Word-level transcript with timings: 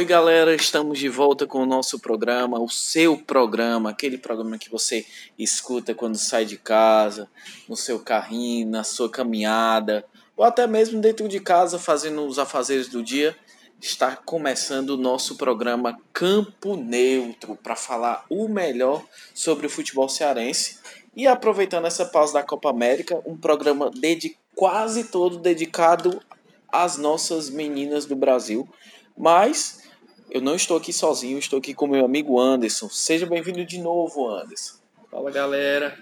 Salve 0.00 0.08
galera, 0.08 0.54
estamos 0.54 0.98
de 0.98 1.10
volta 1.10 1.46
com 1.46 1.58
o 1.58 1.66
nosso 1.66 1.98
programa, 1.98 2.58
o 2.58 2.70
seu 2.70 3.18
programa, 3.18 3.90
aquele 3.90 4.16
programa 4.16 4.56
que 4.56 4.70
você 4.70 5.04
escuta 5.38 5.94
quando 5.94 6.16
sai 6.16 6.46
de 6.46 6.56
casa, 6.56 7.28
no 7.68 7.76
seu 7.76 8.00
carrinho, 8.00 8.66
na 8.66 8.82
sua 8.82 9.10
caminhada, 9.10 10.02
ou 10.34 10.42
até 10.42 10.66
mesmo 10.66 11.02
dentro 11.02 11.28
de 11.28 11.38
casa 11.38 11.78
fazendo 11.78 12.24
os 12.24 12.38
afazeres 12.38 12.88
do 12.88 13.02
dia. 13.02 13.36
Está 13.78 14.16
começando 14.16 14.90
o 14.90 14.96
nosso 14.96 15.36
programa 15.36 16.00
Campo 16.14 16.76
Neutro 16.76 17.54
para 17.62 17.76
falar 17.76 18.24
o 18.30 18.48
melhor 18.48 19.04
sobre 19.34 19.66
o 19.66 19.70
futebol 19.70 20.08
cearense. 20.08 20.78
E 21.14 21.26
aproveitando 21.26 21.86
essa 21.86 22.06
pausa 22.06 22.32
da 22.32 22.42
Copa 22.42 22.70
América, 22.70 23.20
um 23.26 23.36
programa 23.36 23.90
de 23.90 24.34
quase 24.54 25.04
todo 25.04 25.36
dedicado 25.36 26.22
às 26.72 26.96
nossas 26.96 27.50
meninas 27.50 28.06
do 28.06 28.16
Brasil 28.16 28.66
mas 29.20 29.79
eu 30.30 30.40
não 30.40 30.54
estou 30.54 30.76
aqui 30.76 30.92
sozinho, 30.92 31.38
estou 31.38 31.58
aqui 31.58 31.74
com 31.74 31.88
meu 31.88 32.04
amigo 32.04 32.38
Anderson. 32.38 32.88
Seja 32.88 33.26
bem-vindo 33.26 33.64
de 33.64 33.78
novo, 33.78 34.28
Anderson. 34.28 34.76
Fala 35.10 35.28
galera. 35.30 35.98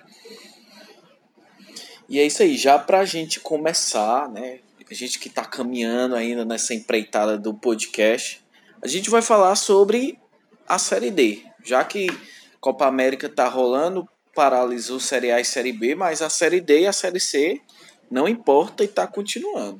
E 2.07 2.19
é 2.19 2.27
isso 2.27 2.43
aí, 2.43 2.57
já 2.57 2.79
para 2.79 3.01
a 3.01 3.05
gente 3.07 3.41
começar, 3.41 4.29
né? 4.29 4.61
A 4.91 4.95
gente 4.95 5.19
que 5.19 5.29
está 5.29 5.45
caminhando 5.45 6.15
ainda 6.15 6.47
nessa 6.47 6.73
empreitada 6.73 7.37
do 7.37 7.53
podcast, 7.53 8.43
a 8.81 8.89
gente 8.89 9.11
vai 9.11 9.21
falar 9.21 9.55
sobre 9.55 10.19
a 10.67 10.79
Série 10.79 11.11
D. 11.11 11.43
Já 11.63 11.85
que 11.85 12.07
Copa 12.59 12.87
América 12.87 13.27
está 13.27 13.47
rolando, 13.49 14.09
paralisou 14.35 14.99
Série 14.99 15.31
A 15.31 15.41
e 15.41 15.45
Série 15.45 15.73
B, 15.73 15.95
mas 15.95 16.23
a 16.23 16.31
Série 16.31 16.61
D 16.61 16.81
e 16.81 16.87
a 16.87 16.93
Série 16.93 17.21
C 17.21 17.61
não 18.11 18.27
importa 18.27 18.83
e 18.83 18.87
está 18.87 19.07
continuando 19.07 19.79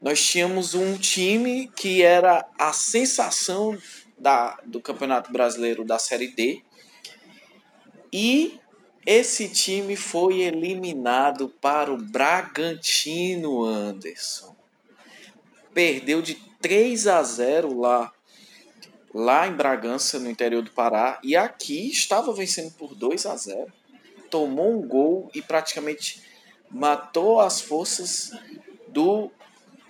nós 0.00 0.22
tínhamos 0.22 0.74
um 0.74 0.96
time 0.96 1.68
que 1.68 2.02
era 2.02 2.46
a 2.58 2.72
sensação 2.72 3.78
da, 4.18 4.58
do 4.64 4.80
Campeonato 4.80 5.32
Brasileiro 5.32 5.84
da 5.84 5.98
Série 5.98 6.28
D. 6.28 6.62
E 8.12 8.58
esse 9.04 9.48
time 9.48 9.96
foi 9.96 10.40
eliminado 10.40 11.48
para 11.60 11.92
o 11.92 11.96
Bragantino, 11.96 13.64
Anderson. 13.64 14.54
Perdeu 15.72 16.22
de 16.22 16.34
3 16.60 17.06
a 17.06 17.22
0 17.22 17.78
lá 17.80 18.12
lá 19.16 19.48
em 19.48 19.52
Bragança, 19.54 20.18
no 20.18 20.28
interior 20.28 20.62
do 20.62 20.70
Pará, 20.70 21.18
e 21.22 21.34
aqui 21.34 21.90
estava 21.90 22.34
vencendo 22.34 22.72
por 22.72 22.94
2 22.94 23.24
a 23.24 23.34
0. 23.34 23.72
Tomou 24.28 24.78
um 24.78 24.86
gol 24.86 25.30
e 25.34 25.40
praticamente 25.40 26.22
matou 26.70 27.40
as 27.40 27.58
forças 27.58 28.30
do 28.88 29.30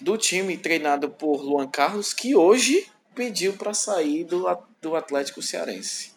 do 0.00 0.16
time 0.16 0.56
treinado 0.56 1.10
por 1.10 1.42
Luan 1.42 1.68
Carlos, 1.68 2.12
que 2.12 2.34
hoje 2.34 2.90
pediu 3.14 3.54
para 3.54 3.72
sair 3.72 4.24
do, 4.24 4.44
do 4.80 4.94
Atlético 4.94 5.40
Cearense. 5.40 6.14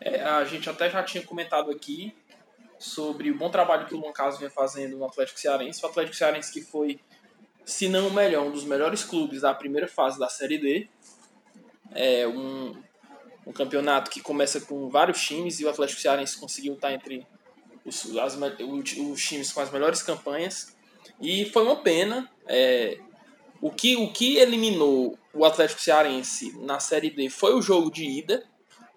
É, 0.00 0.22
a 0.22 0.44
gente 0.44 0.68
até 0.68 0.88
já 0.90 1.02
tinha 1.02 1.24
comentado 1.24 1.70
aqui 1.70 2.14
sobre 2.78 3.30
o 3.30 3.36
bom 3.36 3.50
trabalho 3.50 3.86
que 3.86 3.94
o 3.94 3.98
Luan 3.98 4.12
Carlos 4.12 4.38
vem 4.38 4.48
fazendo 4.48 4.96
no 4.96 5.04
Atlético 5.04 5.40
Cearense. 5.40 5.84
O 5.84 5.88
Atlético 5.88 6.16
Cearense 6.16 6.52
que 6.52 6.62
foi, 6.62 7.00
se 7.64 7.88
não 7.88 8.08
o 8.08 8.12
melhor, 8.12 8.46
um 8.46 8.52
dos 8.52 8.64
melhores 8.64 9.02
clubes 9.02 9.40
da 9.40 9.52
primeira 9.52 9.88
fase 9.88 10.18
da 10.18 10.28
Série 10.28 10.58
D. 10.58 10.88
É 11.92 12.28
um, 12.28 12.76
um 13.46 13.52
campeonato 13.52 14.10
que 14.10 14.20
começa 14.20 14.60
com 14.60 14.88
vários 14.88 15.20
times 15.20 15.58
e 15.58 15.64
o 15.64 15.70
Atlético 15.70 16.00
Cearense 16.00 16.38
conseguiu 16.38 16.74
estar 16.74 16.92
entre 16.92 17.26
os, 17.84 18.16
as, 18.18 18.36
os 18.36 19.22
times 19.22 19.50
com 19.50 19.60
as 19.60 19.70
melhores 19.70 20.02
campanhas. 20.02 20.76
E 21.20 21.46
foi 21.46 21.64
uma 21.64 21.76
pena. 21.76 22.30
É, 22.48 22.98
o, 23.60 23.70
que, 23.70 23.96
o 23.96 24.10
que 24.10 24.38
eliminou 24.38 25.18
o 25.34 25.44
Atlético 25.44 25.80
Cearense 25.80 26.58
na 26.60 26.80
Série 26.80 27.10
D 27.10 27.28
foi 27.28 27.54
o 27.54 27.62
jogo 27.62 27.90
de 27.90 28.04
ida, 28.04 28.44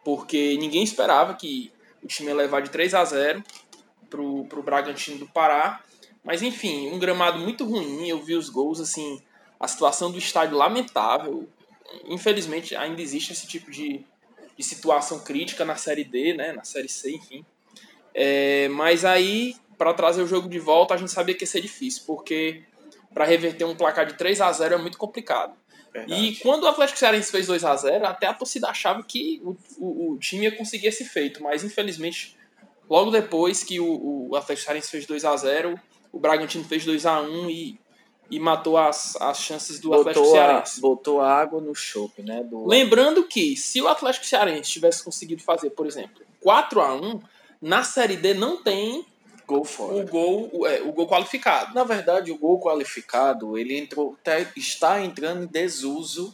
porque 0.03 0.57
ninguém 0.57 0.84
esperava 0.84 1.35
que 1.35 1.72
o 2.01 2.07
time 2.07 2.29
ia 2.29 2.35
levar 2.35 2.62
de 2.62 2.69
3 2.69 2.94
a 2.94 3.06
0 3.06 3.44
pro, 4.09 4.45
pro 4.45 4.63
Bragantino 4.63 5.19
do 5.19 5.28
Pará. 5.28 5.84
Mas 6.23 6.41
enfim, 6.41 6.89
um 6.91 7.00
gramado 7.00 7.39
muito 7.39 7.66
ruim, 7.66 8.07
eu 8.07 8.22
vi 8.22 8.35
os 8.35 8.50
gols, 8.50 8.79
assim, 8.79 9.22
a 9.59 9.68
situação 9.68 10.12
do 10.12 10.18
estádio 10.18 10.57
lamentável. 10.57 11.47
Infelizmente 12.06 12.75
ainda 12.75 13.01
existe 13.01 13.33
esse 13.33 13.47
tipo 13.47 13.69
de, 13.69 14.06
de 14.57 14.63
situação 14.63 15.19
crítica 15.19 15.66
na 15.66 15.75
Série 15.75 16.03
D, 16.03 16.33
né, 16.33 16.53
na 16.53 16.63
Série 16.63 16.89
C, 16.89 17.12
enfim. 17.12 17.45
É, 18.13 18.68
mas 18.69 19.06
aí 19.06 19.56
para 19.78 19.94
trazer 19.95 20.22
o 20.22 20.28
jogo 20.28 20.47
de 20.47 20.59
volta, 20.59 20.94
a 20.94 20.97
gente 20.97 21.12
sabia 21.12 21.33
que 21.33 21.44
ia 21.44 21.47
ser 21.47 21.59
difícil, 21.59 22.03
porque 22.06 22.63
para 23.14 23.26
reverter 23.26 23.66
um 23.66 23.76
placar 23.76 24.06
de 24.06 24.14
3 24.14 24.42
a 24.42 24.52
0 24.52 24.76
é 24.76 24.78
muito 24.78 24.98
complicado. 24.98 25.54
Verdade. 25.94 26.22
E 26.22 26.36
quando 26.38 26.64
o 26.64 26.68
Atlético 26.68 26.98
Cearense 26.98 27.32
fez 27.32 27.48
2 27.48 27.66
a 27.66 27.76
0 27.76 28.06
até 28.06 28.28
a 28.28 28.34
torcida 28.34 28.70
achava 28.70 29.04
que 29.04 29.42
o, 29.44 29.58
o, 29.78 30.12
o 30.14 30.18
time 30.18 30.46
ia 30.46 30.56
conseguir 30.56 30.88
esse 30.88 31.04
feito, 31.04 31.44
mas 31.44 31.64
infelizmente, 31.64 32.38
logo 32.90 33.12
depois 33.12 33.64
que 33.64 33.80
o, 33.80 34.30
o 34.30 34.36
Atlético 34.36 34.66
Cearense 34.66 34.90
fez 34.90 35.06
2 35.06 35.26
a 35.26 35.36
0 35.36 35.80
o 36.12 36.20
Bragantino 36.20 36.64
fez 36.66 36.86
2 36.86 37.06
a 37.06 37.22
1 37.22 37.50
e, 37.50 37.80
e 38.30 38.40
matou 38.40 38.78
as, 38.78 39.16
as 39.22 39.40
chances 39.40 39.80
do 39.80 39.90
botou 39.90 40.02
Atlético 40.02 40.26
Cearense. 40.32 40.80
A, 40.80 40.82
botou 40.82 41.22
água 41.22 41.62
no 41.62 41.74
chope, 41.74 42.22
né? 42.22 42.44
Do... 42.44 42.68
Lembrando 42.68 43.24
que 43.24 43.56
se 43.56 43.82
o 43.82 43.88
Atlético 43.88 44.26
Cearense 44.26 44.72
tivesse 44.72 45.04
conseguido 45.04 45.42
fazer, 45.42 45.70
por 45.72 45.86
exemplo, 45.86 46.22
4 46.42 46.82
a 46.82 46.96
1 46.96 47.22
na 47.62 47.84
Série 47.84 48.18
D 48.18 48.34
não 48.34 48.62
tem 48.62 49.06
Gol 49.51 49.66
fora. 49.66 49.95
O 49.95 50.07
gol, 50.07 50.66
é, 50.66 50.81
o 50.81 50.94
gol 50.94 51.06
qualificado. 51.09 51.75
Na 51.75 51.84
verdade, 51.84 52.31
o 52.31 52.38
gol 52.38 52.57
qualificado 52.57 53.57
ele 53.57 53.78
entrou, 53.78 54.16
tá, 54.23 54.39
está 54.56 55.01
entrando 55.01 55.44
em 55.44 55.45
desuso 55.47 56.34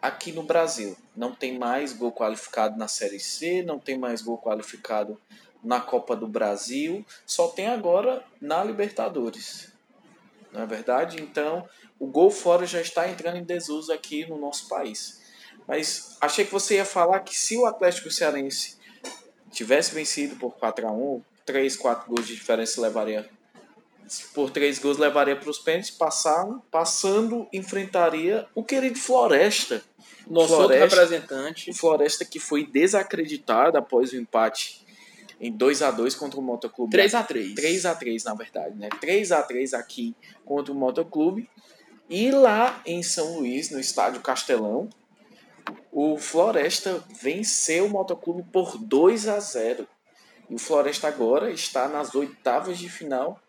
aqui 0.00 0.30
no 0.30 0.44
Brasil. 0.44 0.96
Não 1.16 1.34
tem 1.34 1.58
mais 1.58 1.92
gol 1.92 2.12
qualificado 2.12 2.78
na 2.78 2.86
Série 2.86 3.18
C, 3.18 3.64
não 3.64 3.80
tem 3.80 3.98
mais 3.98 4.22
gol 4.22 4.38
qualificado 4.38 5.20
na 5.64 5.80
Copa 5.80 6.14
do 6.14 6.28
Brasil, 6.28 7.04
só 7.26 7.48
tem 7.48 7.66
agora 7.66 8.24
na 8.40 8.62
Libertadores. 8.62 9.72
Não 10.52 10.62
é 10.62 10.66
verdade? 10.66 11.20
Então, 11.20 11.68
o 11.98 12.06
gol 12.06 12.30
fora 12.30 12.64
já 12.66 12.80
está 12.80 13.08
entrando 13.10 13.38
em 13.38 13.44
desuso 13.44 13.92
aqui 13.92 14.24
no 14.26 14.38
nosso 14.38 14.68
país. 14.68 15.20
Mas 15.66 16.16
achei 16.20 16.44
que 16.44 16.52
você 16.52 16.76
ia 16.76 16.84
falar 16.84 17.18
que 17.18 17.36
se 17.36 17.56
o 17.56 17.66
Atlético 17.66 18.12
Cearense 18.12 18.78
tivesse 19.50 19.92
vencido 19.92 20.36
por 20.36 20.54
4 20.54 20.86
a 20.86 20.92
1 20.92 21.20
3, 21.48 21.76
4 21.76 22.06
gols 22.06 22.26
de 22.26 22.34
diferença 22.34 22.78
levaria. 22.78 23.26
Por 24.34 24.50
3 24.50 24.78
gols 24.78 24.98
levaria 24.98 25.34
para 25.34 25.48
os 25.48 25.58
pênaltis, 25.58 25.90
passando, 25.90 26.62
passando, 26.70 27.48
enfrentaria 27.50 28.46
o 28.54 28.62
querido 28.62 28.98
Floresta. 28.98 29.82
Nosso 30.26 30.54
Floresta, 30.56 30.84
representante. 30.84 31.72
Floresta 31.72 32.24
que 32.26 32.38
foi 32.38 32.66
desacreditado 32.66 33.78
após 33.78 34.12
o 34.12 34.16
empate 34.16 34.86
em 35.40 35.50
2 35.50 35.80
a 35.80 35.90
2 35.90 36.14
contra 36.14 36.38
o 36.38 36.42
Motoclube. 36.42 36.90
3 36.90 37.14
a 37.14 37.22
3 37.22 37.54
3 37.54 37.86
a 37.86 37.94
3 37.94 38.24
na 38.24 38.34
verdade, 38.34 38.76
né? 38.76 38.90
3 39.00 39.32
a 39.32 39.42
3 39.42 39.72
aqui 39.72 40.14
contra 40.44 40.70
o 40.70 40.76
Motoclube. 40.76 41.48
E 42.10 42.30
lá 42.30 42.82
em 42.84 43.02
São 43.02 43.38
Luís, 43.38 43.70
no 43.70 43.80
estádio 43.80 44.20
Castelão, 44.20 44.90
o 45.90 46.18
Floresta 46.18 47.02
venceu 47.22 47.86
o 47.86 47.90
Motoclube 47.90 48.42
por 48.52 48.76
2 48.76 49.28
a 49.28 49.40
0. 49.40 49.88
E 50.48 50.54
o 50.54 50.58
Floresta 50.58 51.08
agora 51.08 51.50
está 51.50 51.88
nas 51.88 52.14
oitavas 52.14 52.78
de 52.78 52.88
final 52.88 53.40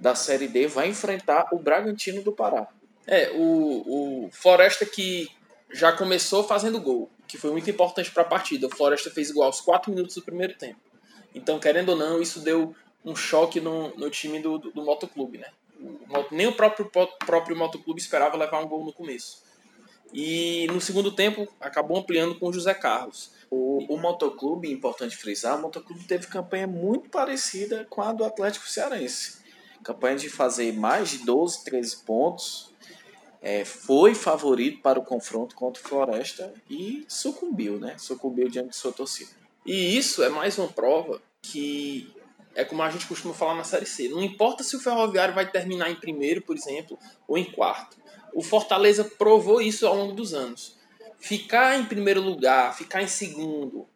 da 0.00 0.14
Série 0.14 0.48
D, 0.48 0.66
vai 0.66 0.88
enfrentar 0.88 1.48
o 1.52 1.58
Bragantino 1.58 2.22
do 2.22 2.32
Pará. 2.32 2.68
É, 3.06 3.30
o, 3.32 4.26
o 4.26 4.30
Floresta 4.32 4.84
que 4.84 5.28
já 5.72 5.92
começou 5.92 6.44
fazendo 6.44 6.80
gol, 6.80 7.10
que 7.26 7.38
foi 7.38 7.50
muito 7.50 7.70
importante 7.70 8.10
para 8.10 8.22
a 8.22 8.26
partida. 8.26 8.66
O 8.66 8.70
Floresta 8.70 9.10
fez 9.10 9.30
gol 9.30 9.44
aos 9.44 9.60
4 9.60 9.90
minutos 9.90 10.14
do 10.14 10.22
primeiro 10.22 10.54
tempo. 10.54 10.80
Então, 11.34 11.58
querendo 11.58 11.90
ou 11.90 11.96
não, 11.96 12.20
isso 12.20 12.40
deu 12.40 12.74
um 13.04 13.14
choque 13.14 13.60
no, 13.60 13.94
no 13.96 14.10
time 14.10 14.40
do, 14.40 14.58
do, 14.58 14.70
do 14.72 14.84
motoclube, 14.84 15.38
né? 15.38 15.48
O, 15.78 16.34
nem 16.34 16.46
o 16.46 16.52
próprio, 16.52 16.90
próprio 17.24 17.56
motoclube 17.56 18.00
esperava 18.00 18.36
levar 18.36 18.60
um 18.60 18.68
gol 18.68 18.84
no 18.84 18.92
começo. 18.92 19.44
E 20.12 20.66
no 20.68 20.80
segundo 20.80 21.10
tempo 21.12 21.48
acabou 21.60 21.98
ampliando 21.98 22.38
com 22.38 22.48
o 22.48 22.52
José 22.52 22.74
Carlos. 22.74 23.32
O, 23.50 23.94
o 23.94 23.98
motoclube, 23.98 24.70
importante 24.70 25.16
frisar, 25.16 25.58
o 25.58 25.62
motoclube 25.62 26.04
teve 26.04 26.26
campanha 26.26 26.66
muito 26.66 27.08
parecida 27.08 27.86
com 27.88 28.02
a 28.02 28.12
do 28.12 28.24
Atlético 28.24 28.68
Cearense. 28.68 29.38
Campanha 29.82 30.16
de 30.16 30.28
fazer 30.28 30.72
mais 30.72 31.10
de 31.10 31.18
12, 31.18 31.64
13 31.64 31.96
pontos. 31.98 32.74
É, 33.40 33.64
foi 33.64 34.14
favorito 34.14 34.80
para 34.82 34.98
o 34.98 35.04
confronto 35.04 35.54
contra 35.54 35.80
o 35.80 35.86
Floresta 35.86 36.52
e 36.68 37.04
sucumbiu, 37.06 37.78
né? 37.78 37.96
Sucumbiu 37.98 38.48
diante 38.48 38.70
de 38.70 38.76
sua 38.76 38.92
torcida. 38.92 39.30
E 39.64 39.96
isso 39.96 40.22
é 40.22 40.28
mais 40.28 40.58
uma 40.58 40.68
prova 40.68 41.20
que 41.42 42.12
é 42.56 42.64
como 42.64 42.82
a 42.82 42.90
gente 42.90 43.06
costuma 43.06 43.34
falar 43.34 43.54
na 43.54 43.62
Série 43.62 43.86
C. 43.86 44.08
Não 44.08 44.22
importa 44.22 44.64
se 44.64 44.74
o 44.74 44.80
Ferroviário 44.80 45.34
vai 45.34 45.48
terminar 45.48 45.90
em 45.90 45.94
primeiro, 45.94 46.40
por 46.40 46.56
exemplo, 46.56 46.98
ou 47.28 47.36
em 47.36 47.44
quarto. 47.44 47.96
O 48.36 48.42
Fortaleza 48.42 49.02
provou 49.02 49.62
isso 49.62 49.86
ao 49.86 49.96
longo 49.96 50.12
dos 50.12 50.34
anos 50.34 50.76
ficar 51.18 51.78
em 51.78 51.86
primeiro 51.86 52.20
lugar, 52.20 52.76
ficar 52.76 53.02
em 53.02 53.08
segundo, 53.08 53.88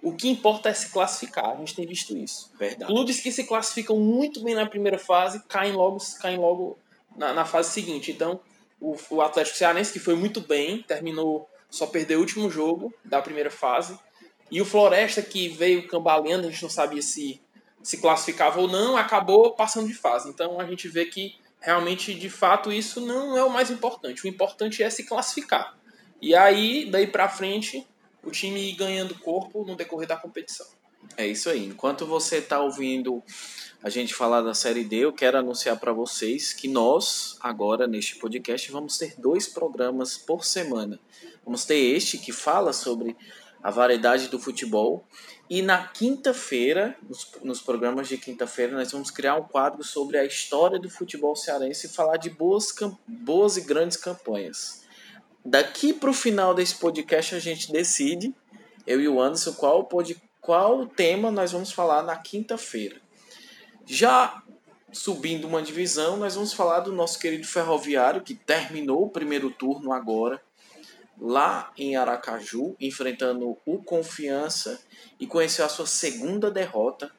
o 0.00 0.12
que 0.12 0.28
importa 0.28 0.68
é 0.68 0.72
se 0.72 0.90
classificar. 0.90 1.50
A 1.50 1.56
gente 1.56 1.74
tem 1.74 1.84
visto 1.84 2.16
isso. 2.16 2.48
Verdade. 2.56 2.86
Clubes 2.86 3.18
que 3.18 3.32
se 3.32 3.42
classificam 3.42 3.98
muito 3.98 4.40
bem 4.40 4.54
na 4.54 4.64
primeira 4.64 4.98
fase 4.98 5.42
caem 5.48 5.72
logo, 5.72 5.98
caem 6.20 6.38
logo 6.38 6.78
na, 7.16 7.34
na 7.34 7.44
fase 7.44 7.72
seguinte. 7.72 8.12
Então, 8.12 8.40
o, 8.80 8.96
o, 9.10 9.20
Atlético 9.20 9.58
Cearense, 9.58 9.92
que 9.92 9.98
foi 9.98 10.14
muito 10.14 10.40
bem, 10.40 10.80
terminou 10.82 11.48
só 11.68 11.84
perdeu 11.86 12.18
o 12.18 12.20
último 12.22 12.48
jogo 12.48 12.94
da 13.04 13.20
primeira 13.20 13.50
fase. 13.50 13.98
E 14.48 14.60
o 14.60 14.64
Floresta, 14.64 15.22
que 15.22 15.48
veio 15.48 15.88
cambaleando, 15.88 16.46
a 16.46 16.50
gente 16.50 16.62
não 16.62 16.70
sabia 16.70 17.02
se 17.02 17.40
se 17.82 17.96
classificava 17.96 18.60
ou 18.60 18.68
não, 18.68 18.96
acabou 18.96 19.56
passando 19.56 19.88
de 19.88 19.94
fase. 19.94 20.28
Então 20.28 20.60
a 20.60 20.64
gente 20.64 20.86
vê 20.86 21.04
que 21.04 21.34
realmente, 21.62 22.12
de 22.12 22.28
fato, 22.28 22.70
isso 22.70 23.00
não 23.00 23.36
é 23.38 23.42
o 23.42 23.50
mais 23.50 23.70
importante. 23.70 24.24
O 24.24 24.28
importante 24.28 24.82
é 24.82 24.90
se 24.90 25.04
classificar. 25.04 25.78
E 26.20 26.34
aí, 26.34 26.88
daí 26.90 27.06
pra 27.06 27.28
frente, 27.28 27.86
o 28.22 28.30
time 28.30 28.70
ir 28.70 28.74
ganhando 28.74 29.14
corpo 29.14 29.64
no 29.64 29.74
decorrer 29.74 30.06
da 30.06 30.16
competição. 30.16 30.66
É 31.16 31.26
isso 31.26 31.48
aí. 31.48 31.66
Enquanto 31.66 32.06
você 32.06 32.38
está 32.38 32.60
ouvindo 32.60 33.22
a 33.82 33.90
gente 33.90 34.14
falar 34.14 34.42
da 34.42 34.54
Série 34.54 34.84
D, 34.84 34.96
eu 34.96 35.12
quero 35.12 35.38
anunciar 35.38 35.78
para 35.78 35.92
vocês 35.92 36.52
que 36.52 36.68
nós, 36.68 37.36
agora 37.40 37.86
neste 37.86 38.16
podcast, 38.16 38.70
vamos 38.70 38.98
ter 38.98 39.14
dois 39.18 39.48
programas 39.48 40.16
por 40.16 40.44
semana. 40.44 41.00
Vamos 41.44 41.64
ter 41.64 41.76
este 41.76 42.18
que 42.18 42.32
fala 42.32 42.72
sobre 42.72 43.16
a 43.62 43.70
variedade 43.70 44.28
do 44.28 44.38
futebol. 44.38 45.06
E 45.48 45.62
na 45.62 45.86
quinta-feira, 45.86 46.96
nos, 47.08 47.30
nos, 47.42 47.60
programas 47.60 48.08
de 48.08 48.18
quinta-feira, 48.18 48.72
nós 48.72 48.90
vamos 48.90 49.10
criar 49.10 49.36
um 49.36 49.44
quadro 49.44 49.84
sobre 49.84 50.18
a 50.18 50.24
história 50.24 50.78
do 50.78 50.90
futebol 50.90 51.36
cearense 51.36 51.86
e 51.86 51.90
falar 51.90 52.16
de 52.16 52.30
boas, 52.30 52.74
boas 53.06 53.56
e 53.56 53.60
grandes 53.60 53.96
campanhas. 53.96 54.82
Daqui 55.44 55.92
para 55.92 56.10
o 56.10 56.14
final 56.14 56.54
desse 56.54 56.76
podcast, 56.76 57.34
a 57.34 57.38
gente 57.38 57.70
decide, 57.70 58.34
eu 58.86 59.00
e 59.00 59.08
o 59.08 59.20
Anderson, 59.20 59.52
qual, 59.52 59.84
pod, 59.84 60.20
qual 60.40 60.86
tema 60.86 61.30
nós 61.30 61.52
vamos 61.52 61.72
falar 61.72 62.02
na 62.02 62.16
quinta-feira. 62.16 63.00
Já 63.84 64.42
subindo 64.92 65.46
uma 65.46 65.62
divisão, 65.62 66.16
nós 66.16 66.34
vamos 66.34 66.52
falar 66.52 66.80
do 66.80 66.92
nosso 66.92 67.18
querido 67.18 67.46
Ferroviário, 67.46 68.22
que 68.22 68.34
terminou 68.34 69.04
o 69.04 69.10
primeiro 69.10 69.50
turno 69.50 69.92
agora 69.92 70.40
lá 71.20 71.72
em 71.76 71.96
Aracaju, 71.96 72.76
enfrentando 72.80 73.58
o 73.64 73.82
Confiança 73.82 74.80
e 75.18 75.26
conheceu 75.26 75.64
a 75.64 75.68
sua 75.68 75.86
segunda 75.86 76.50
derrota 76.50 77.10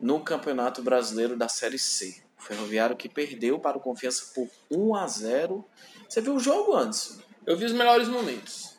no 0.00 0.20
Campeonato 0.20 0.82
Brasileiro 0.82 1.36
da 1.36 1.48
Série 1.48 1.78
C. 1.78 2.22
O 2.38 2.42
Ferroviário 2.42 2.96
que 2.96 3.08
perdeu 3.08 3.58
para 3.58 3.76
o 3.76 3.80
Confiança 3.80 4.32
por 4.34 4.48
1 4.70 4.94
a 4.94 5.06
0. 5.06 5.64
Você 6.08 6.20
viu 6.20 6.36
o 6.36 6.40
jogo 6.40 6.74
antes? 6.74 7.18
Eu 7.44 7.56
vi 7.56 7.64
os 7.64 7.72
melhores 7.72 8.08
momentos. 8.08 8.76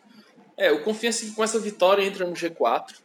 É, 0.56 0.71
o 0.71 0.83
Confiança 0.83 1.25
que 1.25 1.31
com 1.31 1.44
essa 1.44 1.60
vitória 1.60 2.04
entra 2.04 2.25
no 2.25 2.33
G4. 2.33 2.95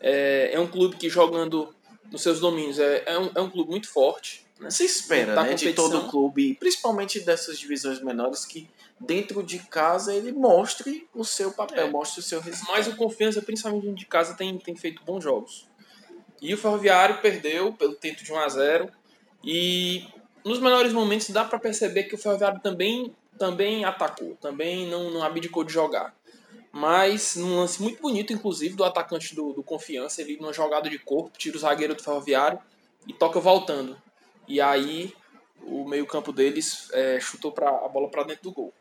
É, 0.00 0.50
é 0.52 0.60
um 0.60 0.66
clube 0.66 0.96
que 0.96 1.08
jogando 1.08 1.74
nos 2.10 2.22
seus 2.22 2.40
domínios 2.40 2.78
é, 2.78 3.04
é, 3.06 3.18
um, 3.18 3.30
é 3.34 3.40
um 3.40 3.50
clube 3.50 3.70
muito 3.70 3.88
forte. 3.88 4.44
Se 4.68 4.84
espera, 4.84 5.42
né, 5.42 5.54
de 5.54 5.72
todo 5.72 6.08
clube, 6.08 6.54
principalmente 6.54 7.20
dessas 7.20 7.58
divisões 7.58 8.00
menores, 8.02 8.44
que 8.44 8.68
dentro 8.98 9.42
de 9.42 9.58
casa 9.58 10.14
ele 10.14 10.32
mostre 10.32 11.08
o 11.14 11.24
seu 11.24 11.50
papel, 11.50 11.86
é. 11.86 11.90
mostre 11.90 12.20
o 12.20 12.22
seu 12.22 12.40
resultado. 12.40 12.72
Mas 12.76 12.86
o 12.86 12.96
Confiança, 12.96 13.40
principalmente 13.40 13.84
dentro 13.84 13.98
de 13.98 14.06
casa, 14.06 14.34
tem, 14.34 14.58
tem 14.58 14.76
feito 14.76 15.02
bons 15.04 15.24
jogos. 15.24 15.66
E 16.42 16.52
o 16.52 16.58
Ferroviário 16.58 17.20
perdeu 17.20 17.72
pelo 17.72 17.94
tento 17.94 18.22
de 18.22 18.32
1 18.32 18.38
a 18.38 18.48
0 18.48 18.90
e 19.42 20.06
nos 20.44 20.58
melhores 20.58 20.92
momentos 20.92 21.30
dá 21.30 21.44
para 21.44 21.58
perceber 21.58 22.04
que 22.04 22.14
o 22.14 22.18
Ferroviário 22.18 22.60
também 22.60 23.14
também 23.38 23.86
atacou, 23.86 24.36
também 24.36 24.86
não, 24.86 25.10
não 25.10 25.22
abdicou 25.22 25.64
de 25.64 25.72
jogar. 25.72 26.14
Mas 26.70 27.36
num 27.36 27.56
lance 27.56 27.80
muito 27.82 28.00
bonito, 28.00 28.34
inclusive, 28.34 28.76
do 28.76 28.84
atacante 28.84 29.34
do, 29.34 29.54
do 29.54 29.62
Confiança, 29.62 30.20
ele 30.20 30.36
numa 30.36 30.52
jogada 30.52 30.90
de 30.90 30.98
corpo, 30.98 31.38
tira 31.38 31.56
o 31.56 31.60
zagueiro 31.60 31.94
do 31.94 32.02
Ferroviário 32.02 32.58
e 33.06 33.14
toca 33.14 33.40
voltando. 33.40 33.96
E 34.46 34.60
aí 34.60 35.14
o 35.62 35.84
meio-campo 35.88 36.32
deles 36.32 36.88
é, 36.92 37.20
chutou 37.20 37.52
pra, 37.52 37.68
a 37.68 37.88
bola 37.88 38.08
para 38.08 38.24
dentro 38.24 38.44
do 38.44 38.52
gol. 38.52 38.74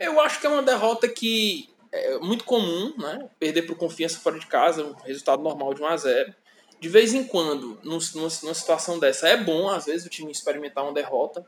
Eu 0.00 0.20
acho 0.20 0.40
que 0.40 0.46
é 0.46 0.50
uma 0.50 0.62
derrota 0.62 1.08
que 1.08 1.68
é 1.90 2.18
muito 2.18 2.44
comum, 2.44 2.94
né? 2.96 3.28
Perder 3.38 3.62
por 3.62 3.76
confiança 3.76 4.18
fora 4.18 4.38
de 4.38 4.46
casa, 4.46 4.84
um 4.84 4.94
resultado 4.94 5.42
normal 5.42 5.74
de 5.74 5.82
1 5.82 5.86
a 5.86 5.96
0 5.96 6.34
De 6.80 6.88
vez 6.88 7.12
em 7.12 7.24
quando, 7.24 7.78
numa, 7.82 7.98
numa 8.14 8.54
situação 8.54 8.98
dessa, 8.98 9.28
é 9.28 9.36
bom, 9.36 9.68
às 9.68 9.84
vezes, 9.84 10.06
o 10.06 10.10
time 10.10 10.32
experimentar 10.32 10.84
uma 10.84 10.94
derrota, 10.94 11.44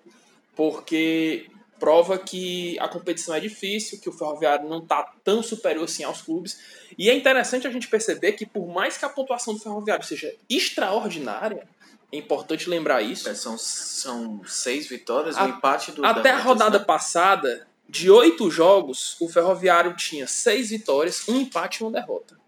porque 0.54 1.48
prova 1.78 2.18
que 2.18 2.78
a 2.78 2.88
competição 2.88 3.34
é 3.34 3.40
difícil, 3.40 4.00
que 4.00 4.08
o 4.08 4.12
Ferroviário 4.12 4.68
não 4.68 4.78
está 4.78 5.02
tão 5.24 5.42
superior 5.42 5.84
assim 5.84 6.04
aos 6.04 6.22
clubes. 6.22 6.58
E 6.96 7.10
é 7.10 7.14
interessante 7.14 7.66
a 7.66 7.70
gente 7.70 7.88
perceber 7.88 8.32
que, 8.32 8.46
por 8.46 8.66
mais 8.68 8.96
que 8.96 9.04
a 9.04 9.08
pontuação 9.08 9.54
do 9.54 9.60
Ferroviário 9.60 10.04
seja 10.04 10.34
extraordinária, 10.48 11.66
é 12.14 12.19
importante 12.19 12.70
lembrar 12.70 13.02
isso. 13.02 13.28
É, 13.28 13.34
são, 13.34 13.58
são 13.58 14.40
seis 14.44 14.87
vitórias, 14.87 15.37
o 15.37 15.40
um 15.40 15.49
empate 15.49 15.93
do. 15.93 16.05
Até 16.05 16.31
a 16.31 16.38
rodada 16.38 16.78
né? 16.78 16.84
passada, 16.84 17.66
de 17.88 18.11
oito 18.11 18.50
jogos, 18.50 19.16
o 19.20 19.28
Ferroviário 19.28 19.94
tinha 19.96 20.26
seis 20.26 20.70
vitórias, 20.70 21.28
um 21.28 21.40
empate 21.40 21.82
e 21.82 21.84
uma 21.84 21.93
derrota. 21.93 22.38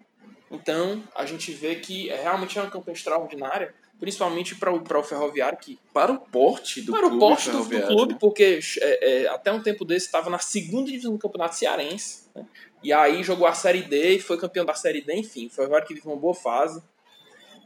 Então, 0.50 1.02
a 1.14 1.26
gente 1.26 1.50
vê 1.52 1.76
que 1.76 2.08
é 2.08 2.22
realmente 2.22 2.56
é 2.56 2.62
uma 2.62 2.70
campanha 2.70 2.94
extraordinária, 2.94 3.74
principalmente 3.98 4.54
para 4.54 4.72
o, 4.72 4.80
para 4.80 4.98
o 4.98 5.02
Ferroviário, 5.02 5.58
que 5.58 5.78
para 5.92 6.12
o 6.12 6.20
porte 6.20 6.80
do 6.82 6.92
para 6.92 7.08
clube, 7.08 7.16
o 7.16 7.18
porte 7.18 7.50
do, 7.50 7.64
do 7.64 7.86
clube, 7.86 8.12
né? 8.12 8.18
porque 8.20 8.60
é, 8.80 9.24
é, 9.24 9.28
até 9.28 9.52
um 9.52 9.60
tempo 9.60 9.84
desse 9.84 10.06
estava 10.06 10.30
na 10.30 10.38
segunda 10.38 10.90
divisão 10.90 11.12
do 11.12 11.18
Campeonato 11.18 11.56
Cearense, 11.56 12.28
né? 12.34 12.46
e 12.82 12.92
aí 12.92 13.24
jogou 13.24 13.46
a 13.46 13.54
Série 13.54 13.82
D 13.82 14.14
e 14.14 14.20
foi 14.20 14.38
campeão 14.38 14.64
da 14.64 14.74
Série 14.74 15.00
D, 15.00 15.16
enfim, 15.16 15.46
o 15.46 15.50
Ferroviário 15.50 15.86
que 15.88 15.94
vive 15.94 16.06
uma 16.06 16.16
boa 16.16 16.34
fase. 16.34 16.80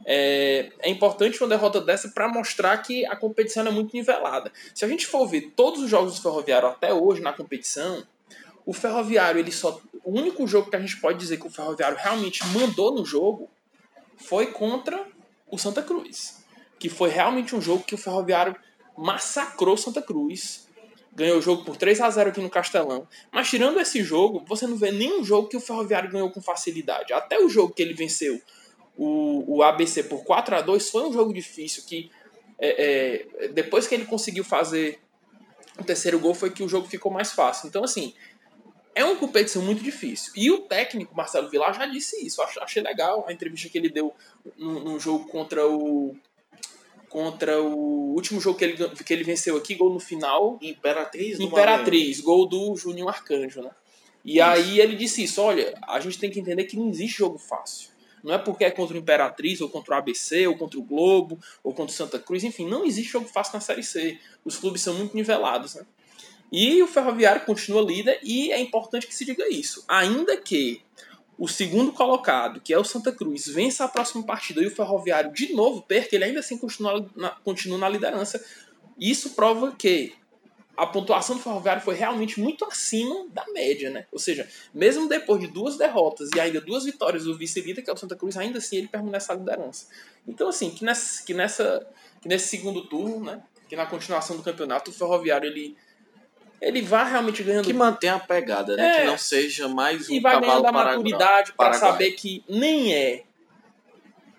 É, 0.05 0.71
é 0.79 0.89
importante 0.89 1.41
uma 1.41 1.49
derrota 1.49 1.79
dessa 1.79 2.09
para 2.09 2.27
mostrar 2.27 2.77
que 2.79 3.05
a 3.05 3.15
competição 3.15 3.65
é 3.65 3.71
muito 3.71 3.95
nivelada. 3.95 4.51
Se 4.73 4.83
a 4.83 4.87
gente 4.87 5.05
for 5.05 5.27
ver 5.27 5.51
todos 5.55 5.81
os 5.81 5.89
jogos 5.89 6.15
do 6.15 6.21
Ferroviário 6.21 6.69
até 6.69 6.93
hoje 6.93 7.21
na 7.21 7.33
competição, 7.33 8.03
o 8.65 8.73
Ferroviário, 8.73 9.39
ele 9.39 9.51
só. 9.51 9.81
O 10.03 10.17
único 10.17 10.47
jogo 10.47 10.69
que 10.69 10.75
a 10.75 10.79
gente 10.79 10.97
pode 10.97 11.19
dizer 11.19 11.37
que 11.37 11.47
o 11.47 11.49
Ferroviário 11.49 11.97
realmente 11.97 12.45
mandou 12.47 12.93
no 12.93 13.05
jogo 13.05 13.49
foi 14.17 14.47
contra 14.47 15.05
o 15.49 15.57
Santa 15.57 15.81
Cruz. 15.81 16.43
Que 16.79 16.89
foi 16.89 17.09
realmente 17.09 17.55
um 17.55 17.61
jogo 17.61 17.83
que 17.83 17.93
o 17.93 17.97
Ferroviário 17.97 18.55
massacrou 18.97 19.77
Santa 19.77 20.01
Cruz. 20.01 20.67
Ganhou 21.13 21.37
o 21.37 21.41
jogo 21.41 21.63
por 21.63 21.75
3 21.75 21.99
a 22.01 22.09
0 22.09 22.29
aqui 22.29 22.41
no 22.41 22.49
Castelão. 22.49 23.07
Mas 23.31 23.49
tirando 23.49 23.79
esse 23.79 24.01
jogo, 24.03 24.43
você 24.47 24.65
não 24.65 24.77
vê 24.77 24.91
nenhum 24.91 25.23
jogo 25.23 25.49
que 25.49 25.57
o 25.57 25.61
Ferroviário 25.61 26.09
ganhou 26.09 26.31
com 26.31 26.41
facilidade. 26.41 27.13
Até 27.13 27.37
o 27.39 27.49
jogo 27.49 27.73
que 27.73 27.81
ele 27.81 27.93
venceu 27.93 28.41
o, 29.03 29.57
o 29.57 29.63
ABC 29.63 30.03
por 30.03 30.23
4 30.23 30.57
a 30.57 30.61
2 30.61 30.91
foi 30.91 31.09
um 31.09 31.11
jogo 31.11 31.33
difícil 31.33 31.83
que 31.87 32.11
é, 32.59 33.25
é, 33.39 33.47
depois 33.47 33.87
que 33.87 33.95
ele 33.95 34.05
conseguiu 34.05 34.43
fazer 34.43 34.99
o 35.79 35.83
terceiro 35.83 36.19
gol 36.19 36.35
foi 36.35 36.51
que 36.51 36.61
o 36.61 36.69
jogo 36.69 36.87
ficou 36.87 37.11
mais 37.11 37.31
fácil. 37.31 37.67
Então, 37.67 37.83
assim, 37.83 38.13
é 38.93 39.03
uma 39.03 39.15
competição 39.15 39.63
muito 39.63 39.81
difícil. 39.81 40.31
E 40.35 40.51
o 40.51 40.59
técnico 40.59 41.15
Marcelo 41.15 41.49
Vilar 41.49 41.73
já 41.73 41.87
disse 41.87 42.23
isso. 42.23 42.43
Achei 42.61 42.83
legal 42.83 43.25
a 43.27 43.33
entrevista 43.33 43.67
que 43.69 43.77
ele 43.79 43.89
deu 43.89 44.13
no, 44.55 44.99
jogo 44.99 45.27
contra 45.27 45.67
o. 45.67 46.15
Contra 47.09 47.59
o 47.59 48.13
último 48.13 48.39
jogo 48.39 48.57
que 48.57 48.63
ele, 48.63 48.89
que 48.89 49.13
ele 49.13 49.23
venceu 49.23 49.57
aqui, 49.57 49.73
gol 49.73 49.91
no 49.91 49.99
final. 49.99 50.59
Imperatriz 50.61 51.39
Imperatriz, 51.39 52.21
gol 52.21 52.47
do 52.47 52.75
Juninho 52.75 53.09
Arcanjo, 53.09 53.63
né? 53.63 53.71
E 54.23 54.37
isso. 54.37 54.43
aí 54.43 54.79
ele 54.79 54.95
disse 54.95 55.23
isso: 55.23 55.41
olha, 55.41 55.73
a 55.87 55.99
gente 55.99 56.19
tem 56.19 56.29
que 56.29 56.39
entender 56.39 56.65
que 56.65 56.77
não 56.77 56.89
existe 56.89 57.17
jogo 57.17 57.39
fácil. 57.39 57.90
Não 58.23 58.33
é 58.33 58.37
porque 58.37 58.63
é 58.63 58.71
contra 58.71 58.95
o 58.95 58.99
Imperatriz, 58.99 59.61
ou 59.61 59.69
contra 59.69 59.95
o 59.95 59.97
ABC, 59.97 60.47
ou 60.47 60.57
contra 60.57 60.79
o 60.79 60.83
Globo, 60.83 61.39
ou 61.63 61.73
contra 61.73 61.93
o 61.93 61.95
Santa 61.95 62.19
Cruz, 62.19 62.43
enfim, 62.43 62.67
não 62.67 62.85
existe 62.85 63.11
jogo 63.11 63.27
fácil 63.27 63.53
na 63.53 63.61
Série 63.61 63.83
C. 63.83 64.19
Os 64.45 64.57
clubes 64.57 64.81
são 64.81 64.93
muito 64.93 65.15
nivelados, 65.15 65.75
né? 65.75 65.85
E 66.51 66.83
o 66.83 66.87
Ferroviário 66.87 67.45
continua 67.45 67.81
líder 67.81 68.19
e 68.21 68.51
é 68.51 68.59
importante 68.59 69.07
que 69.07 69.15
se 69.15 69.23
diga 69.23 69.47
isso. 69.49 69.85
Ainda 69.87 70.35
que 70.35 70.81
o 71.37 71.47
segundo 71.47 71.93
colocado, 71.93 72.59
que 72.59 72.73
é 72.73 72.77
o 72.77 72.83
Santa 72.83 73.11
Cruz, 73.11 73.47
vença 73.47 73.85
a 73.85 73.87
próxima 73.87 74.23
partida 74.23 74.61
e 74.61 74.67
o 74.67 74.75
Ferroviário 74.75 75.31
de 75.31 75.53
novo 75.53 75.81
perca, 75.81 76.15
ele 76.15 76.25
ainda 76.25 76.41
assim 76.41 76.57
continua 76.57 77.09
na, 77.15 77.29
continua 77.29 77.77
na 77.77 77.89
liderança. 77.89 78.43
Isso 78.99 79.31
prova 79.31 79.71
que 79.71 80.13
a 80.81 80.87
pontuação 80.87 81.35
do 81.35 81.43
Ferroviário 81.43 81.79
foi 81.79 81.93
realmente 81.93 82.39
muito 82.39 82.65
acima 82.65 83.27
da 83.29 83.45
média, 83.53 83.91
né? 83.91 84.07
Ou 84.11 84.17
seja, 84.17 84.49
mesmo 84.73 85.07
depois 85.07 85.39
de 85.39 85.45
duas 85.45 85.77
derrotas 85.77 86.31
e 86.35 86.39
ainda 86.39 86.59
duas 86.59 86.85
vitórias 86.85 87.25
do 87.25 87.37
vice-líder, 87.37 87.83
que 87.83 87.89
é 87.91 87.93
o 87.93 87.97
Santa 87.97 88.15
Cruz, 88.15 88.35
ainda 88.35 88.57
assim 88.57 88.77
ele 88.77 88.87
permanece 88.87 89.31
na 89.31 89.37
liderança. 89.37 89.85
Então, 90.27 90.49
assim, 90.49 90.71
que, 90.71 90.83
nessa, 90.83 91.23
que, 91.23 91.35
nessa, 91.35 91.87
que 92.19 92.27
nesse 92.27 92.47
segundo 92.47 92.83
turno, 92.85 93.23
né? 93.23 93.43
Que 93.69 93.75
na 93.75 93.85
continuação 93.85 94.35
do 94.35 94.41
campeonato, 94.41 94.89
o 94.89 94.93
Ferroviário 94.93 95.47
ele, 95.47 95.77
ele 96.59 96.81
vai 96.81 97.07
realmente 97.11 97.43
ganhando. 97.43 97.65
Que 97.65 97.73
mantenha 97.73 98.15
a 98.15 98.19
pegada, 98.19 98.75
né? 98.75 98.87
É, 98.87 98.99
que 99.01 99.05
não 99.05 99.19
seja 99.19 99.67
mais 99.67 100.09
um 100.09 100.13
E 100.13 100.19
vai 100.19 100.41
ganhando 100.41 100.65
a 100.65 100.71
maturidade 100.71 101.53
para 101.53 101.73
saber 101.73 102.13
que 102.13 102.43
nem 102.49 102.91
é 102.91 103.23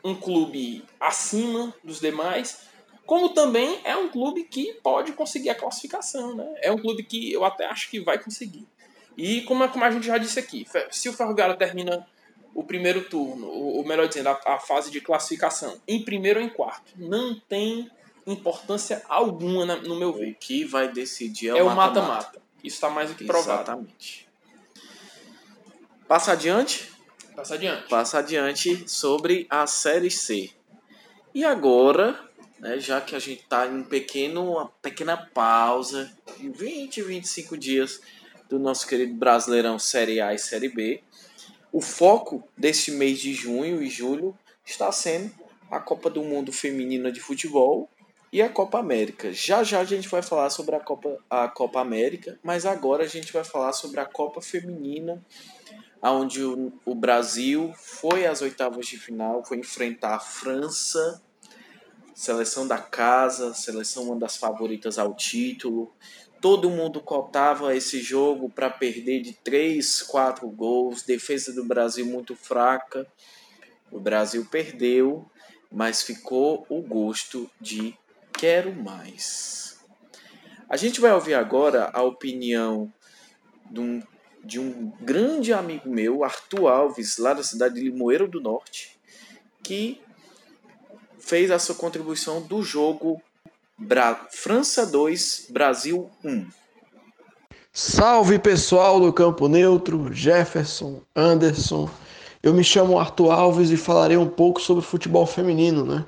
um 0.02 0.16
clube 0.16 0.84
acima 0.98 1.72
dos 1.84 2.00
demais 2.00 2.71
como 3.12 3.28
também 3.28 3.78
é 3.84 3.94
um 3.94 4.08
clube 4.08 4.44
que 4.44 4.72
pode 4.82 5.12
conseguir 5.12 5.50
a 5.50 5.54
classificação, 5.54 6.34
né? 6.34 6.50
É 6.62 6.72
um 6.72 6.78
clube 6.78 7.02
que 7.02 7.30
eu 7.30 7.44
até 7.44 7.66
acho 7.66 7.90
que 7.90 8.00
vai 8.00 8.16
conseguir. 8.16 8.66
E 9.18 9.42
como, 9.42 9.68
como 9.68 9.84
a 9.84 9.90
gente 9.90 10.06
já 10.06 10.16
disse 10.16 10.40
aqui, 10.40 10.66
se 10.90 11.10
o 11.10 11.12
Ferroviário 11.12 11.54
termina 11.58 12.08
o 12.54 12.64
primeiro 12.64 13.04
turno, 13.04 13.46
ou 13.50 13.84
melhor 13.84 14.08
dizendo, 14.08 14.30
a, 14.30 14.40
a, 14.46 14.58
fase 14.58 14.90
de 14.90 15.02
classificação, 15.02 15.78
em 15.86 16.02
primeiro 16.02 16.40
ou 16.40 16.46
em 16.46 16.48
quarto, 16.48 16.90
não 16.96 17.38
tem 17.38 17.90
importância 18.26 19.02
alguma 19.06 19.66
na, 19.66 19.76
no 19.76 19.94
meu 19.96 20.14
ver. 20.14 20.30
O 20.30 20.34
que 20.36 20.64
vai 20.64 20.90
decidir 20.90 21.50
é, 21.50 21.58
é 21.58 21.62
o 21.62 21.68
mata-mata. 21.68 22.40
Isso 22.64 22.76
está 22.76 22.88
mais 22.88 23.10
do 23.10 23.14
que 23.14 23.26
provado. 23.26 23.60
Exatamente. 23.60 24.26
Passa 26.08 26.32
adiante? 26.32 26.90
Passa 27.36 27.56
adiante. 27.56 27.88
Passa 27.90 28.18
adiante 28.20 28.88
sobre 28.88 29.46
a 29.50 29.66
Série 29.66 30.10
C. 30.10 30.50
E 31.34 31.44
agora, 31.44 32.18
né, 32.62 32.78
já 32.78 33.00
que 33.00 33.16
a 33.16 33.18
gente 33.18 33.42
está 33.42 33.66
em 33.66 33.78
um 33.78 33.82
pequeno, 33.82 34.52
uma 34.52 34.68
pequena 34.80 35.16
pausa 35.16 36.08
de 36.38 36.48
20, 36.48 37.02
25 37.02 37.58
dias 37.58 38.00
do 38.48 38.56
nosso 38.56 38.86
querido 38.86 39.14
Brasileirão 39.14 39.80
Série 39.80 40.20
A 40.20 40.32
e 40.32 40.38
Série 40.38 40.68
B, 40.68 41.02
o 41.72 41.80
foco 41.80 42.48
desse 42.56 42.92
mês 42.92 43.18
de 43.18 43.34
junho 43.34 43.82
e 43.82 43.90
julho 43.90 44.38
está 44.64 44.92
sendo 44.92 45.32
a 45.68 45.80
Copa 45.80 46.08
do 46.08 46.22
Mundo 46.22 46.52
Feminina 46.52 47.10
de 47.10 47.18
Futebol 47.18 47.90
e 48.32 48.40
a 48.40 48.48
Copa 48.48 48.78
América. 48.78 49.32
Já 49.32 49.64
já 49.64 49.80
a 49.80 49.84
gente 49.84 50.08
vai 50.08 50.22
falar 50.22 50.48
sobre 50.50 50.76
a 50.76 50.80
Copa, 50.80 51.18
a 51.28 51.48
Copa 51.48 51.80
América, 51.80 52.38
mas 52.44 52.64
agora 52.64 53.02
a 53.02 53.08
gente 53.08 53.32
vai 53.32 53.42
falar 53.42 53.72
sobre 53.72 53.98
a 53.98 54.06
Copa 54.06 54.40
Feminina, 54.40 55.20
onde 56.00 56.44
o, 56.44 56.72
o 56.84 56.94
Brasil 56.94 57.72
foi 57.74 58.24
às 58.24 58.40
oitavas 58.40 58.86
de 58.86 58.98
final, 58.98 59.44
foi 59.44 59.58
enfrentar 59.58 60.14
a 60.14 60.20
França 60.20 61.20
seleção 62.22 62.68
da 62.68 62.78
casa, 62.78 63.52
seleção 63.52 64.04
uma 64.04 64.16
das 64.16 64.36
favoritas 64.36 64.96
ao 64.96 65.12
título. 65.12 65.92
Todo 66.40 66.70
mundo 66.70 67.00
cotava 67.00 67.74
esse 67.74 68.00
jogo 68.00 68.48
para 68.48 68.70
perder 68.70 69.22
de 69.22 69.32
3, 69.32 70.02
4 70.02 70.48
gols. 70.48 71.02
Defesa 71.02 71.52
do 71.52 71.64
Brasil 71.64 72.06
muito 72.06 72.36
fraca. 72.36 73.04
O 73.90 73.98
Brasil 73.98 74.46
perdeu, 74.48 75.28
mas 75.68 76.02
ficou 76.02 76.64
o 76.68 76.80
gosto 76.80 77.50
de 77.60 77.98
quero 78.32 78.72
mais. 78.72 79.80
A 80.68 80.76
gente 80.76 81.00
vai 81.00 81.12
ouvir 81.12 81.34
agora 81.34 81.90
a 81.92 82.02
opinião 82.04 82.92
de 83.68 83.80
um, 83.80 84.02
de 84.44 84.60
um 84.60 84.92
grande 85.00 85.52
amigo 85.52 85.90
meu, 85.90 86.22
Arthur 86.22 86.68
Alves, 86.68 87.18
lá 87.18 87.34
da 87.34 87.42
cidade 87.42 87.74
de 87.74 87.80
Limoeiro 87.80 88.28
do 88.28 88.40
Norte, 88.40 88.96
que 89.60 90.00
fez 91.22 91.50
a 91.50 91.58
sua 91.58 91.74
contribuição 91.74 92.42
do 92.42 92.62
jogo 92.62 93.22
Bra 93.78 94.26
França 94.30 94.84
2, 94.84 95.46
Brasil 95.50 96.10
1. 96.24 96.46
Salve 97.72 98.38
pessoal 98.38 99.00
do 99.00 99.12
Campo 99.12 99.48
Neutro, 99.48 100.12
Jefferson, 100.12 101.00
Anderson. 101.16 101.88
Eu 102.42 102.52
me 102.52 102.62
chamo 102.62 102.98
Arthur 102.98 103.30
Alves 103.30 103.70
e 103.70 103.76
falarei 103.76 104.16
um 104.16 104.28
pouco 104.28 104.60
sobre 104.60 104.84
futebol 104.84 105.24
feminino, 105.24 105.84
né? 105.84 106.04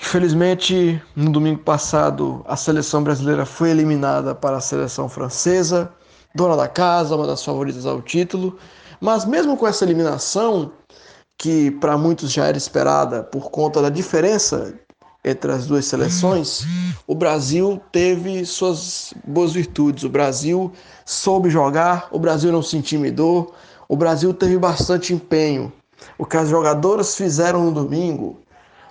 Infelizmente, 0.00 1.02
no 1.14 1.30
domingo 1.30 1.60
passado, 1.60 2.44
a 2.46 2.56
seleção 2.56 3.02
brasileira 3.02 3.44
foi 3.44 3.70
eliminada 3.70 4.34
para 4.34 4.56
a 4.56 4.60
seleção 4.60 5.08
francesa, 5.08 5.92
dona 6.34 6.56
da 6.56 6.68
casa, 6.68 7.16
uma 7.16 7.26
das 7.26 7.44
favoritas 7.44 7.84
ao 7.84 8.00
título. 8.00 8.58
Mas 9.00 9.24
mesmo 9.24 9.56
com 9.56 9.66
essa 9.66 9.84
eliminação, 9.84 10.72
que 11.38 11.70
para 11.72 11.98
muitos 11.98 12.32
já 12.32 12.46
era 12.46 12.56
esperada 12.56 13.22
por 13.22 13.50
conta 13.50 13.82
da 13.82 13.90
diferença 13.90 14.74
entre 15.24 15.50
as 15.50 15.66
duas 15.66 15.86
seleções, 15.86 16.66
o 17.06 17.14
Brasil 17.14 17.80
teve 17.90 18.44
suas 18.44 19.14
boas 19.26 19.52
virtudes. 19.52 20.04
O 20.04 20.08
Brasil 20.08 20.70
soube 21.04 21.48
jogar, 21.48 22.08
o 22.12 22.18
Brasil 22.18 22.52
não 22.52 22.62
se 22.62 22.76
intimidou, 22.76 23.54
o 23.88 23.96
Brasil 23.96 24.34
teve 24.34 24.58
bastante 24.58 25.14
empenho. 25.14 25.72
O 26.18 26.26
que 26.26 26.36
as 26.36 26.50
jogadoras 26.50 27.16
fizeram 27.16 27.64
no 27.64 27.72
domingo, 27.72 28.40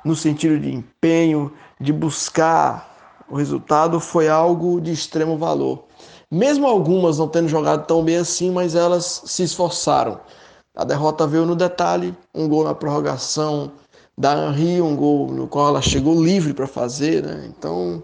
no 0.03 0.15
sentido 0.15 0.59
de 0.59 0.73
empenho, 0.73 1.53
de 1.79 1.93
buscar 1.93 3.23
o 3.29 3.35
resultado, 3.35 3.99
foi 3.99 4.27
algo 4.27 4.81
de 4.81 4.91
extremo 4.91 5.37
valor. 5.37 5.85
Mesmo 6.29 6.65
algumas 6.65 7.19
não 7.19 7.27
tendo 7.27 7.47
jogado 7.47 7.85
tão 7.85 8.03
bem 8.03 8.17
assim, 8.17 8.51
mas 8.51 8.73
elas 8.73 9.21
se 9.25 9.43
esforçaram. 9.43 10.19
A 10.75 10.83
derrota 10.83 11.27
veio 11.27 11.45
no 11.45 11.55
detalhe, 11.55 12.15
um 12.33 12.47
gol 12.47 12.63
na 12.63 12.73
prorrogação 12.73 13.71
da 14.17 14.33
Henri, 14.33 14.81
um 14.81 14.95
gol 14.95 15.27
no 15.27 15.47
qual 15.47 15.69
ela 15.69 15.81
chegou 15.81 16.23
livre 16.23 16.53
para 16.53 16.67
fazer, 16.67 17.23
né? 17.23 17.45
Então 17.47 18.03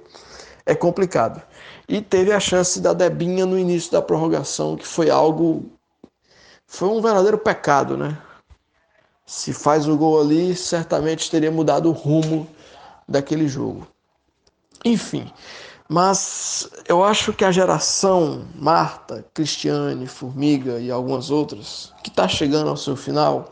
é 0.65 0.75
complicado. 0.75 1.41
E 1.87 2.01
teve 2.01 2.31
a 2.31 2.39
chance 2.39 2.79
da 2.79 2.93
Debinha 2.93 3.45
no 3.45 3.57
início 3.57 3.91
da 3.91 4.01
prorrogação, 4.01 4.75
que 4.77 4.85
foi 4.85 5.09
algo 5.09 5.65
foi 6.67 6.87
um 6.87 7.01
verdadeiro 7.01 7.37
pecado, 7.39 7.97
né? 7.97 8.15
Se 9.25 9.51
faz 9.51 9.87
o 9.87 9.97
gol 9.97 10.21
ali, 10.21 10.55
certamente 10.55 11.29
teria 11.29 11.51
mudado 11.51 11.89
o 11.89 11.91
rumo 11.91 12.47
daquele 13.07 13.47
jogo. 13.47 13.87
Enfim, 14.85 15.31
mas 15.91 16.69
eu 16.87 17.03
acho 17.03 17.33
que 17.33 17.43
a 17.43 17.51
geração 17.51 18.45
Marta, 18.53 19.25
Cristiane, 19.33 20.05
Formiga 20.05 20.79
e 20.79 20.91
algumas 20.91 21.31
outras, 21.31 21.91
que 22.03 22.11
está 22.11 22.27
chegando 22.27 22.69
ao 22.69 22.77
seu 22.77 22.95
final, 22.95 23.51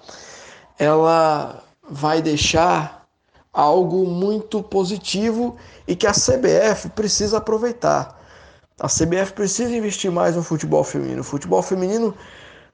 ela 0.77 1.63
vai 1.89 2.21
deixar 2.21 3.07
algo 3.51 4.05
muito 4.05 4.61
positivo 4.61 5.57
e 5.87 5.95
que 5.95 6.05
a 6.05 6.11
CBF 6.11 6.89
precisa 6.89 7.39
aproveitar. 7.39 8.15
A 8.79 8.87
CBF 8.87 9.33
precisa 9.33 9.75
investir 9.75 10.11
mais 10.11 10.35
no 10.35 10.43
futebol 10.43 10.83
feminino. 10.83 11.21
O 11.21 11.23
futebol 11.23 11.63
feminino 11.63 12.15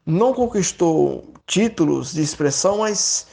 não 0.05 0.34
conquistou 0.34 1.24
títulos 1.48 2.12
de 2.12 2.22
expressão, 2.22 2.79
mas 2.79 3.27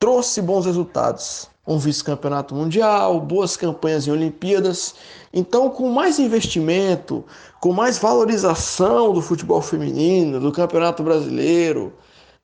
trouxe 0.00 0.42
bons 0.42 0.66
resultados 0.66 1.48
um 1.66 1.78
vice-campeonato 1.78 2.54
mundial, 2.54 3.20
boas 3.20 3.56
campanhas 3.56 4.06
em 4.06 4.10
Olimpíadas. 4.10 4.94
Então, 5.36 5.68
com 5.68 5.90
mais 5.90 6.20
investimento, 6.20 7.24
com 7.60 7.72
mais 7.72 7.98
valorização 7.98 9.12
do 9.12 9.20
futebol 9.20 9.60
feminino, 9.60 10.38
do 10.38 10.52
campeonato 10.52 11.02
brasileiro, 11.02 11.92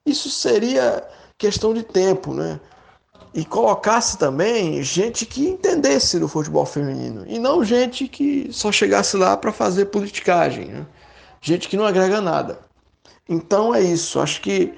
isso 0.05 0.29
seria 0.29 1.01
questão 1.37 1.73
de 1.73 1.83
tempo, 1.83 2.33
né? 2.33 2.59
E 3.33 3.45
colocasse 3.45 4.17
também 4.17 4.83
gente 4.83 5.25
que 5.25 5.47
entendesse 5.47 6.19
do 6.19 6.27
futebol 6.27 6.65
feminino 6.65 7.23
e 7.25 7.39
não 7.39 7.63
gente 7.63 8.09
que 8.09 8.49
só 8.51 8.73
chegasse 8.73 9.15
lá 9.15 9.37
para 9.37 9.53
fazer 9.53 9.85
politicagem, 9.85 10.65
né? 10.65 10.85
gente 11.39 11.69
que 11.69 11.77
não 11.77 11.85
agrega 11.85 12.19
nada. 12.19 12.59
Então 13.29 13.73
é 13.73 13.81
isso, 13.81 14.19
acho 14.19 14.41
que 14.41 14.73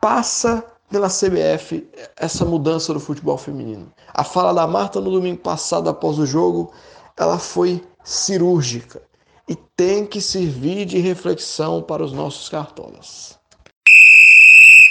passa 0.00 0.64
pela 0.88 1.08
CBF 1.08 1.88
essa 2.16 2.44
mudança 2.44 2.94
do 2.94 3.00
futebol 3.00 3.36
feminino. 3.36 3.92
A 4.14 4.22
fala 4.22 4.52
da 4.52 4.66
Marta 4.66 5.00
no 5.00 5.10
domingo 5.10 5.40
passado 5.40 5.90
após 5.90 6.20
o 6.20 6.26
jogo, 6.26 6.72
ela 7.22 7.38
foi 7.38 7.80
cirúrgica 8.02 9.00
e 9.48 9.54
tem 9.76 10.04
que 10.04 10.20
servir 10.20 10.84
de 10.84 10.98
reflexão 10.98 11.80
para 11.80 12.02
os 12.02 12.12
nossos 12.12 12.48
cartolas. 12.48 13.38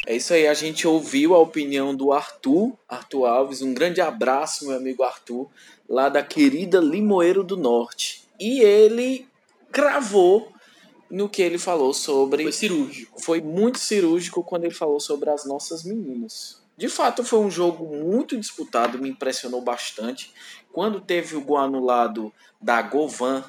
É 0.08 0.16
isso 0.16 0.34
aí, 0.34 0.48
a 0.48 0.54
gente 0.54 0.88
ouviu 0.88 1.36
a 1.36 1.40
opinião 1.40 1.94
do 1.94 2.14
Arthur, 2.14 2.74
Arthur 2.88 3.26
Alves, 3.26 3.62
um 3.62 3.74
grande 3.74 4.00
abraço, 4.00 4.66
meu 4.66 4.78
amigo 4.78 5.04
Arthur, 5.04 5.50
lá 5.90 6.08
da 6.08 6.24
querida 6.24 6.80
Limoeiro 6.80 7.44
do 7.44 7.58
Norte. 7.58 8.24
E 8.40 8.62
ele 8.62 9.28
cravou 9.70 10.52
no 11.10 11.28
que 11.28 11.42
ele 11.42 11.58
falou 11.58 11.94
sobre. 11.94 12.44
Foi 12.44 12.52
cirúrgico. 12.54 13.22
Foi 13.22 13.42
muito 13.42 13.78
cirúrgico 13.78 14.42
quando 14.44 14.64
ele 14.64 14.74
falou 14.74 15.00
sobre 15.02 15.30
as 15.30 15.46
nossas 15.46 15.84
meninas. 15.84 16.62
De 16.78 16.88
fato, 16.88 17.24
foi 17.24 17.40
um 17.40 17.52
jogo 17.52 17.86
muito 17.96 18.36
disputado, 18.36 18.98
me 18.98 19.10
impressionou 19.10 19.62
bastante. 19.62 20.34
Quando 20.74 21.02
teve 21.02 21.36
o 21.36 21.42
gol 21.42 21.58
anulado 21.58 22.34
da 22.60 22.82
Govan, 22.82 23.44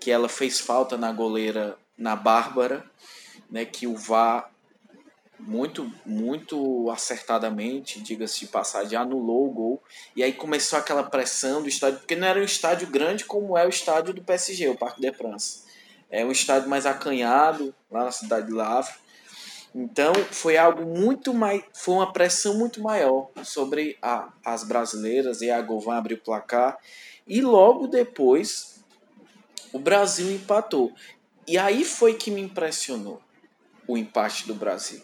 que 0.00 0.10
ela 0.10 0.28
fez 0.28 0.60
falta 0.60 0.96
na 0.96 1.12
goleira, 1.12 1.76
na 1.96 2.14
Bárbara, 2.14 2.84
né, 3.50 3.64
que 3.64 3.86
o 3.86 3.96
VAR 3.96 4.50
muito 5.38 5.90
muito 6.04 6.90
acertadamente, 6.90 8.00
diga-se 8.00 8.40
de 8.40 8.46
passagem, 8.46 8.98
anulou 8.98 9.46
o 9.46 9.50
gol. 9.50 9.82
E 10.16 10.22
aí 10.22 10.32
começou 10.32 10.78
aquela 10.78 11.04
pressão 11.04 11.62
do 11.62 11.68
estádio, 11.68 12.00
porque 12.00 12.16
não 12.16 12.26
era 12.26 12.40
um 12.40 12.44
estádio 12.44 12.88
grande 12.88 13.24
como 13.24 13.56
é 13.56 13.64
o 13.64 13.68
estádio 13.68 14.12
do 14.12 14.22
PSG, 14.22 14.68
o 14.68 14.76
Parque 14.76 15.00
de 15.00 15.12
France. 15.12 15.62
É 16.10 16.24
um 16.24 16.32
estádio 16.32 16.68
mais 16.68 16.86
acanhado, 16.86 17.74
lá 17.90 18.04
na 18.04 18.10
cidade 18.10 18.46
de 18.46 18.52
Lavra. 18.52 18.92
Então 19.74 20.12
foi 20.30 20.56
algo 20.56 20.84
muito 20.84 21.32
mais. 21.34 21.62
Foi 21.72 21.94
uma 21.94 22.12
pressão 22.12 22.58
muito 22.58 22.80
maior 22.82 23.30
sobre 23.44 23.96
a, 24.00 24.32
as 24.44 24.64
brasileiras 24.64 25.40
e 25.40 25.50
a 25.50 25.60
Govan 25.60 25.96
abriu 25.96 26.16
o 26.16 26.20
placar. 26.20 26.78
E 27.26 27.40
logo 27.40 27.86
depois 27.86 28.82
o 29.72 29.78
Brasil 29.78 30.30
empatou. 30.32 30.92
E 31.46 31.58
aí 31.58 31.84
foi 31.84 32.14
que 32.14 32.30
me 32.30 32.40
impressionou 32.40 33.20
o 33.86 33.96
empate 33.96 34.46
do 34.46 34.54
Brasil. 34.54 35.02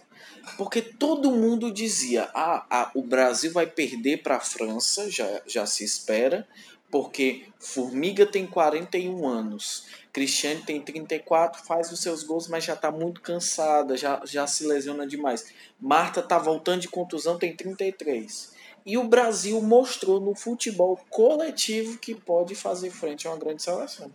Porque 0.56 0.82
todo 0.82 1.30
mundo 1.30 1.72
dizia: 1.72 2.30
ah, 2.34 2.66
ah 2.70 2.90
o 2.94 3.02
Brasil 3.02 3.52
vai 3.52 3.66
perder 3.66 4.22
para 4.22 4.36
a 4.36 4.40
França, 4.40 5.10
já, 5.10 5.42
já 5.46 5.66
se 5.66 5.84
espera, 5.84 6.46
porque 6.90 7.46
Formiga 7.58 8.26
tem 8.26 8.46
41 8.46 9.26
anos, 9.26 9.86
Cristiane 10.14 10.62
tem 10.62 10.80
34, 10.80 11.64
faz 11.64 11.90
os 11.90 12.00
seus 12.00 12.22
gols, 12.22 12.46
mas 12.46 12.62
já 12.62 12.74
está 12.74 12.88
muito 12.88 13.20
cansada, 13.20 13.96
já, 13.96 14.22
já 14.24 14.46
se 14.46 14.64
lesiona 14.64 15.04
demais. 15.04 15.52
Marta 15.80 16.20
está 16.20 16.38
voltando 16.38 16.82
de 16.82 16.88
contusão, 16.88 17.36
tem 17.36 17.54
33. 17.54 18.54
E 18.86 18.96
o 18.96 19.02
Brasil 19.02 19.60
mostrou 19.60 20.20
no 20.20 20.32
futebol 20.36 20.96
coletivo 21.10 21.98
que 21.98 22.14
pode 22.14 22.54
fazer 22.54 22.90
frente 22.90 23.26
a 23.26 23.32
uma 23.32 23.38
grande 23.38 23.64
seleção. 23.64 24.08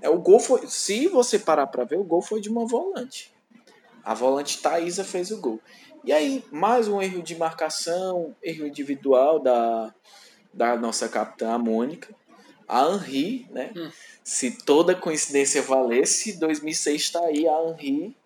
É, 0.00 0.08
o 0.08 0.20
gol 0.20 0.38
foi, 0.38 0.68
se 0.68 1.08
você 1.08 1.36
parar 1.36 1.66
para 1.66 1.82
ver, 1.82 1.98
o 1.98 2.04
gol 2.04 2.22
foi 2.22 2.40
de 2.40 2.48
uma 2.48 2.64
volante. 2.64 3.34
A 4.04 4.14
volante 4.14 4.62
Thaisa 4.62 5.02
fez 5.02 5.32
o 5.32 5.40
gol. 5.40 5.60
E 6.04 6.12
aí, 6.12 6.44
mais 6.52 6.86
um 6.86 7.02
erro 7.02 7.20
de 7.20 7.34
marcação, 7.34 8.36
erro 8.40 8.68
individual 8.68 9.40
da, 9.40 9.92
da 10.52 10.76
nossa 10.76 11.08
capitã, 11.08 11.58
Mônica. 11.58 12.14
A 12.68 12.88
Henri, 12.88 13.46
né? 13.50 13.70
Hum. 13.76 13.90
Se 14.22 14.50
toda 14.64 14.94
coincidência 14.94 15.62
valesse, 15.62 16.38
2006 16.38 17.02
está 17.02 17.20
aí, 17.20 17.46
a 17.46 17.68
Henri 17.68 18.16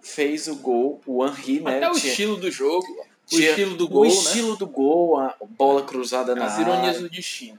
fez 0.00 0.48
o 0.48 0.56
gol. 0.56 1.00
O 1.06 1.24
Henri, 1.26 1.60
né? 1.60 1.76
Até 1.76 1.90
o 1.90 1.94
tinha, 1.94 2.10
estilo 2.10 2.36
do 2.36 2.50
jogo, 2.50 2.86
o 3.30 3.38
estilo 3.38 3.76
do 3.76 3.88
gol, 3.88 4.02
O 4.02 4.06
estilo 4.06 4.52
né? 4.52 4.56
do 4.58 4.66
gol, 4.66 5.18
a 5.18 5.36
bola 5.50 5.82
cruzada 5.82 6.34
na 6.34 6.46
As 6.46 6.58
ironias 6.58 6.98
do 7.00 7.08
destino. 7.08 7.58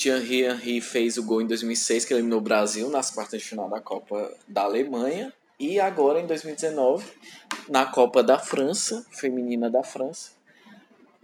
Thierry 0.00 0.44
Henry 0.44 0.80
fez 0.80 1.18
o 1.18 1.22
gol 1.22 1.42
em 1.42 1.46
2006, 1.46 2.06
que 2.06 2.14
eliminou 2.14 2.38
o 2.38 2.42
Brasil 2.42 2.88
nas 2.88 3.10
quartas 3.10 3.42
de 3.42 3.46
final 3.46 3.68
da 3.68 3.80
Copa 3.80 4.34
da 4.48 4.62
Alemanha. 4.62 5.30
E 5.58 5.78
agora, 5.78 6.18
em 6.18 6.26
2019, 6.26 7.04
na 7.68 7.84
Copa 7.84 8.22
da 8.22 8.38
França, 8.38 9.04
feminina 9.10 9.68
da 9.68 9.82
França, 9.82 10.30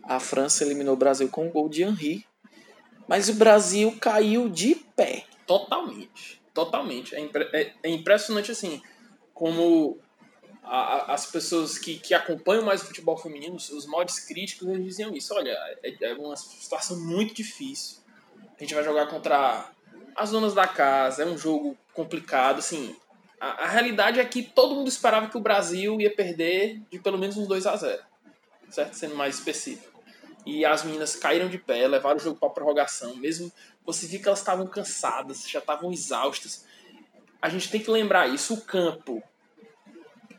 a 0.03 0.21
França 0.21 0.63
eliminou 0.63 0.93
o 0.93 0.97
Brasil 0.97 1.27
com 1.31 1.47
o 1.47 1.51
gol 1.51 1.71
de 1.71 1.85
Henry. 1.85 2.27
Mas 3.09 3.29
o 3.29 3.35
Brasil 3.35 3.97
caiu 4.01 4.49
de 4.49 4.75
pé. 4.75 5.25
Totalmente. 5.47 6.41
Totalmente. 6.53 7.15
É, 7.15 7.21
impre 7.21 7.49
é, 7.53 7.73
é 7.83 7.89
impressionante, 7.89 8.51
assim, 8.51 8.83
como 9.35 9.99
a, 10.65 10.77
a, 10.77 11.15
as 11.15 11.27
pessoas 11.27 11.79
que, 11.79 11.99
que 11.99 12.15
acompanham 12.15 12.65
mais 12.65 12.83
o 12.83 12.87
futebol 12.87 13.17
feminino, 13.17 13.57
os 13.57 13.87
mods 13.87 14.19
críticos, 14.21 14.69
eles 14.69 14.85
diziam 14.85 15.15
isso. 15.15 15.35
Olha, 15.35 15.57
é, 15.83 15.95
é 16.01 16.15
uma 16.15 16.37
situação 16.37 16.99
muito 16.99 17.35
difícil 17.35 18.07
a 18.59 18.63
gente 18.63 18.75
vai 18.75 18.83
jogar 18.83 19.07
contra 19.07 19.71
as 20.15 20.31
donas 20.31 20.55
da 20.55 20.67
casa, 20.67 21.23
é 21.23 21.27
um 21.27 21.37
jogo 21.37 21.77
complicado, 21.93 22.59
assim. 22.59 22.97
A, 23.39 23.65
a, 23.65 23.69
realidade 23.69 24.19
é 24.19 24.25
que 24.25 24.43
todo 24.43 24.75
mundo 24.75 24.89
esperava 24.89 25.29
que 25.29 25.37
o 25.37 25.41
Brasil 25.41 26.01
ia 26.01 26.15
perder 26.15 26.81
de 26.91 26.99
pelo 26.99 27.19
menos 27.19 27.37
uns 27.37 27.47
2 27.47 27.67
a 27.67 27.77
0 27.77 28.03
certo? 28.71 28.95
Sendo 28.95 29.15
mais 29.15 29.37
específico. 29.37 29.96
E 30.47 30.65
as 30.65 30.85
meninas 30.85 31.17
caíram 31.17 31.49
de 31.49 31.59
pé, 31.59 31.87
levaram 31.89 32.17
o 32.17 32.21
jogo 32.21 32.39
para 32.39 32.49
prorrogação. 32.49 33.17
Mesmo 33.17 33.53
você 33.85 34.07
viu 34.07 34.21
que 34.21 34.29
elas 34.29 34.39
estavam 34.39 34.67
cansadas, 34.67 35.49
já 35.49 35.59
estavam 35.59 35.93
exaustas. 35.93 36.65
A 37.43 37.49
gente 37.49 37.69
tem 37.69 37.81
que 37.81 37.91
lembrar 37.91 38.29
isso. 38.33 38.55
O 38.55 38.61
campo, 38.61 39.23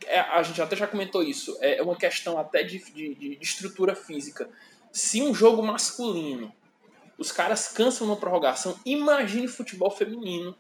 é, 0.06 0.20
a 0.20 0.42
gente 0.42 0.62
até 0.62 0.76
já 0.76 0.88
comentou 0.88 1.22
isso, 1.22 1.58
é 1.62 1.82
uma 1.84 1.96
questão 1.96 2.40
até 2.40 2.64
de, 2.64 2.80
de, 2.92 3.16
de 3.16 3.38
estrutura 3.42 3.94
física. 3.94 4.50
Se 4.92 5.22
um 5.22 5.34
jogo 5.36 5.62
masculino 5.62 6.52
os 7.18 7.32
caras 7.32 7.70
cansam 7.70 8.08
na 8.08 8.16
prorrogação. 8.16 8.80
Imagine 8.86 9.48
futebol 9.48 9.90
feminino. 9.90 10.56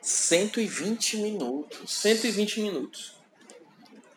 120 0.00 1.18
minutos. 1.18 1.92
120 1.92 2.60
minutos. 2.62 3.14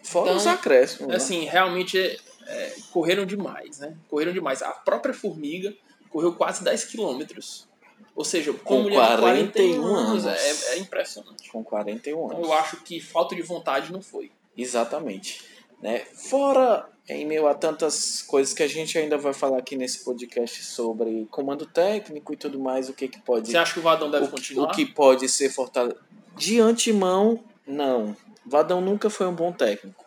Fora 0.01 0.27
então, 0.27 0.37
os 0.37 0.47
acréscimos. 0.47 1.09
Né? 1.09 1.15
Assim, 1.15 1.45
realmente 1.45 2.19
é, 2.47 2.75
correram 2.91 3.25
demais, 3.25 3.79
né? 3.79 3.95
Correram 4.09 4.33
demais. 4.33 4.61
A 4.61 4.71
própria 4.71 5.13
Formiga 5.13 5.73
correu 6.09 6.33
quase 6.33 6.63
10 6.63 6.85
quilômetros. 6.85 7.67
Ou 8.15 8.23
seja, 8.23 8.53
com, 8.53 8.83
com 8.83 8.89
41 8.89 9.83
anos, 9.83 10.25
é, 10.25 10.73
é, 10.73 10.77
impressionante. 10.77 11.49
Com 11.49 11.63
41 11.63 12.19
anos. 12.19 12.37
Então, 12.37 12.43
eu 12.43 12.53
acho 12.53 12.77
que 12.83 12.99
falta 13.01 13.35
de 13.35 13.41
vontade 13.41 13.91
não 13.91 14.01
foi. 14.01 14.31
Exatamente. 14.55 15.43
Né? 15.81 15.99
Fora 16.13 16.87
em 17.09 17.25
meio 17.25 17.47
a 17.47 17.53
tantas 17.53 18.21
coisas 18.21 18.53
que 18.53 18.63
a 18.63 18.67
gente 18.67 18.97
ainda 18.97 19.17
vai 19.17 19.33
falar 19.33 19.57
aqui 19.57 19.75
nesse 19.75 20.05
podcast 20.05 20.63
sobre 20.63 21.27
comando 21.29 21.65
técnico 21.65 22.33
e 22.33 22.37
tudo 22.37 22.59
mais, 22.59 22.87
o 22.87 22.93
que, 22.93 23.07
que 23.07 23.19
pode. 23.19 23.49
Você 23.49 23.57
acha 23.57 23.73
que 23.73 23.79
o 23.79 23.83
Vadão 23.83 24.09
deve 24.09 24.25
o, 24.25 24.29
continuar? 24.29 24.67
O 24.67 24.71
que 24.71 24.85
pode 24.85 25.27
ser 25.27 25.49
fortalecido. 25.49 26.01
De 26.37 26.59
antemão, 26.59 27.43
não. 27.67 28.15
Vadão 28.45 28.79
nunca 28.79 29.09
foi 29.09 29.27
um 29.27 29.35
bom 29.35 29.51
técnico. 29.51 30.02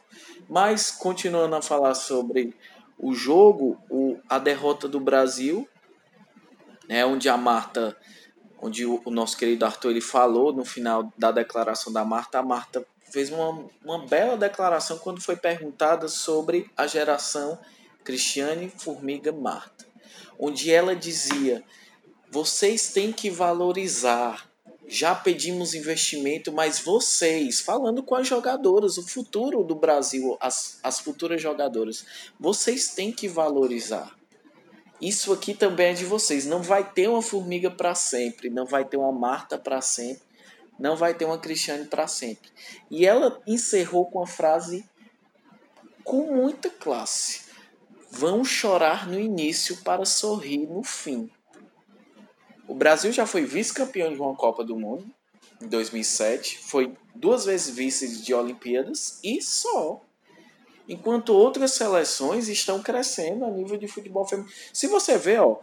Mas, 0.49 0.91
continuando 0.91 1.57
a 1.57 1.63
falar 1.63 1.95
sobre 1.95 2.55
o 2.99 3.15
jogo, 3.15 3.79
o, 3.91 4.19
a 4.29 4.39
derrota 4.39 4.89
do 4.89 5.01
Brasil, 5.01 5.69
né, 6.89 7.05
onde 7.05 7.29
a 7.29 7.37
Marta, 7.37 7.97
onde 8.61 8.87
o, 8.87 9.03
o 9.05 9.11
nosso 9.11 9.37
querido 9.37 9.65
Arthur 9.65 9.91
ele 9.91 10.01
falou 10.01 10.53
no 10.53 10.65
final 10.65 11.13
da 11.19 11.33
declaração 11.33 11.93
da 11.93 12.05
Marta, 12.05 12.39
a 12.39 12.43
Marta 12.43 12.87
fez 13.11 13.31
uma, 13.31 13.67
uma 13.85 14.07
bela 14.07 14.37
declaração 14.37 14.99
quando 14.99 15.21
foi 15.21 15.37
perguntada 15.37 16.09
sobre 16.09 16.71
a 16.77 16.87
geração 16.87 17.59
Cristiane 18.05 18.71
Formiga 18.71 19.33
Marta, 19.33 19.85
onde 20.39 20.71
ela 20.71 20.95
dizia: 20.95 21.65
vocês 22.31 22.93
têm 22.93 23.13
que 23.13 23.31
valorizar. 23.31 24.49
Já 24.87 25.15
pedimos 25.15 25.75
investimento, 25.75 26.53
mas 26.53 26.79
vocês, 26.79 27.61
falando 27.61 28.03
com 28.03 28.15
as 28.15 28.29
jogadoras, 28.29 28.99
o 28.99 29.07
futuro 29.07 29.65
do 29.65 29.75
Brasil, 29.75 30.37
as, 30.41 30.79
as 30.83 31.01
futuras 31.01 31.43
jogadoras, 31.43 32.05
vocês 32.39 32.91
têm 32.95 33.11
que 33.11 33.29
valorizar. 33.29 34.17
Isso 35.01 35.33
aqui 35.33 35.53
também 35.53 35.89
é 35.89 35.93
de 35.95 36.05
vocês. 36.05 36.47
Não 36.47 36.63
vai 36.63 36.89
ter 36.89 37.09
uma 37.09 37.21
formiga 37.21 37.71
para 37.71 37.95
sempre, 37.95 38.49
não 38.49 38.65
vai 38.65 38.85
ter 38.85 38.97
uma 38.97 39.13
Marta 39.13 39.59
para 39.59 39.81
sempre 39.81 40.27
não 40.79 40.97
vai 40.97 41.15
ter 41.15 41.25
uma 41.25 41.39
Cristiane 41.39 41.87
para 41.87 42.07
sempre. 42.07 42.51
E 42.91 43.07
ela 43.07 43.41
encerrou 43.47 44.07
com 44.07 44.23
a 44.23 44.27
frase 44.27 44.85
com 46.05 46.35
muita 46.35 46.71
classe: 46.71 47.47
Vão 48.11 48.45
chorar 48.45 49.09
no 49.09 49.19
início 49.19 49.77
para 49.79 50.05
sorrir 50.05 50.67
no 50.67 50.83
fim. 50.83 51.31
O 52.69 52.75
Brasil 52.75 53.13
já 53.13 53.27
foi 53.27 53.45
vice-campeão 53.45 54.13
de 54.13 54.21
uma 54.21 54.35
Copa 54.35 54.65
do 54.65 54.77
Mundo 54.77 55.07
em 55.61 55.69
2007, 55.69 56.59
foi 56.59 56.93
duas 57.15 57.45
vezes 57.45 57.75
vice 57.75 58.23
de 58.23 58.35
Olimpíadas 58.35 59.19
e 59.23 59.41
só. 59.41 60.03
Enquanto 60.89 61.31
outras 61.31 61.73
seleções 61.73 62.49
estão 62.49 62.83
crescendo 62.83 63.45
a 63.45 63.51
nível 63.51 63.77
de 63.77 63.89
futebol 63.89 64.27
feminino. 64.27 64.53
Se 64.73 64.87
você 64.87 65.19
vê, 65.19 65.39
ó, 65.39 65.57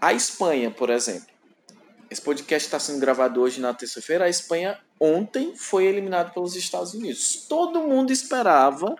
a 0.00 0.12
Espanha, 0.12 0.70
por 0.70 0.90
exemplo, 0.90 1.26
esse 2.10 2.20
podcast 2.20 2.66
está 2.66 2.78
sendo 2.78 3.00
gravado 3.00 3.40
hoje 3.40 3.60
na 3.60 3.72
terça-feira. 3.72 4.24
A 4.24 4.28
Espanha 4.28 4.78
ontem 5.00 5.54
foi 5.56 5.86
eliminada 5.86 6.30
pelos 6.30 6.54
Estados 6.54 6.94
Unidos. 6.94 7.46
Todo 7.48 7.82
mundo 7.82 8.12
esperava 8.12 8.94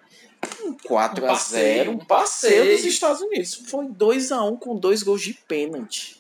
um 0.64 0.74
4 0.74 1.24
um 1.24 1.30
a 1.30 1.34
0 1.34 1.90
um 1.92 1.98
passeio 1.98 2.76
dos 2.76 2.84
Estados 2.84 3.20
Unidos. 3.20 3.54
Foi 3.54 3.86
2 3.86 4.32
a 4.32 4.42
1 4.42 4.56
com 4.56 4.76
dois 4.76 5.02
gols 5.02 5.22
de 5.22 5.34
pênalti. 5.34 6.18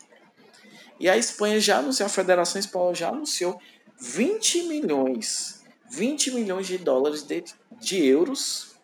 E 0.98 1.08
a 1.08 1.16
Espanha 1.16 1.60
já 1.60 1.78
anunciou, 1.78 2.06
a 2.06 2.10
Federação 2.10 2.58
Espanhola 2.58 2.94
já 2.94 3.08
anunciou 3.08 3.60
20 3.98 4.64
milhões, 4.64 5.64
20 5.90 6.32
milhões 6.32 6.66
de 6.66 6.78
dólares 6.78 7.22
de, 7.22 7.44
de 7.80 8.04
euros 8.04 8.76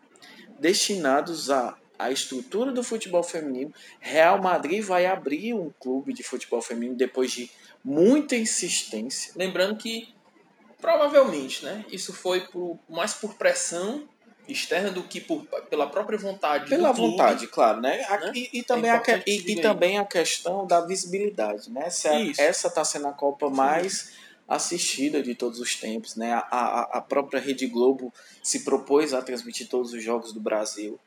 destinados 0.59 1.51
a 1.51 1.77
a 2.03 2.11
estrutura 2.11 2.73
do 2.73 2.83
futebol 2.83 3.23
feminino. 3.23 3.73
Real 4.01 4.43
Madrid 4.43 4.83
vai 4.83 5.07
abrir 5.07 5.55
um 5.55 5.71
clube 5.79 6.13
de 6.13 6.23
futebol 6.23 6.61
feminino 6.61 6.97
depois 6.97 7.31
de 7.31 7.51
muita 7.85 8.37
insistência. 8.37 9.33
Lembrando 9.37 9.77
que 9.77 10.13
provavelmente, 10.81 11.65
né, 11.65 11.85
isso 11.91 12.13
foi 12.13 12.41
por, 12.41 12.79
mais 12.89 13.15
por 13.15 13.35
pressão 13.35 14.09
externa 14.49 14.91
do 14.91 15.03
que 15.03 15.21
por, 15.21 15.45
pela 15.71 15.87
própria 15.87 16.19
vontade 16.19 16.69
pela 16.69 16.93
vontade 16.93 17.47
claro 17.47 17.81
né, 17.81 17.99
né? 17.99 18.33
E, 18.35 18.59
e, 18.59 18.63
também 18.63 18.91
é 18.91 18.95
a, 18.95 19.03
e, 19.27 19.53
e 19.53 19.61
também 19.61 19.99
a 19.99 20.05
questão 20.05 20.67
da 20.67 20.81
visibilidade 20.81 21.71
né 21.71 21.87
a, 21.87 22.43
essa 22.43 22.69
está 22.69 22.85
sendo 22.85 23.07
a 23.07 23.13
Copa 23.13 23.49
mais 23.49 24.13
assistida 24.49 25.23
de 25.23 25.35
todos 25.35 25.61
os 25.61 25.77
tempos 25.77 26.17
né 26.17 26.33
a, 26.33 26.47
a, 26.51 26.99
a 26.99 27.01
própria 27.01 27.41
Rede 27.41 27.67
Globo 27.67 28.13
se 28.43 28.65
propôs 28.65 29.15
a 29.15 29.23
transmitir 29.23 29.69
todos 29.69 29.93
os 29.93 30.03
jogos 30.03 30.33
do 30.33 30.41
Brasil 30.41 30.99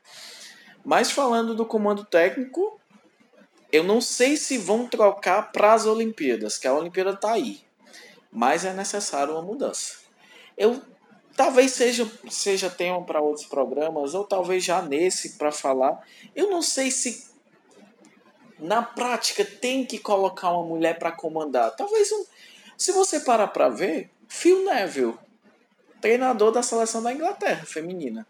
mas 0.84 1.10
falando 1.10 1.54
do 1.54 1.66
comando 1.66 2.04
técnico 2.04 2.80
eu 3.72 3.84
não 3.84 4.00
sei 4.00 4.36
se 4.36 4.56
vão 4.56 4.86
trocar 4.86 5.52
para 5.52 5.74
as 5.74 5.86
Olimpíadas, 5.86 6.56
que 6.56 6.66
a 6.66 6.74
Olimpíada 6.74 7.10
está 7.10 7.32
aí. 7.32 7.60
Mas 8.30 8.64
é 8.64 8.72
necessário 8.72 9.34
uma 9.34 9.42
mudança. 9.42 9.96
Eu 10.56 10.80
talvez 11.36 11.72
seja 11.72 12.10
seja 12.30 12.70
tema 12.70 13.04
para 13.04 13.20
outros 13.20 13.46
programas 13.46 14.14
ou 14.14 14.24
talvez 14.24 14.64
já 14.64 14.80
nesse 14.80 15.36
para 15.36 15.52
falar. 15.52 16.02
Eu 16.34 16.50
não 16.50 16.62
sei 16.62 16.90
se 16.90 17.26
na 18.58 18.82
prática 18.82 19.44
tem 19.44 19.84
que 19.84 19.98
colocar 19.98 20.50
uma 20.50 20.64
mulher 20.64 20.98
para 20.98 21.12
comandar. 21.12 21.76
Talvez 21.76 22.10
um, 22.10 22.24
se 22.76 22.90
você 22.92 23.20
parar 23.20 23.48
para 23.48 23.68
ver, 23.68 24.10
Phil 24.28 24.64
Neville, 24.64 25.14
treinador 26.00 26.50
da 26.50 26.62
seleção 26.62 27.02
da 27.02 27.12
Inglaterra 27.12 27.64
feminina. 27.66 28.26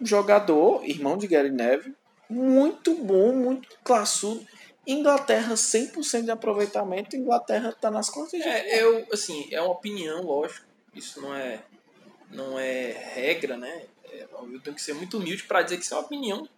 Jogador, 0.00 0.84
irmão 0.84 1.16
de 1.16 1.26
Gary 1.26 1.50
Neville, 1.50 1.96
muito 2.28 2.94
bom, 2.94 3.32
muito 3.32 3.68
classudo. 3.82 4.46
Inglaterra 4.86 5.54
100% 5.54 6.24
de 6.24 6.30
aproveitamento, 6.30 7.16
Inglaterra 7.16 7.70
está 7.70 7.90
nas 7.90 8.08
quartas 8.08 8.40
de 8.40 8.46
é, 8.46 8.82
eu 8.82 9.04
assim, 9.12 9.48
é 9.50 9.60
uma 9.60 9.72
opinião, 9.72 10.22
lógico. 10.22 10.64
Isso 10.94 11.20
não 11.20 11.34
é 11.34 11.60
não 12.30 12.58
é 12.58 12.92
regra, 13.14 13.56
né? 13.56 13.86
É, 14.04 14.26
eu 14.32 14.60
tenho 14.60 14.76
que 14.76 14.82
ser 14.82 14.94
muito 14.94 15.18
humilde 15.18 15.44
para 15.44 15.62
dizer 15.62 15.76
que 15.78 15.84
isso 15.84 15.94
é 15.94 15.98
uma 15.98 16.04
opinião 16.04 16.48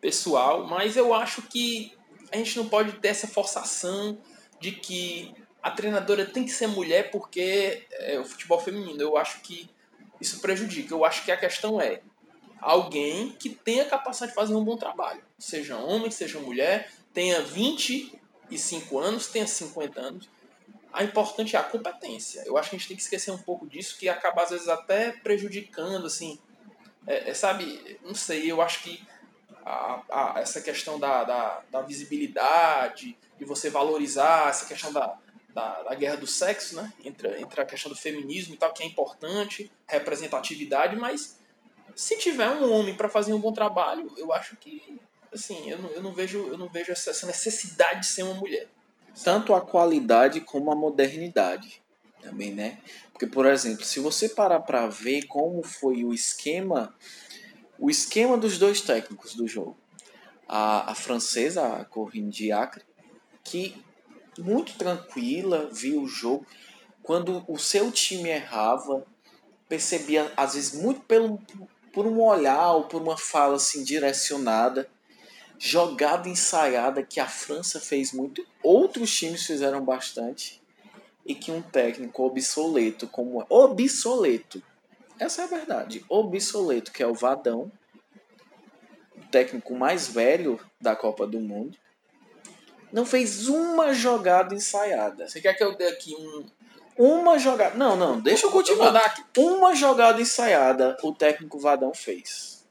pessoal, 0.00 0.66
mas 0.66 0.96
eu 0.96 1.14
acho 1.14 1.42
que 1.42 1.92
a 2.32 2.36
gente 2.36 2.56
não 2.56 2.68
pode 2.68 2.92
ter 2.92 3.08
essa 3.08 3.26
forçação 3.26 4.18
de 4.58 4.72
que 4.72 5.34
a 5.62 5.70
treinadora 5.70 6.26
tem 6.26 6.44
que 6.44 6.50
ser 6.50 6.66
mulher 6.66 7.10
porque 7.10 7.86
é 7.92 8.18
o 8.18 8.24
futebol 8.24 8.58
feminino. 8.58 9.00
Eu 9.00 9.16
acho 9.16 9.40
que 9.40 9.70
isso 10.20 10.40
prejudica. 10.40 10.92
Eu 10.92 11.04
acho 11.04 11.24
que 11.24 11.30
a 11.30 11.36
questão 11.36 11.80
é 11.80 12.00
alguém 12.60 13.32
que 13.32 13.50
tenha 13.50 13.84
capacidade 13.84 14.32
de 14.32 14.36
fazer 14.36 14.54
um 14.54 14.64
bom 14.64 14.76
trabalho. 14.76 15.22
Seja 15.38 15.76
homem, 15.76 16.10
seja 16.10 16.38
mulher, 16.38 16.90
tenha 17.12 17.42
25 17.42 18.98
anos, 18.98 19.26
tenha 19.26 19.46
50 19.46 20.00
anos. 20.00 20.28
A 20.92 21.02
importante 21.02 21.56
é 21.56 21.58
a 21.58 21.62
competência. 21.62 22.42
Eu 22.44 22.58
acho 22.58 22.70
que 22.70 22.76
a 22.76 22.78
gente 22.78 22.88
tem 22.88 22.96
que 22.96 23.02
esquecer 23.02 23.30
um 23.30 23.38
pouco 23.38 23.66
disso, 23.66 23.98
que 23.98 24.08
acaba 24.08 24.42
às 24.42 24.50
vezes 24.50 24.68
até 24.68 25.12
prejudicando, 25.12 26.06
assim. 26.06 26.38
É, 27.06 27.30
é, 27.30 27.34
sabe, 27.34 27.98
não 28.02 28.14
sei, 28.14 28.50
eu 28.50 28.60
acho 28.60 28.82
que 28.82 29.02
a, 29.64 30.02
a, 30.10 30.40
essa 30.40 30.60
questão 30.60 30.98
da, 30.98 31.24
da, 31.24 31.62
da, 31.70 31.82
visibilidade, 31.82 33.16
de 33.38 33.44
você 33.44 33.70
valorizar 33.70 34.50
essa 34.50 34.66
questão 34.66 34.92
da, 34.92 35.18
da, 35.52 35.82
da, 35.82 35.94
guerra 35.94 36.16
do 36.16 36.26
sexo, 36.26 36.76
né? 36.76 36.92
Entre, 37.04 37.40
entre 37.40 37.60
a 37.60 37.64
questão 37.64 37.90
do 37.90 37.96
feminismo 37.96 38.54
e 38.54 38.58
tal, 38.58 38.72
que 38.72 38.82
é 38.82 38.86
importante, 38.86 39.70
representatividade, 39.88 40.96
mas 40.96 41.38
se 41.96 42.16
tiver 42.18 42.48
um 42.48 42.72
homem 42.72 42.94
para 42.94 43.08
fazer 43.08 43.32
um 43.32 43.40
bom 43.40 43.52
trabalho, 43.52 44.12
eu 44.16 44.32
acho 44.32 44.56
que 44.56 45.00
assim, 45.32 45.70
eu 45.70 45.78
não, 45.78 45.90
eu 45.90 46.02
não 46.02 46.12
vejo, 46.12 46.38
eu 46.48 46.58
não 46.58 46.68
vejo 46.68 46.92
essa, 46.92 47.10
essa 47.10 47.26
necessidade 47.26 48.00
de 48.00 48.06
ser 48.06 48.22
uma 48.22 48.34
mulher. 48.34 48.68
Tanto 49.22 49.54
a 49.54 49.60
qualidade 49.60 50.40
como 50.40 50.70
a 50.70 50.74
modernidade 50.74 51.82
também, 52.22 52.52
né? 52.52 52.78
Porque, 53.12 53.26
por 53.26 53.46
exemplo, 53.46 53.84
se 53.84 54.00
você 54.00 54.28
parar 54.28 54.60
para 54.60 54.86
ver 54.86 55.26
como 55.26 55.62
foi 55.62 56.04
o 56.04 56.14
esquema, 56.14 56.94
o 57.78 57.90
esquema 57.90 58.36
dos 58.38 58.58
dois 58.58 58.80
técnicos 58.80 59.34
do 59.34 59.46
jogo, 59.46 59.76
a, 60.48 60.92
a 60.92 60.94
francesa, 60.94 61.76
a 61.76 61.84
Corinne 61.84 62.30
Diacre, 62.30 62.84
que 63.44 63.82
muito 64.38 64.76
tranquila 64.76 65.68
viu 65.72 66.02
o 66.02 66.08
jogo, 66.08 66.46
quando 67.02 67.44
o 67.48 67.58
seu 67.58 67.90
time 67.90 68.30
errava, 68.30 69.04
percebia 69.68 70.32
às 70.36 70.54
vezes 70.54 70.80
muito 70.80 71.00
pelo 71.02 71.40
por 71.92 72.06
um 72.06 72.20
olhar 72.22 72.72
ou 72.72 72.84
por 72.84 73.02
uma 73.02 73.18
fala 73.18 73.56
assim 73.56 73.84
direcionada, 73.84 74.88
jogada 75.64 76.28
ensaiada 76.28 77.04
que 77.04 77.20
a 77.20 77.28
França 77.28 77.78
fez 77.78 78.12
muito, 78.12 78.44
outros 78.64 79.16
times 79.16 79.46
fizeram 79.46 79.80
bastante 79.80 80.60
e 81.24 81.36
que 81.36 81.52
um 81.52 81.62
técnico 81.62 82.24
obsoleto 82.24 83.06
como 83.06 83.46
obsoleto, 83.48 84.60
essa 85.20 85.42
é 85.42 85.44
a 85.44 85.46
verdade, 85.46 86.04
obsoleto 86.08 86.90
que 86.90 87.00
é 87.00 87.06
o 87.06 87.14
Vadão, 87.14 87.70
o 89.16 89.24
técnico 89.30 89.72
mais 89.76 90.08
velho 90.08 90.58
da 90.80 90.96
Copa 90.96 91.28
do 91.28 91.38
Mundo, 91.38 91.78
não 92.92 93.06
fez 93.06 93.46
uma 93.46 93.94
jogada 93.94 94.56
ensaiada. 94.56 95.28
Você 95.28 95.40
quer 95.40 95.54
que 95.54 95.62
eu 95.62 95.76
dê 95.76 95.86
aqui 95.86 96.12
um, 96.16 96.44
uma 96.98 97.38
jogada. 97.38 97.76
Não, 97.76 97.94
não, 97.94 98.20
deixa 98.20 98.46
eu 98.46 98.50
continuar. 98.50 99.14
Uma 99.38 99.76
jogada 99.76 100.20
ensaiada 100.20 100.96
o 101.04 101.14
técnico 101.14 101.60
Vadão 101.60 101.94
fez. 101.94 102.61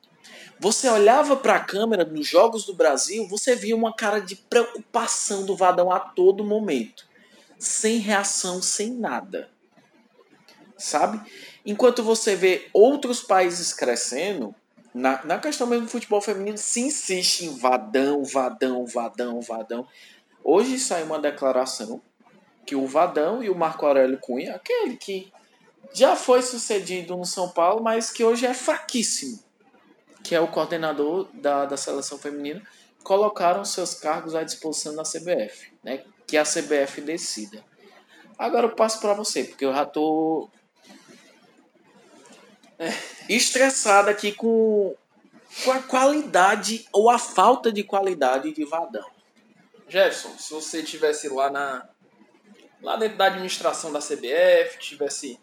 Você 0.61 0.87
olhava 0.87 1.35
para 1.35 1.55
a 1.55 1.59
câmera 1.59 2.05
nos 2.05 2.27
Jogos 2.27 2.67
do 2.67 2.75
Brasil, 2.75 3.27
você 3.27 3.55
via 3.55 3.75
uma 3.75 3.95
cara 3.95 4.21
de 4.21 4.35
preocupação 4.35 5.43
do 5.43 5.55
Vadão 5.55 5.91
a 5.91 5.99
todo 5.99 6.45
momento. 6.45 7.07
Sem 7.57 7.97
reação, 7.97 8.61
sem 8.61 8.91
nada. 8.91 9.49
Sabe? 10.77 11.19
Enquanto 11.65 12.03
você 12.03 12.35
vê 12.35 12.69
outros 12.73 13.23
países 13.23 13.73
crescendo, 13.73 14.53
na, 14.93 15.25
na 15.25 15.39
questão 15.39 15.65
mesmo 15.65 15.87
do 15.87 15.91
futebol 15.91 16.21
feminino, 16.21 16.59
se 16.59 16.79
insiste 16.81 17.45
em 17.45 17.57
Vadão, 17.57 18.23
Vadão, 18.23 18.85
Vadão, 18.85 19.41
Vadão. 19.41 19.87
Hoje 20.43 20.77
saiu 20.77 21.07
uma 21.07 21.17
declaração 21.17 21.99
que 22.67 22.75
o 22.75 22.85
Vadão 22.85 23.43
e 23.43 23.49
o 23.49 23.55
Marco 23.55 23.83
Aurélio 23.83 24.19
Cunha, 24.19 24.57
aquele 24.57 24.95
que 24.95 25.33
já 25.91 26.15
foi 26.15 26.43
sucedido 26.43 27.17
no 27.17 27.25
São 27.25 27.49
Paulo, 27.49 27.81
mas 27.81 28.11
que 28.11 28.23
hoje 28.23 28.45
é 28.45 28.53
fraquíssimo, 28.53 29.39
que 30.23 30.35
é 30.35 30.39
o 30.39 30.47
coordenador 30.47 31.27
da, 31.33 31.65
da 31.65 31.77
seleção 31.77 32.17
feminina, 32.17 32.61
colocaram 33.03 33.65
seus 33.65 33.93
cargos 33.93 34.35
à 34.35 34.43
disposição 34.43 34.95
da 34.95 35.03
CBF, 35.03 35.73
né? 35.83 36.03
Que 36.27 36.37
a 36.37 36.43
CBF 36.43 37.01
decida. 37.01 37.63
Agora 38.37 38.67
eu 38.67 38.75
passo 38.75 38.99
para 38.99 39.13
você, 39.13 39.43
porque 39.43 39.65
eu 39.65 39.73
já 39.73 39.85
tô 39.85 40.49
é, 42.79 42.91
estressado 43.29 44.09
aqui 44.09 44.31
com, 44.31 44.95
com 45.63 45.71
a 45.71 45.81
qualidade 45.81 46.87
ou 46.91 47.09
a 47.09 47.19
falta 47.19 47.71
de 47.71 47.83
qualidade 47.83 48.51
de 48.51 48.65
Vadão. 48.65 49.07
Jefferson, 49.87 50.37
se 50.37 50.53
você 50.53 50.81
tivesse 50.81 51.27
lá 51.29 51.49
na 51.49 51.87
lá 52.81 52.95
dentro 52.95 53.17
da 53.17 53.25
administração 53.25 53.91
da 53.91 53.99
CBF, 53.99 54.79
tivesse 54.79 55.39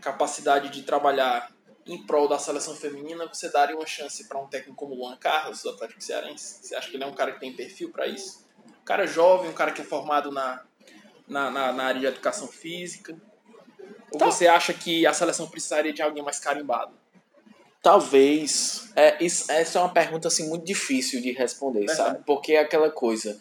capacidade 0.00 0.70
de 0.70 0.82
trabalhar 0.82 1.53
em 1.86 2.02
prol 2.06 2.28
da 2.28 2.38
seleção 2.38 2.74
feminina, 2.74 3.26
você 3.26 3.50
daria 3.50 3.76
uma 3.76 3.86
chance 3.86 4.26
para 4.26 4.40
um 4.40 4.46
técnico 4.46 4.76
como 4.76 4.94
o 4.94 4.98
Luan 4.98 5.16
Carlos, 5.16 5.62
do 5.62 5.70
Atlético 5.70 6.02
Cearense? 6.02 6.58
Você 6.62 6.74
acha 6.74 6.88
que 6.88 6.96
ele 6.96 7.04
é 7.04 7.06
um 7.06 7.14
cara 7.14 7.32
que 7.32 7.40
tem 7.40 7.52
perfil 7.52 7.90
para 7.90 8.06
isso? 8.06 8.44
Um 8.66 8.84
cara 8.84 9.06
jovem, 9.06 9.50
um 9.50 9.54
cara 9.54 9.72
que 9.72 9.82
é 9.82 9.84
formado 9.84 10.30
na, 10.30 10.62
na, 11.28 11.50
na, 11.50 11.72
na 11.72 11.84
área 11.84 12.00
de 12.00 12.06
educação 12.06 12.48
física? 12.48 13.16
Ou 14.10 14.18
tá. 14.18 14.26
você 14.26 14.46
acha 14.46 14.72
que 14.72 15.06
a 15.06 15.12
seleção 15.12 15.48
precisaria 15.48 15.92
de 15.92 16.00
alguém 16.00 16.22
mais 16.22 16.38
carimbado? 16.38 16.94
Talvez. 17.82 18.90
É, 18.96 19.22
isso, 19.22 19.52
essa 19.52 19.78
é 19.78 19.82
uma 19.82 19.92
pergunta 19.92 20.28
assim, 20.28 20.48
muito 20.48 20.64
difícil 20.64 21.20
de 21.20 21.32
responder, 21.32 21.80
Verdade. 21.80 21.98
sabe? 21.98 22.24
Porque 22.24 22.52
é 22.52 22.60
aquela 22.60 22.90
coisa. 22.90 23.38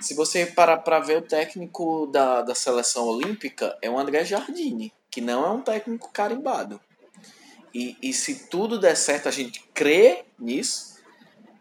Se 0.00 0.14
você 0.14 0.46
parar 0.46 0.78
para 0.78 1.00
ver 1.00 1.18
o 1.18 1.22
técnico 1.22 2.06
da, 2.06 2.42
da 2.42 2.54
seleção 2.54 3.06
olímpica, 3.08 3.76
é 3.82 3.90
o 3.90 3.98
André 3.98 4.24
Jardine, 4.24 4.92
que 5.10 5.20
não 5.20 5.44
é 5.44 5.50
um 5.50 5.60
técnico 5.60 6.10
carimbado. 6.12 6.80
E, 7.74 7.96
e 8.02 8.12
se 8.12 8.46
tudo 8.48 8.78
der 8.78 8.96
certo, 8.96 9.28
a 9.28 9.32
gente 9.32 9.64
crê 9.72 10.24
nisso, 10.38 10.96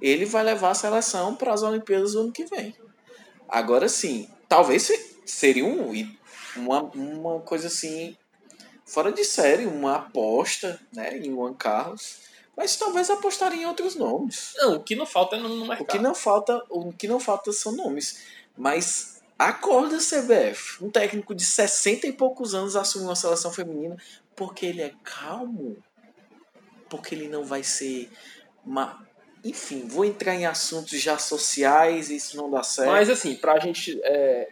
ele 0.02 0.26
vai 0.26 0.44
levar 0.44 0.72
a 0.72 0.76
seleção 0.76 1.36
para 1.36 1.54
as 1.54 1.64
Olimpíadas 1.64 2.14
do 2.14 2.22
ano 2.22 2.32
que 2.32 2.46
vem. 2.46 2.76
Agora 3.48 3.88
sim, 3.88 4.30
talvez 4.48 4.92
seria 5.26 5.66
um, 5.66 5.92
uma, 6.56 6.84
uma 6.84 7.40
coisa 7.42 7.68
assim, 7.68 8.18
fora 8.86 9.12
de 9.12 9.24
série, 9.24 9.66
uma 9.66 9.96
aposta 9.96 10.80
né, 10.94 11.18
em 11.18 11.32
Juan 11.32 11.54
Carlos 11.54 12.32
mas 12.56 12.76
talvez 12.76 13.10
apostaria 13.10 13.64
em 13.64 13.66
outros 13.66 13.96
nomes. 13.96 14.54
Não, 14.58 14.76
o 14.76 14.84
que 14.84 14.96
não 14.96 15.06
falta 15.06 15.36
é 15.36 15.40
no 15.40 15.66
mercado. 15.66 15.82
O 15.82 15.86
que 15.86 15.98
não 15.98 16.14
falta, 16.14 16.64
o 16.70 16.94
que 16.94 17.08
não 17.08 17.20
falta 17.20 17.52
são 17.52 17.72
nomes. 17.72 18.22
Mas 18.58 19.22
acorda 19.40 19.98
CBF. 19.98 20.84
Um 20.84 20.90
técnico 20.90 21.34
de 21.34 21.44
60 21.44 22.06
e 22.08 22.14
poucos 22.14 22.54
anos 22.54 22.76
assumiu 22.76 23.08
uma 23.08 23.16
seleção 23.16 23.52
feminina 23.52 23.98
porque 24.36 24.66
ele 24.66 24.82
é 24.82 24.94
calmo. 25.04 25.78
Porque 26.92 27.16
ele 27.16 27.28
não 27.28 27.44
vai 27.44 27.64
ser 27.64 28.12
uma 28.64 29.10
enfim, 29.44 29.88
vou 29.88 30.06
entrar 30.06 30.36
em 30.36 30.46
assuntos 30.46 31.02
já 31.02 31.18
sociais, 31.18 32.12
isso 32.12 32.38
não 32.38 32.52
dá 32.52 32.62
certo. 32.62 32.92
Mas 32.92 33.10
assim, 33.10 33.34
pra 33.34 33.58
gente 33.60 34.00
é, 34.04 34.52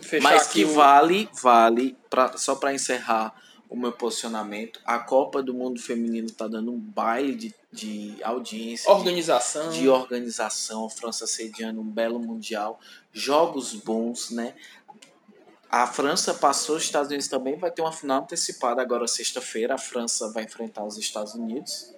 fechar 0.00 0.22
Mas 0.22 0.46
que 0.46 0.64
o... 0.64 0.72
vale, 0.72 1.28
vale, 1.42 1.96
pra, 2.08 2.36
só 2.36 2.54
para 2.54 2.72
encerrar, 2.72 3.34
o 3.70 3.76
meu 3.76 3.92
posicionamento. 3.92 4.80
A 4.84 4.98
Copa 4.98 5.40
do 5.40 5.54
Mundo 5.54 5.80
Feminino 5.80 6.26
está 6.26 6.48
dando 6.48 6.72
um 6.72 6.78
baile 6.78 7.34
de, 7.36 7.54
de 7.72 8.16
audiência. 8.20 8.90
Organização. 8.90 9.70
De, 9.70 9.78
de 9.78 9.88
organização. 9.88 10.86
A 10.86 10.90
França 10.90 11.24
sediando 11.24 11.80
um 11.80 11.88
belo 11.88 12.18
Mundial. 12.18 12.80
Jogos 13.12 13.72
bons, 13.74 14.32
né? 14.32 14.56
A 15.70 15.86
França 15.86 16.34
passou, 16.34 16.76
os 16.76 16.82
Estados 16.82 17.08
Unidos 17.08 17.28
também 17.28 17.56
vai 17.56 17.70
ter 17.70 17.80
uma 17.80 17.92
final 17.92 18.22
antecipada 18.22 18.82
agora 18.82 19.06
sexta-feira. 19.06 19.74
A 19.74 19.78
França 19.78 20.32
vai 20.32 20.44
enfrentar 20.44 20.84
os 20.84 20.98
Estados 20.98 21.34
Unidos. 21.34 21.94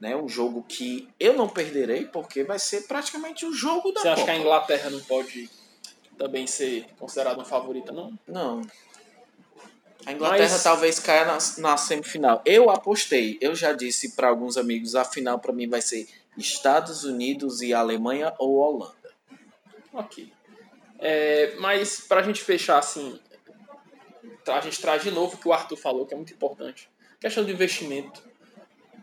Né, 0.00 0.16
um 0.16 0.26
jogo 0.26 0.64
que 0.66 1.06
eu 1.20 1.34
não 1.34 1.46
perderei, 1.46 2.06
porque 2.06 2.42
vai 2.42 2.58
ser 2.58 2.86
praticamente 2.88 3.44
o 3.44 3.52
jogo 3.52 3.92
da 3.92 4.00
Você 4.00 4.08
Copa. 4.08 4.22
acha 4.22 4.24
que 4.24 4.30
a 4.30 4.36
Inglaterra 4.38 4.88
não 4.88 5.00
pode 5.00 5.50
também 6.16 6.46
ser 6.46 6.86
considerada 6.98 7.36
uma 7.36 7.44
favorita, 7.44 7.92
não? 7.92 8.18
Não. 8.26 8.62
A 10.06 10.12
Inglaterra 10.12 10.52
Mas... 10.52 10.62
talvez 10.62 10.98
caia 10.98 11.26
na, 11.26 11.38
na 11.58 11.76
semifinal. 11.76 12.40
Eu 12.46 12.70
apostei, 12.70 13.36
eu 13.42 13.54
já 13.54 13.74
disse 13.74 14.16
para 14.16 14.28
alguns 14.28 14.56
amigos, 14.56 14.94
a 14.94 15.04
final 15.04 15.38
para 15.38 15.52
mim 15.52 15.68
vai 15.68 15.82
ser 15.82 16.08
Estados 16.36 17.04
Unidos 17.04 17.60
e 17.60 17.74
Alemanha 17.74 18.32
ou 18.38 18.54
Holanda. 18.56 19.10
Ok. 19.92 20.32
É, 21.00 21.54
mas 21.58 22.00
para 22.00 22.20
a 22.20 22.22
gente 22.22 22.42
fechar 22.42 22.78
assim, 22.78 23.18
a 24.46 24.60
gente 24.60 24.80
traz 24.80 25.02
de 25.02 25.10
novo 25.10 25.34
o 25.34 25.38
que 25.38 25.48
o 25.48 25.52
Arthur 25.52 25.76
falou, 25.76 26.06
que 26.06 26.12
é 26.12 26.16
muito 26.16 26.32
importante. 26.32 26.90
Questão 27.18 27.42
do 27.42 27.50
investimento. 27.50 28.22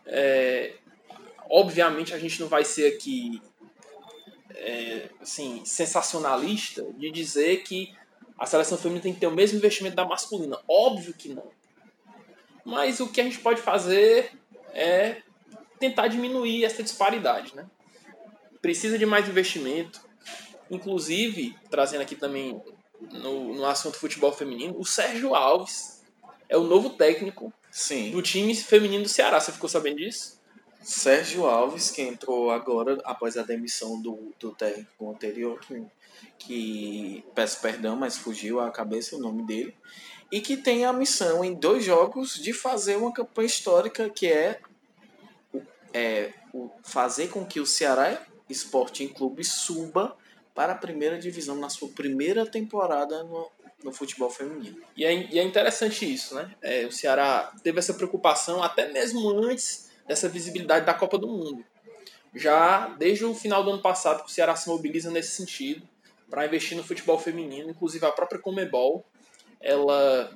É, 0.05 0.75
obviamente 1.49 2.13
a 2.13 2.19
gente 2.19 2.39
não 2.39 2.47
vai 2.47 2.63
ser 2.63 2.93
aqui 2.93 3.41
é, 4.51 5.09
assim, 5.21 5.63
sensacionalista 5.65 6.83
de 6.93 7.09
dizer 7.11 7.63
que 7.63 7.93
a 8.37 8.45
seleção 8.45 8.77
feminina 8.77 9.03
tem 9.03 9.13
que 9.13 9.19
ter 9.19 9.27
o 9.27 9.31
mesmo 9.31 9.57
investimento 9.57 9.95
da 9.95 10.05
masculina. 10.05 10.59
Óbvio 10.67 11.13
que 11.13 11.29
não. 11.29 11.49
Mas 12.63 12.99
o 12.99 13.07
que 13.07 13.19
a 13.19 13.23
gente 13.23 13.39
pode 13.39 13.61
fazer 13.61 14.31
é 14.73 15.21
tentar 15.79 16.07
diminuir 16.07 16.63
essa 16.63 16.83
disparidade, 16.83 17.55
né? 17.55 17.65
Precisa 18.61 18.97
de 18.97 19.05
mais 19.05 19.27
investimento. 19.27 20.06
Inclusive, 20.69 21.55
trazendo 21.69 22.01
aqui 22.01 22.15
também 22.15 22.61
no, 22.99 23.53
no 23.53 23.65
assunto 23.65 23.97
futebol 23.97 24.31
feminino, 24.31 24.75
o 24.77 24.85
Sérgio 24.85 25.35
Alves 25.35 26.03
é 26.49 26.57
o 26.57 26.63
novo 26.63 26.91
técnico 26.91 27.53
Sim. 27.71 28.11
do 28.11 28.21
time 28.21 28.55
feminino 28.55 29.03
do 29.03 29.09
Ceará. 29.09 29.39
Você 29.39 29.51
ficou 29.51 29.69
sabendo 29.69 29.97
disso? 29.97 30.37
Sérgio 30.81 31.45
Alves, 31.45 31.91
que 31.91 32.01
entrou 32.01 32.49
agora 32.49 32.97
após 33.03 33.37
a 33.37 33.43
demissão 33.43 34.01
do, 34.01 34.33
do 34.39 34.51
técnico 34.51 35.11
anterior, 35.11 35.59
que, 35.59 35.83
que 36.37 37.25
peço 37.35 37.59
perdão, 37.61 37.95
mas 37.95 38.17
fugiu 38.17 38.59
à 38.59 38.71
cabeça 38.71 39.15
o 39.15 39.19
nome 39.19 39.45
dele, 39.45 39.75
e 40.31 40.39
que 40.39 40.55
tem 40.55 40.85
a 40.85 40.93
missão 40.93 41.43
em 41.43 41.53
dois 41.53 41.83
jogos 41.83 42.35
de 42.35 42.53
fazer 42.53 42.95
uma 42.95 43.13
campanha 43.13 43.47
histórica 43.47 44.09
que 44.09 44.27
é, 44.27 44.59
é 45.93 46.33
o 46.53 46.69
fazer 46.83 47.27
com 47.29 47.45
que 47.45 47.59
o 47.59 47.65
Ceará 47.65 48.25
Sporting 48.49 49.09
Clube 49.09 49.43
suba 49.43 50.15
para 50.57 50.73
a 50.73 50.75
primeira 50.75 51.19
divisão 51.19 51.55
na 51.55 51.69
sua 51.69 51.87
primeira 51.89 52.43
temporada 52.43 53.23
no, 53.23 53.47
no 53.83 53.93
futebol 53.93 54.27
feminino. 54.27 54.81
E 54.97 55.05
é, 55.05 55.13
e 55.31 55.37
é 55.37 55.43
interessante 55.43 56.11
isso, 56.11 56.33
né? 56.33 56.51
É, 56.63 56.83
o 56.87 56.91
Ceará 56.91 57.53
teve 57.61 57.77
essa 57.77 57.93
preocupação 57.93 58.63
até 58.63 58.91
mesmo 58.91 59.29
antes 59.29 59.91
dessa 60.07 60.27
visibilidade 60.27 60.83
da 60.83 60.95
Copa 60.95 61.19
do 61.19 61.27
Mundo. 61.27 61.63
Já 62.33 62.87
desde 62.87 63.23
o 63.23 63.35
final 63.35 63.63
do 63.63 63.69
ano 63.69 63.83
passado 63.83 64.23
que 64.23 64.31
o 64.31 64.33
Ceará 64.33 64.55
se 64.55 64.67
mobiliza 64.67 65.11
nesse 65.11 65.35
sentido 65.35 65.87
para 66.27 66.47
investir 66.47 66.75
no 66.75 66.83
futebol 66.83 67.19
feminino, 67.19 67.69
inclusive 67.69 68.03
a 68.07 68.11
própria 68.11 68.41
Comebol, 68.41 69.05
ela 69.61 70.35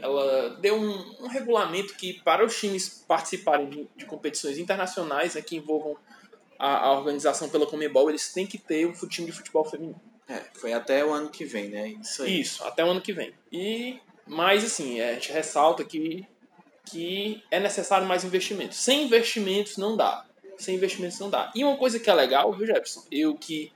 ela 0.00 0.50
deu 0.60 0.76
um, 0.76 1.24
um 1.24 1.26
regulamento 1.26 1.96
que 1.96 2.22
para 2.22 2.44
os 2.44 2.56
times 2.56 3.04
participarem 3.08 3.68
de, 3.68 3.88
de 3.96 4.06
competições 4.06 4.58
internacionais 4.58 5.34
né, 5.34 5.42
que 5.42 5.56
envolvam 5.56 5.96
a, 6.60 6.88
a 6.88 6.92
organização 6.92 7.48
pela 7.48 7.66
Comebol, 7.66 8.10
eles 8.10 8.30
têm 8.34 8.46
que 8.46 8.58
ter 8.58 8.86
um 8.86 8.92
time 8.92 9.26
de 9.26 9.32
futebol 9.32 9.64
feminino. 9.64 9.98
É, 10.28 10.42
foi 10.52 10.74
até 10.74 11.02
o 11.02 11.10
ano 11.10 11.30
que 11.30 11.44
vem, 11.44 11.70
né? 11.70 11.88
Isso 11.88 12.22
aí. 12.22 12.40
Isso, 12.40 12.62
até 12.64 12.84
o 12.84 12.90
ano 12.90 13.00
que 13.00 13.14
vem. 13.14 13.32
E, 13.50 13.98
mas 14.26 14.62
assim, 14.62 15.00
é, 15.00 15.10
a 15.10 15.14
gente 15.14 15.32
ressalta 15.32 15.82
que, 15.82 16.26
que 16.84 17.42
é 17.50 17.58
necessário 17.58 18.06
mais 18.06 18.24
investimentos. 18.24 18.76
Sem 18.76 19.04
investimentos 19.04 19.78
não 19.78 19.96
dá. 19.96 20.26
Sem 20.58 20.76
investimentos 20.76 21.18
não 21.18 21.30
dá. 21.30 21.50
E 21.54 21.64
uma 21.64 21.78
coisa 21.78 21.98
que 21.98 22.10
é 22.10 22.14
legal, 22.14 22.52
viu, 22.52 22.66
Jefferson? 22.66 23.04
Eu 23.10 23.34
que 23.34 23.72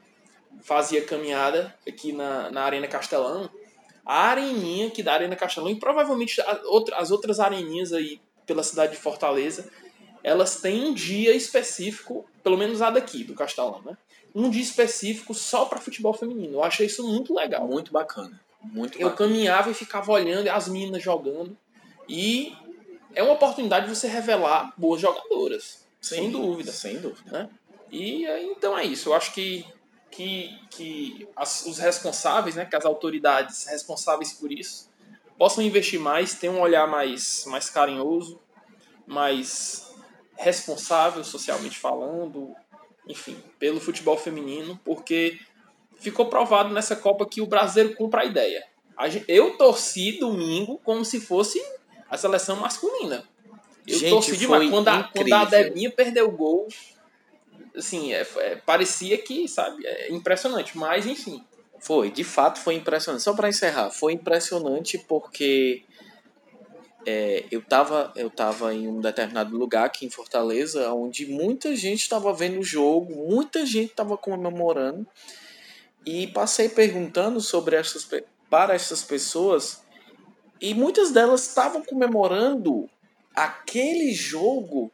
fazia 0.60 1.02
caminhada 1.02 1.74
aqui 1.88 2.12
na, 2.12 2.50
na 2.50 2.64
Arena 2.64 2.86
Castelão, 2.86 3.50
a 4.04 4.28
areninha 4.28 4.90
que 4.90 5.02
da 5.02 5.14
Arena 5.14 5.34
Castelão, 5.34 5.70
e 5.70 5.80
provavelmente 5.80 6.40
as 6.94 7.10
outras 7.10 7.40
areninhas 7.40 7.94
aí 7.94 8.20
pela 8.46 8.62
cidade 8.62 8.92
de 8.92 8.98
Fortaleza, 8.98 9.70
elas 10.24 10.60
têm 10.60 10.86
um 10.86 10.92
dia 10.94 11.32
específico, 11.36 12.24
pelo 12.42 12.56
menos 12.56 12.82
a 12.82 12.90
daqui, 12.90 13.22
do 13.22 13.34
Castelão, 13.34 13.80
né? 13.84 13.96
Um 14.34 14.50
dia 14.50 14.62
específico 14.62 15.32
só 15.32 15.66
para 15.66 15.78
futebol 15.80 16.12
feminino. 16.12 16.54
Eu 16.54 16.64
achei 16.64 16.86
isso 16.86 17.06
muito 17.06 17.32
legal. 17.32 17.68
Muito 17.68 17.92
bacana. 17.92 18.40
Muito 18.62 18.98
Eu 18.98 19.10
bacana. 19.10 19.30
caminhava 19.30 19.70
e 19.70 19.74
ficava 19.74 20.10
olhando 20.10 20.48
as 20.48 20.66
meninas 20.66 21.00
jogando. 21.02 21.56
E 22.08 22.52
é 23.14 23.22
uma 23.22 23.34
oportunidade 23.34 23.86
de 23.86 23.94
você 23.94 24.08
revelar 24.08 24.72
boas 24.76 25.00
jogadoras. 25.00 25.84
sem 26.00 26.30
dúvida. 26.30 26.72
Sem 26.72 26.98
dúvida. 26.98 27.30
Né? 27.30 27.50
E 27.92 28.26
aí, 28.26 28.46
então 28.46 28.76
é 28.76 28.84
isso. 28.84 29.10
Eu 29.10 29.14
acho 29.14 29.32
que, 29.32 29.64
que, 30.10 30.50
que 30.70 31.28
as- 31.36 31.64
os 31.66 31.78
responsáveis, 31.78 32.56
né, 32.56 32.64
que 32.64 32.74
as 32.74 32.84
autoridades 32.84 33.66
responsáveis 33.66 34.32
por 34.32 34.50
isso, 34.50 34.90
possam 35.38 35.62
investir 35.62 36.00
mais, 36.00 36.34
ter 36.34 36.48
um 36.48 36.60
olhar 36.60 36.88
mais, 36.88 37.44
mais 37.46 37.70
carinhoso, 37.70 38.40
mais 39.06 39.83
responsável 40.36 41.22
socialmente 41.24 41.78
falando, 41.78 42.54
enfim, 43.06 43.36
pelo 43.58 43.80
futebol 43.80 44.16
feminino, 44.16 44.78
porque 44.84 45.38
ficou 45.98 46.26
provado 46.26 46.72
nessa 46.72 46.96
Copa 46.96 47.26
que 47.26 47.40
o 47.40 47.46
brasileiro 47.46 47.96
cumpre 47.96 48.20
a 48.20 48.24
ideia. 48.24 48.66
Eu 49.26 49.56
torci 49.56 50.18
domingo 50.18 50.80
como 50.84 51.04
se 51.04 51.20
fosse 51.20 51.60
a 52.08 52.16
seleção 52.16 52.56
masculina. 52.56 53.24
Eu 53.86 53.98
Gente, 53.98 54.10
torci 54.10 54.36
demais. 54.36 54.70
Quando 54.70 54.88
a, 54.88 55.04
quando 55.04 55.32
a. 55.32 55.44
Debinha 55.44 55.90
perdeu 55.90 56.28
o 56.28 56.32
gol, 56.32 56.68
assim, 57.76 58.12
é, 58.12 58.26
é, 58.36 58.56
parecia 58.56 59.18
que, 59.18 59.48
sabe, 59.48 59.84
é 59.86 60.12
impressionante. 60.12 60.76
Mas, 60.78 61.06
enfim, 61.06 61.44
Foi, 61.80 62.10
de 62.10 62.24
fato 62.24 62.60
foi 62.60 62.76
impressionante. 62.76 63.22
Só 63.22 63.34
para 63.34 63.48
encerrar, 63.48 63.90
foi 63.90 64.14
impressionante 64.14 64.96
porque 64.96 65.82
é, 67.06 67.44
eu, 67.50 67.62
tava, 67.62 68.12
eu 68.16 68.30
tava 68.30 68.74
em 68.74 68.88
um 68.88 69.00
determinado 69.00 69.56
lugar 69.56 69.86
aqui 69.86 70.06
em 70.06 70.10
Fortaleza, 70.10 70.92
onde 70.92 71.26
muita 71.26 71.74
gente 71.76 72.02
estava 72.02 72.32
vendo 72.32 72.60
o 72.60 72.64
jogo, 72.64 73.14
muita 73.28 73.64
gente 73.64 73.90
estava 73.90 74.16
comemorando, 74.16 75.06
e 76.06 76.26
passei 76.28 76.68
perguntando 76.68 77.40
sobre 77.40 77.76
essas, 77.76 78.08
para 78.50 78.74
essas 78.74 79.02
pessoas, 79.02 79.82
e 80.60 80.74
muitas 80.74 81.10
delas 81.10 81.48
estavam 81.48 81.82
comemorando 81.82 82.88
aquele 83.34 84.12
jogo 84.12 84.90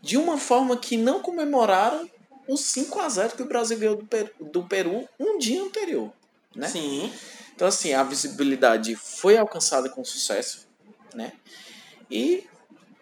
de 0.00 0.16
uma 0.16 0.36
forma 0.36 0.76
que 0.76 0.96
não 0.96 1.20
comemoraram 1.20 2.10
os 2.48 2.60
5 2.60 3.00
a 3.00 3.08
0 3.08 3.36
que 3.36 3.42
o 3.42 3.46
Brasil 3.46 3.78
ganhou 3.78 3.96
do 3.96 4.06
Peru, 4.06 4.30
do 4.40 4.64
Peru 4.64 5.08
um 5.18 5.38
dia 5.38 5.62
anterior. 5.62 6.12
Né? 6.54 6.68
sim, 6.68 7.10
Então, 7.54 7.66
assim, 7.66 7.94
a 7.94 8.02
visibilidade 8.02 8.94
foi 8.94 9.38
alcançada 9.38 9.88
com 9.88 10.04
sucesso, 10.04 10.66
né? 11.14 11.32
E 12.10 12.46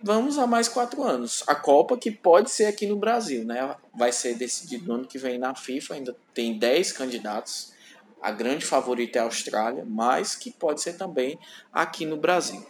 vamos 0.03 0.38
a 0.38 0.46
mais 0.46 0.68
quatro 0.68 1.03
anos. 1.03 1.42
A 1.46 1.55
Copa 1.55 1.96
que 1.96 2.11
pode 2.11 2.51
ser 2.51 2.66
aqui 2.66 2.87
no 2.87 2.96
Brasil, 2.96 3.44
né? 3.44 3.77
Vai 3.94 4.12
ser 4.12 4.35
decidido 4.35 4.87
no 4.88 4.94
ano 4.94 5.07
que 5.07 5.18
vem 5.18 5.38
na 5.38 5.55
FIFA, 5.55 5.94
ainda 5.94 6.16
tem 6.35 6.59
10 6.59 6.92
candidatos. 6.92 7.73
A 8.20 8.31
grande 8.31 8.64
favorita 8.64 9.18
é 9.18 9.23
a 9.23 9.25
Austrália, 9.25 9.85
mas 9.87 10.35
que 10.35 10.51
pode 10.51 10.83
ser 10.83 10.94
também 10.94 11.38
aqui 11.73 12.05
no 12.05 12.16
Brasil. 12.16 12.64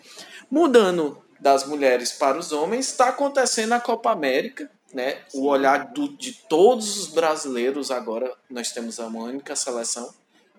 Mudando 0.50 1.22
das 1.40 1.66
mulheres 1.66 2.12
para 2.12 2.38
os 2.38 2.52
homens, 2.52 2.88
está 2.88 3.08
acontecendo 3.08 3.72
a 3.72 3.80
Copa 3.80 4.10
América, 4.10 4.70
né? 4.92 5.22
O 5.32 5.46
olhar 5.46 5.92
do, 5.92 6.08
de 6.16 6.32
todos 6.32 6.98
os 6.98 7.06
brasileiros 7.08 7.90
agora, 7.90 8.32
nós 8.48 8.72
temos 8.72 9.00
a 9.00 9.06
única 9.06 9.56
seleção 9.56 10.12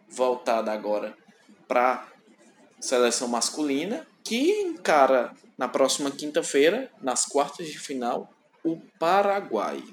voltada 0.10 0.72
agora 0.72 1.16
para 1.68 2.08
seleção 2.80 3.28
masculina, 3.28 4.06
que 4.24 4.62
encara 4.62 5.32
na 5.58 5.68
próxima 5.68 6.12
quinta-feira, 6.12 6.90
nas 7.02 7.26
quartas 7.26 7.68
de 7.68 7.80
final, 7.80 8.32
o 8.64 8.78
Paraguai. 9.00 9.84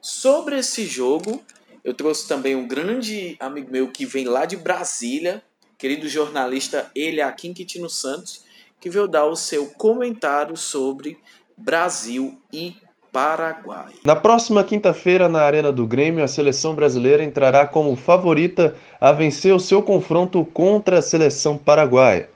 Sobre 0.00 0.58
esse 0.58 0.84
jogo, 0.84 1.42
eu 1.84 1.94
trouxe 1.94 2.28
também 2.28 2.54
um 2.54 2.66
grande 2.66 3.36
amigo 3.40 3.70
meu 3.70 3.88
que 3.88 4.06
vem 4.06 4.24
lá 4.24 4.44
de 4.44 4.56
Brasília, 4.56 5.42
querido 5.78 6.08
jornalista 6.08 6.90
Eliakim 6.94 7.52
Quintino 7.52 7.90
Santos, 7.90 8.44
que 8.80 8.90
veio 8.90 9.08
dar 9.08 9.26
o 9.26 9.36
seu 9.36 9.66
comentário 9.66 10.56
sobre 10.56 11.18
Brasil 11.56 12.38
e 12.52 12.76
Paraguai. 13.12 13.92
Na 14.04 14.16
próxima 14.16 14.64
quinta-feira, 14.64 15.28
na 15.28 15.42
Arena 15.42 15.70
do 15.70 15.86
Grêmio, 15.86 16.24
a 16.24 16.28
seleção 16.28 16.74
brasileira 16.74 17.22
entrará 17.22 17.66
como 17.66 17.94
favorita 17.94 18.74
a 19.00 19.12
vencer 19.12 19.54
o 19.54 19.60
seu 19.60 19.82
confronto 19.82 20.44
contra 20.46 20.98
a 20.98 21.02
seleção 21.02 21.58
paraguaia, 21.58 22.30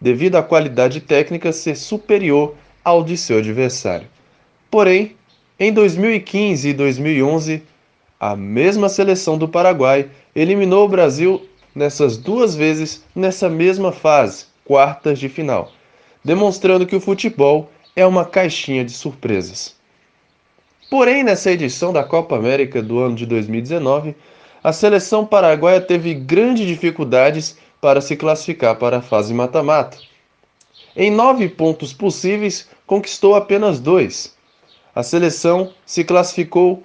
devido 0.00 0.36
à 0.36 0.42
qualidade 0.42 1.00
técnica 1.00 1.52
ser 1.52 1.76
superior 1.76 2.54
ao 2.84 3.04
de 3.04 3.16
seu 3.16 3.38
adversário. 3.38 4.08
Porém, 4.70 5.16
em 5.58 5.72
2015 5.72 6.68
e 6.68 6.72
2011, 6.72 7.62
a 8.18 8.34
mesma 8.34 8.88
seleção 8.88 9.36
do 9.36 9.48
Paraguai 9.48 10.08
eliminou 10.34 10.86
o 10.86 10.88
Brasil 10.88 11.46
nessas 11.74 12.16
duas 12.16 12.54
vezes 12.54 13.04
nessa 13.14 13.48
mesma 13.48 13.92
fase, 13.92 14.46
quartas 14.64 15.18
de 15.18 15.28
final, 15.28 15.70
demonstrando 16.24 16.86
que 16.86 16.96
o 16.96 17.00
futebol 17.00 17.70
é 17.94 18.06
uma 18.06 18.24
caixinha 18.24 18.84
de 18.84 18.92
surpresas. 18.92 19.74
Porém, 20.90 21.22
nessa 21.22 21.52
edição 21.52 21.92
da 21.92 22.02
Copa 22.02 22.36
América 22.36 22.82
do 22.82 22.98
ano 22.98 23.14
de 23.14 23.26
2019, 23.26 24.14
a 24.62 24.72
seleção 24.72 25.24
paraguaia 25.24 25.80
teve 25.80 26.14
grandes 26.14 26.66
dificuldades 26.66 27.56
para 27.80 28.00
se 28.00 28.16
classificar 28.16 28.76
para 28.76 28.98
a 28.98 29.02
fase 29.02 29.32
mata-mata. 29.32 29.96
Em 30.96 31.10
nove 31.10 31.48
pontos 31.48 31.92
possíveis, 31.92 32.68
conquistou 32.86 33.34
apenas 33.34 33.80
dois. 33.80 34.36
A 34.94 35.02
seleção 35.02 35.72
se 35.86 36.04
classificou 36.04 36.82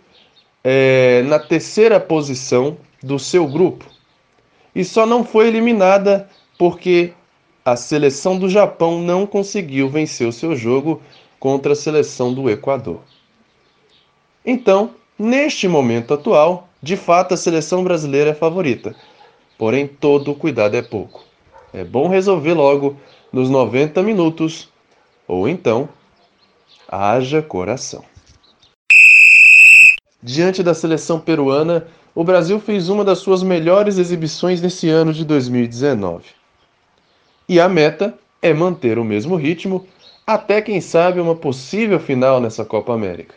eh, 0.64 1.24
na 1.28 1.40
terceira 1.40 2.00
posição 2.00 2.78
do 3.02 3.20
seu 3.20 3.48
grupo 3.48 3.86
e 4.76 4.84
só 4.84 5.06
não 5.06 5.24
foi 5.24 5.48
eliminada 5.48 6.30
porque 6.58 7.14
a 7.64 7.76
seleção 7.76 8.38
do 8.38 8.50
Japão 8.50 9.02
não 9.02 9.26
conseguiu 9.26 9.90
vencer 9.90 10.28
o 10.28 10.34
seu 10.34 10.56
jogo 10.56 11.02
contra 11.40 11.74
a 11.74 11.76
seleção 11.76 12.34
do 12.34 12.50
Equador. 12.50 13.02
Então, 14.46 14.92
neste 15.18 15.68
momento 15.68 16.14
atual, 16.14 16.70
de 16.82 16.96
fato 16.96 17.34
a 17.34 17.38
seleção 17.38 17.84
brasileira 17.84 18.32
é 18.32 18.34
favorita. 18.36 18.96
Porém, 19.58 19.88
todo 19.88 20.36
cuidado 20.36 20.76
é 20.76 20.82
pouco. 20.82 21.24
É 21.74 21.84
bom 21.84 22.08
resolver 22.08 22.54
logo 22.54 22.98
nos 23.32 23.50
90 23.50 24.02
minutos, 24.02 24.70
ou 25.28 25.48
então, 25.48 25.90
haja 26.88 27.42
coração. 27.42 28.04
Diante 30.22 30.64
da 30.64 30.74
seleção 30.74 31.20
peruana, 31.20 31.88
o 32.16 32.24
Brasil 32.24 32.60
fez 32.60 32.90
uma 32.90 33.04
das 33.04 33.20
suas 33.20 33.44
melhores 33.44 33.98
exibições 33.98 34.62
nesse 34.62 34.90
ano 34.90 35.14
de 35.14 35.26
2019. 35.26 36.24
E 37.48 37.60
a 37.60 37.70
meta 37.70 38.18
é 38.42 38.54
manter 38.54 38.98
o 38.98 39.04
mesmo 39.04 39.36
ritmo 39.36 39.86
até 40.26 40.62
quem 40.62 40.82
sabe 40.82 41.20
uma 41.20 41.36
possível 41.36 42.00
final 42.00 42.40
nessa 42.40 42.66
Copa 42.66 42.94
América. 42.94 43.36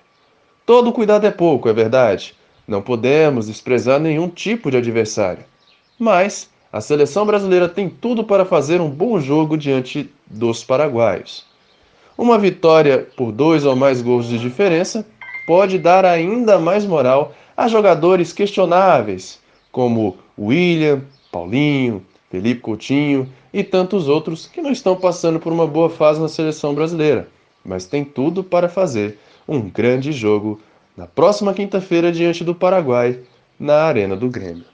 Todo 0.64 0.92
cuidado 0.92 1.26
é 1.26 1.30
pouco, 1.30 1.68
é 1.68 1.72
verdade. 1.72 2.34
Não 2.66 2.80
podemos 2.80 3.46
desprezar 3.46 3.98
nenhum 3.98 4.28
tipo 4.28 4.70
de 4.70 4.76
adversário. 4.76 5.44
Mas 5.98 6.48
a 6.72 6.80
seleção 6.80 7.26
brasileira 7.26 7.68
tem 7.68 7.88
tudo 7.88 8.22
para 8.22 8.44
fazer 8.44 8.80
um 8.80 8.88
bom 8.88 9.18
jogo 9.18 9.56
diante 9.56 10.08
dos 10.26 10.62
paraguaios. 10.62 11.44
Uma 12.16 12.38
vitória 12.38 13.06
por 13.16 13.32
dois 13.32 13.64
ou 13.64 13.74
mais 13.74 14.02
gols 14.02 14.26
de 14.28 14.38
diferença 14.38 15.06
pode 15.46 15.78
dar 15.78 16.04
ainda 16.04 16.58
mais 16.58 16.84
moral 16.84 17.32
a 17.56 17.66
jogadores 17.66 18.32
questionáveis, 18.32 19.40
como 19.72 20.16
William, 20.38 21.02
Paulinho, 21.32 22.04
Felipe 22.30 22.60
Coutinho 22.60 23.28
e 23.52 23.64
tantos 23.64 24.08
outros 24.08 24.46
que 24.46 24.60
não 24.60 24.70
estão 24.70 24.94
passando 24.94 25.40
por 25.40 25.52
uma 25.52 25.66
boa 25.66 25.88
fase 25.88 26.20
na 26.20 26.28
seleção 26.28 26.74
brasileira, 26.74 27.28
mas 27.64 27.86
tem 27.86 28.04
tudo 28.04 28.44
para 28.44 28.68
fazer 28.68 29.18
um 29.48 29.60
grande 29.60 30.12
jogo 30.12 30.60
na 30.96 31.06
próxima 31.06 31.54
quinta-feira 31.54 32.12
diante 32.12 32.44
do 32.44 32.54
Paraguai, 32.54 33.18
na 33.58 33.82
Arena 33.84 34.14
do 34.14 34.28
Grêmio. 34.28 34.64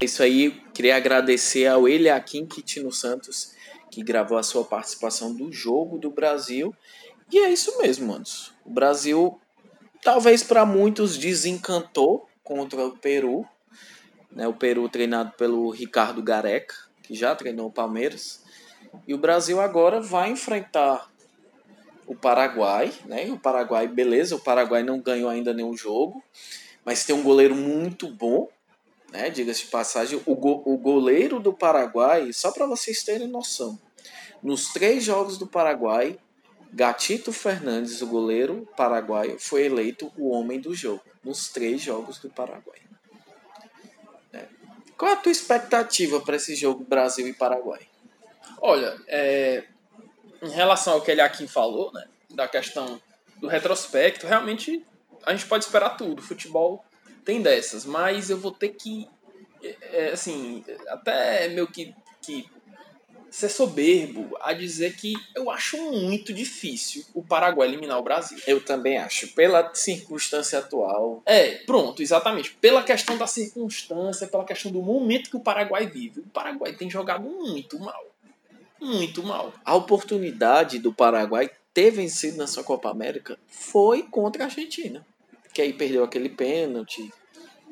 É 0.00 0.04
isso 0.04 0.22
aí, 0.22 0.52
queria 0.72 0.96
agradecer 0.96 1.66
ao 1.66 1.88
Eliakim 1.88 2.46
Quitino 2.46 2.92
Santos, 2.92 3.52
que 3.90 4.00
gravou 4.00 4.38
a 4.38 4.44
sua 4.44 4.64
participação 4.64 5.34
do 5.34 5.52
jogo 5.52 5.98
do 5.98 6.08
Brasil. 6.08 6.72
E 7.32 7.38
é 7.38 7.50
isso 7.50 7.76
mesmo, 7.78 8.06
manos. 8.06 8.52
O 8.64 8.70
Brasil, 8.70 9.40
talvez 10.00 10.44
para 10.44 10.64
muitos, 10.64 11.18
desencantou 11.18 12.28
contra 12.44 12.86
o 12.86 12.96
Peru. 12.96 13.44
Né? 14.30 14.46
O 14.46 14.54
Peru 14.54 14.88
treinado 14.88 15.32
pelo 15.32 15.68
Ricardo 15.70 16.22
Gareca, 16.22 16.76
que 17.02 17.16
já 17.16 17.34
treinou 17.34 17.66
o 17.66 17.72
Palmeiras. 17.72 18.44
E 19.04 19.12
o 19.12 19.18
Brasil 19.18 19.60
agora 19.60 20.00
vai 20.00 20.30
enfrentar 20.30 21.10
o 22.06 22.14
Paraguai, 22.14 22.92
né? 23.04 23.30
O 23.32 23.38
Paraguai, 23.38 23.88
beleza, 23.88 24.36
o 24.36 24.40
Paraguai 24.40 24.82
não 24.82 25.00
ganhou 25.00 25.28
ainda 25.28 25.52
nenhum 25.52 25.76
jogo, 25.76 26.22
mas 26.84 27.04
tem 27.04 27.14
um 27.14 27.22
goleiro 27.22 27.54
muito 27.54 28.08
bom, 28.08 28.48
né? 29.10 29.30
Diga-se 29.30 29.64
de 29.64 29.70
passagem, 29.70 30.20
o, 30.26 30.34
go 30.34 30.62
o 30.64 30.76
goleiro 30.76 31.40
do 31.40 31.52
Paraguai, 31.52 32.32
só 32.32 32.52
para 32.52 32.66
vocês 32.66 33.02
terem 33.02 33.28
noção, 33.28 33.78
nos 34.42 34.72
três 34.72 35.04
jogos 35.04 35.38
do 35.38 35.46
Paraguai, 35.46 36.18
Gatito 36.72 37.32
Fernandes, 37.32 38.02
o 38.02 38.06
goleiro 38.06 38.68
paraguaio, 38.76 39.38
foi 39.38 39.64
eleito 39.64 40.12
o 40.16 40.30
homem 40.30 40.60
do 40.60 40.74
jogo 40.74 41.02
nos 41.24 41.48
três 41.48 41.80
jogos 41.80 42.18
do 42.18 42.28
Paraguai. 42.28 42.78
É. 44.32 44.44
Qual 44.96 45.10
é 45.10 45.14
a 45.14 45.16
tua 45.16 45.32
expectativa 45.32 46.20
para 46.20 46.36
esse 46.36 46.54
jogo 46.54 46.84
Brasil 46.84 47.26
e 47.26 47.32
Paraguai? 47.32 47.88
Olha, 48.60 48.96
é, 49.06 49.64
em 50.42 50.50
relação 50.50 50.94
ao 50.94 51.02
que 51.02 51.10
ele 51.10 51.20
aqui 51.20 51.46
falou, 51.46 51.92
né, 51.92 52.06
da 52.30 52.46
questão 52.46 53.00
do 53.38 53.48
retrospecto, 53.48 54.26
realmente 54.26 54.84
a 55.24 55.32
gente 55.32 55.46
pode 55.46 55.64
esperar 55.64 55.96
tudo. 55.96 56.22
Futebol 56.22 56.84
tem 57.28 57.42
dessas, 57.42 57.84
mas 57.84 58.30
eu 58.30 58.38
vou 58.38 58.50
ter 58.50 58.70
que, 58.70 59.06
é, 59.62 59.76
é, 59.92 60.12
assim, 60.12 60.64
até 60.88 61.46
meio 61.48 61.66
que, 61.66 61.94
que 62.22 62.48
ser 63.30 63.50
soberbo 63.50 64.34
a 64.40 64.54
dizer 64.54 64.96
que 64.96 65.12
eu 65.34 65.50
acho 65.50 65.76
muito 65.92 66.32
difícil 66.32 67.04
o 67.12 67.22
Paraguai 67.22 67.68
eliminar 67.68 67.98
o 67.98 68.02
Brasil. 68.02 68.38
Eu 68.46 68.64
também 68.64 68.96
acho, 68.96 69.28
pela 69.34 69.74
circunstância 69.74 70.58
atual. 70.58 71.22
É, 71.26 71.56
pronto, 71.66 72.00
exatamente. 72.00 72.54
Pela 72.54 72.82
questão 72.82 73.18
da 73.18 73.26
circunstância, 73.26 74.26
pela 74.26 74.46
questão 74.46 74.72
do 74.72 74.80
momento 74.80 75.28
que 75.28 75.36
o 75.36 75.40
Paraguai 75.40 75.86
vive. 75.86 76.20
O 76.20 76.30
Paraguai 76.30 76.72
tem 76.72 76.88
jogado 76.88 77.28
muito 77.28 77.78
mal. 77.78 78.06
Muito 78.80 79.22
mal. 79.22 79.52
A 79.66 79.74
oportunidade 79.74 80.78
do 80.78 80.94
Paraguai 80.94 81.50
ter 81.74 81.90
vencido 81.90 82.38
nessa 82.38 82.64
Copa 82.64 82.88
América 82.88 83.38
foi 83.48 84.04
contra 84.04 84.44
a 84.44 84.46
Argentina. 84.46 85.04
Que 85.58 85.62
aí 85.62 85.72
perdeu 85.72 86.04
aquele 86.04 86.28
pênalti, 86.28 87.12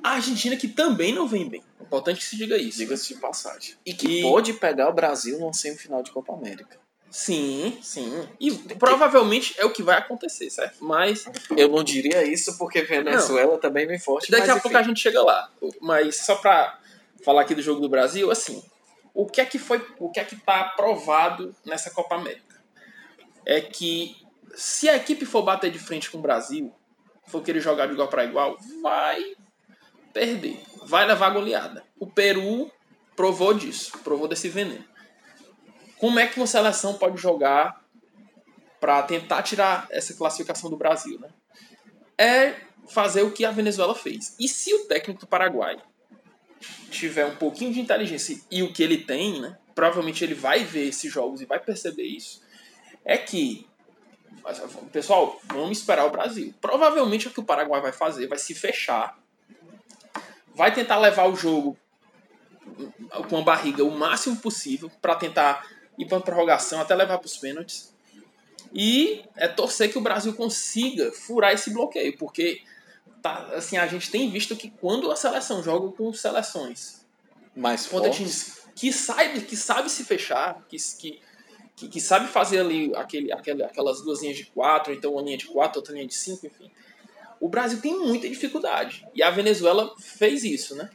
a 0.03 0.15
Argentina 0.15 0.57
que 0.57 0.67
também 0.67 1.15
não 1.15 1.29
vem 1.29 1.49
bem. 1.49 1.63
Importante 1.81 2.19
que 2.19 2.25
se 2.25 2.37
diga 2.37 2.57
isso. 2.57 2.79
Diga-se 2.79 3.15
de 3.15 3.21
passagem. 3.21 3.77
E 3.87 3.95
que 3.95 4.19
e... 4.19 4.23
pode 4.23 4.55
pegar 4.55 4.91
o 4.91 4.93
Brasil 4.93 5.39
numa 5.39 5.53
semifinal 5.53 6.03
de 6.03 6.11
Copa 6.11 6.33
América. 6.33 6.81
Sim, 7.09 7.79
sim. 7.81 8.29
E 8.41 8.51
provavelmente 8.75 9.55
é 9.57 9.65
o 9.65 9.71
que 9.71 9.85
vai 9.85 9.99
acontecer, 9.99 10.51
certo? 10.51 10.85
Mas. 10.85 11.27
Eu 11.57 11.69
não 11.69 11.85
diria 11.85 12.25
isso 12.25 12.59
porque 12.59 12.83
Venezuela 12.83 13.53
não. 13.53 13.61
também 13.61 13.87
vem 13.87 14.01
forte. 14.01 14.33
Daqui 14.33 14.51
a 14.51 14.55
enfim. 14.55 14.63
pouco 14.63 14.79
a 14.79 14.83
gente 14.83 14.99
chega 14.99 15.23
lá. 15.23 15.49
Mas 15.81 16.17
só 16.17 16.35
pra 16.35 16.81
falar 17.25 17.43
aqui 17.43 17.55
do 17.55 17.63
jogo 17.63 17.81
do 17.81 17.89
Brasil, 17.89 18.33
assim. 18.33 18.65
O 19.15 19.27
que 19.27 19.41
é 19.41 19.45
que 19.45 19.61
foi. 19.61 19.81
O 20.01 20.11
que 20.11 20.19
é 20.19 20.25
que 20.25 20.35
tá 20.35 20.63
aprovado 20.63 21.55
nessa 21.65 21.89
Copa 21.91 22.17
América? 22.17 22.61
É 23.47 23.61
que 23.61 24.17
se 24.57 24.89
a 24.89 24.97
equipe 24.97 25.25
for 25.25 25.43
bater 25.43 25.71
de 25.71 25.79
frente 25.79 26.11
com 26.11 26.19
o 26.19 26.21
Brasil, 26.21 26.75
for 27.27 27.43
querer 27.43 27.61
jogar 27.61 27.87
de 27.87 27.93
igual 27.93 28.09
para 28.09 28.25
igual, 28.25 28.57
vai 28.83 29.35
perder. 30.13 30.61
Vai 30.85 31.07
levar 31.07 31.31
goleada. 31.31 31.85
O 31.99 32.07
Peru 32.07 32.71
provou 33.15 33.53
disso, 33.55 33.99
provou 34.05 34.29
desse 34.29 34.49
veneno. 34.49 34.85
Como 35.99 36.19
é 36.19 36.27
que 36.27 36.39
uma 36.39 36.47
seleção 36.47 36.95
pode 36.95 37.17
jogar 37.17 37.83
para 38.79 39.03
tentar 39.03 39.43
tirar 39.43 39.87
essa 39.91 40.15
classificação 40.15 40.71
do 40.71 40.77
Brasil, 40.77 41.19
né? 41.19 41.29
É 42.19 42.55
fazer 42.89 43.23
o 43.23 43.33
que 43.33 43.45
a 43.45 43.51
Venezuela 43.51 43.95
fez. 43.95 44.37
E 44.39 44.49
se 44.49 44.73
o 44.75 44.85
técnico 44.87 45.21
do 45.21 45.27
Paraguai 45.27 45.77
tiver 46.91 47.27
um 47.27 47.37
pouquinho 47.37 47.73
de 47.73 47.81
inteligência 47.81 48.41
e 48.51 48.63
o 48.63 48.73
que 48.73 48.83
ele 48.83 48.99
tem, 48.99 49.41
né? 49.41 49.59
Provavelmente 49.75 50.23
ele 50.25 50.35
vai 50.35 50.65
ver 50.65 50.89
esses 50.89 51.13
jogos 51.13 51.41
e 51.41 51.47
vai 51.47 51.59
perceber 51.59 52.05
isso. 52.05 52.43
É 53.05 53.19
que 53.19 53.67
pessoal, 54.93 55.41
vamos 55.45 55.79
esperar 55.79 56.07
o 56.07 56.11
Brasil. 56.11 56.55
Provavelmente 56.61 57.29
o 57.29 57.31
que 57.31 57.41
o 57.41 57.45
Paraguai 57.45 57.81
vai 57.81 57.93
fazer 57.93 58.27
vai 58.27 58.39
se 58.39 58.55
fechar 58.55 59.19
vai 60.57 60.73
tentar 60.73 60.99
levar 60.99 61.29
o 61.29 61.37
jogo 61.37 61.77
com 63.29 63.37
a 63.37 63.43
barriga 63.43 63.85
o 63.85 63.91
máximo 63.91 64.37
possível 64.37 64.91
para 65.03 65.15
tentar 65.15 65.69
ir 65.99 66.07
para 66.07 66.19
a 66.19 66.21
prorrogação 66.21 66.81
até 66.81 66.95
levar 66.95 67.19
para 67.19 67.27
os 67.27 67.37
pênaltis. 67.37 67.95
E 68.73 69.23
é 69.37 69.47
torcer 69.47 69.93
que 69.93 69.99
o 69.99 70.01
Brasil 70.01 70.33
consiga 70.35 71.13
furar 71.13 71.53
esse 71.53 71.71
bloqueio, 71.71 72.17
porque 72.17 72.63
tá, 73.23 73.51
assim, 73.55 73.77
a 73.77 73.87
gente 73.87 74.11
tem 74.11 74.31
visto 74.31 74.57
que 74.57 74.71
quando 74.71 75.11
a 75.11 75.17
seleção 75.17 75.63
joga 75.63 75.93
com 75.93 76.13
seleções 76.13 77.05
mais 77.55 77.87
fortes, 77.87 78.63
que 78.75 78.93
sabe, 78.93 79.43
que 79.43 79.57
sabe 79.57 79.91
se 79.91 80.05
fechar, 80.05 80.65
que, 80.69 80.77
que, 80.99 81.21
que 81.77 82.01
sabe 82.01 82.29
fazer 82.29 82.61
ali 82.61 82.95
aquele, 82.95 83.33
aquele, 83.33 83.63
aquelas 83.63 84.01
duas 84.03 84.23
linhas 84.23 84.39
de 84.39 84.47
quatro, 84.47 84.93
então 84.93 85.13
uma 85.13 85.23
linha 85.23 85.37
de 85.37 85.47
quatro, 85.47 85.79
outra 85.79 85.93
linha 85.93 86.07
de 86.07 86.15
cinco, 86.15 86.47
enfim 86.47 86.71
o 87.41 87.49
Brasil 87.49 87.81
tem 87.81 87.99
muita 87.99 88.29
dificuldade. 88.29 89.07
E 89.15 89.23
a 89.23 89.31
Venezuela 89.31 89.95
fez 89.99 90.45
isso, 90.45 90.75
né? 90.75 90.91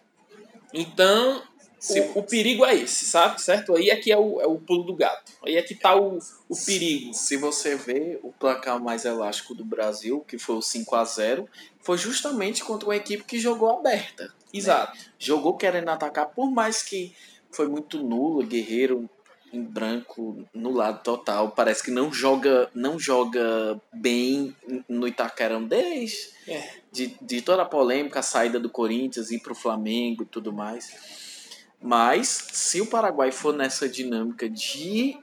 Então, 0.74 1.44
o, 1.90 2.20
o, 2.20 2.24
perigo 2.24 2.66
é 2.66 2.76
esse, 2.76 3.06
sabe? 3.06 3.42
Certo? 3.42 3.76
Aí 3.76 3.90
é 3.90 3.96
que 3.96 4.12
é 4.12 4.18
o, 4.18 4.42
é 4.42 4.48
o 4.48 4.58
pulo 4.58 4.84
do 4.84 4.96
gato. 4.96 5.32
Aí 5.46 5.56
é 5.56 5.62
que 5.62 5.76
tá 5.76 5.96
o, 5.96 6.18
o 6.48 6.56
perigo. 6.66 7.14
Se 7.14 7.38
você 7.38 7.76
vê 7.76 8.20
o 8.24 8.32
placar 8.32 8.82
mais 8.82 9.06
elástico 9.06 9.54
do 9.54 9.66
Brasil, 9.66 10.24
que 10.28 10.38
foi 10.38 10.56
o 10.56 10.62
5 10.62 10.96
a 10.96 11.04
0 11.04 11.48
foi 11.82 11.98
justamente 11.98 12.64
contra 12.64 12.88
uma 12.88 12.96
equipe 12.96 13.24
que 13.24 13.40
jogou 13.40 13.70
aberta. 13.70 14.26
Né? 14.26 14.30
Exato. 14.54 14.98
Né? 14.98 15.04
Jogou 15.20 15.58
querendo 15.58 15.90
atacar, 15.90 16.28
por 16.28 16.50
mais 16.50 16.82
que 16.82 17.14
foi 17.52 17.68
muito 17.68 18.02
nulo, 18.02 18.46
Guerreiro 18.46 19.10
em 19.54 19.64
branco 19.64 20.46
no 20.54 20.72
lado 20.72 21.04
total. 21.04 21.52
Parece 21.52 21.84
que 21.84 21.92
não 21.92 22.12
joga, 22.12 22.70
não 22.74 23.00
joga 23.00 23.80
bem 23.94 24.56
no 24.88 25.08
Itaquerão 25.08 25.64
desde 25.64 26.30
é. 26.48 26.70
de, 26.92 27.16
de 27.22 27.42
toda 27.42 27.64
a 27.64 27.66
polêmica, 27.66 28.20
a 28.20 28.24
saída 28.24 28.60
do 28.60 28.70
Corinthians, 28.70 29.32
ir 29.32 29.40
para 29.40 29.54
o 29.54 29.56
Flamengo 29.56 30.24
e 30.24 30.28
tudo 30.28 30.54
mais. 30.54 31.42
Mas 31.82 32.28
se 32.52 32.80
o 32.80 32.88
Paraguai 32.88 33.32
for 33.32 33.54
nessa 33.54 33.90
dinâmica 33.90 34.50
de 34.50 35.18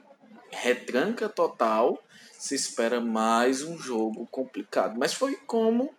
retranca 0.51 1.29
total, 1.29 2.03
se 2.37 2.55
espera 2.55 2.99
mais 2.99 3.63
um 3.63 3.77
jogo 3.77 4.27
complicado. 4.29 4.97
Mas 4.97 5.13
foi 5.13 5.35
como 5.35 5.93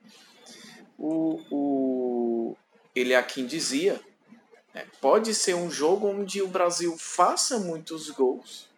o, 0.98 1.40
o 1.50 2.56
ele 2.94 3.14
aqui 3.14 3.42
dizia, 3.42 4.00
é, 4.74 4.86
pode 5.00 5.34
ser 5.34 5.54
um 5.54 5.70
jogo 5.70 6.08
onde 6.08 6.40
o 6.42 6.48
Brasil 6.48 6.96
faça 6.98 7.58
muitos 7.58 8.08
gols 8.10 8.68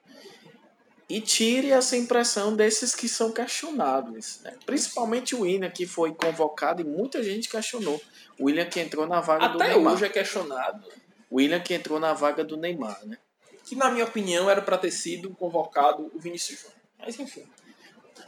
e 1.09 1.21
tire 1.21 1.71
essa 1.71 1.95
impressão 1.95 2.57
desses 2.57 2.95
que 2.95 3.07
são 3.07 3.31
questionáveis. 3.31 4.41
Né? 4.43 4.55
Principalmente 4.65 5.35
o 5.35 5.43
William, 5.43 5.71
que 5.71 5.87
foi 5.87 6.15
convocado 6.15 6.81
e 6.81 6.85
muita 6.85 7.23
gente 7.23 7.51
questionou. 7.51 8.01
O 8.39 8.47
William 8.47 8.65
que 8.65 8.81
entrou 8.81 9.07
na 9.07 9.21
vaga 9.21 9.45
Até 9.45 9.53
do 9.53 9.59
Neymar. 9.59 9.81
Até 9.81 9.91
hoje 9.91 10.05
é 10.07 10.09
questionado. 10.09 10.89
O 11.29 11.37
William 11.37 11.61
que 11.61 11.75
entrou 11.75 12.01
na 12.01 12.15
vaga 12.15 12.43
do 12.43 12.57
Neymar, 12.57 12.99
né? 13.05 13.19
Que 13.65 13.77
na 13.77 13.91
minha 13.91 14.07
opinião 14.07 14.49
era 14.49 14.63
para 14.63 14.79
ter 14.79 14.91
sido 14.91 15.31
convocado 15.31 16.11
o 16.15 16.19
Vinícius 16.19 16.61
Júnior. 16.61 16.79
Mas 16.99 17.19
enfim, 17.19 17.47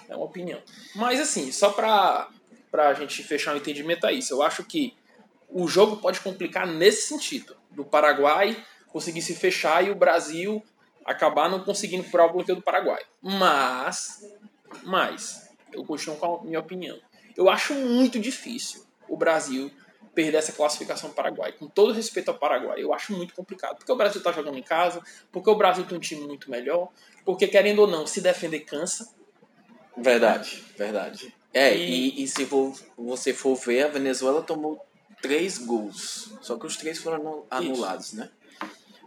é 0.08 0.14
uma 0.14 0.26
opinião. 0.26 0.60
Mas 0.94 1.18
assim, 1.18 1.50
só 1.50 1.70
para 1.70 2.28
a 2.72 2.92
gente 2.92 3.22
fechar 3.22 3.54
o 3.54 3.56
entendimento 3.56 4.06
é 4.06 4.12
isso. 4.12 4.34
Eu 4.34 4.42
acho 4.42 4.62
que 4.62 4.94
o 5.54 5.68
jogo 5.68 5.96
pode 5.98 6.18
complicar 6.20 6.66
nesse 6.66 7.06
sentido, 7.08 7.56
do 7.70 7.84
Paraguai 7.84 8.62
conseguir 8.88 9.22
se 9.22 9.34
fechar 9.34 9.84
e 9.86 9.90
o 9.90 9.94
Brasil 9.94 10.62
acabar 11.04 11.48
não 11.48 11.62
conseguindo 11.64 12.02
furar 12.04 12.26
o 12.26 12.32
bloqueio 12.32 12.56
do 12.56 12.62
Paraguai. 12.62 13.02
Mas, 13.22 14.22
mas, 14.82 15.48
eu 15.72 15.84
continuo 15.84 16.16
com 16.16 16.36
a 16.36 16.44
minha 16.44 16.60
opinião. 16.60 16.98
Eu 17.36 17.48
acho 17.48 17.72
muito 17.74 18.18
difícil 18.18 18.84
o 19.08 19.16
Brasil 19.16 19.70
perder 20.14 20.38
essa 20.38 20.52
classificação 20.52 21.10
do 21.10 21.14
Paraguai. 21.14 21.52
Com 21.52 21.66
todo 21.66 21.92
respeito 21.92 22.30
ao 22.30 22.38
Paraguai, 22.38 22.80
eu 22.82 22.92
acho 22.94 23.12
muito 23.12 23.34
complicado. 23.34 23.76
Porque 23.76 23.90
o 23.92 23.96
Brasil 23.96 24.18
está 24.18 24.30
jogando 24.32 24.56
em 24.58 24.62
casa, 24.62 25.02
porque 25.32 25.50
o 25.50 25.56
Brasil 25.56 25.84
tem 25.84 25.96
um 25.98 26.00
time 26.00 26.26
muito 26.26 26.50
melhor, 26.50 26.88
porque, 27.24 27.46
querendo 27.48 27.80
ou 27.80 27.86
não, 27.88 28.06
se 28.06 28.20
defender 28.20 28.60
cansa. 28.60 29.12
Verdade, 29.96 30.64
verdade. 30.76 31.34
É, 31.52 31.76
E- 31.76 32.20
e, 32.20 32.22
e 32.24 32.28
se 32.28 32.46
for- 32.46 32.72
você 32.96 33.32
for 33.32 33.54
ver, 33.56 33.84
a 33.84 33.88
Venezuela 33.88 34.42
tomou 34.42 34.84
três 35.24 35.58
gols. 35.58 36.30
Só 36.42 36.56
que 36.58 36.66
os 36.66 36.76
três 36.76 36.98
foram 36.98 37.16
anu- 37.16 37.46
anulados, 37.50 38.12
né? 38.12 38.28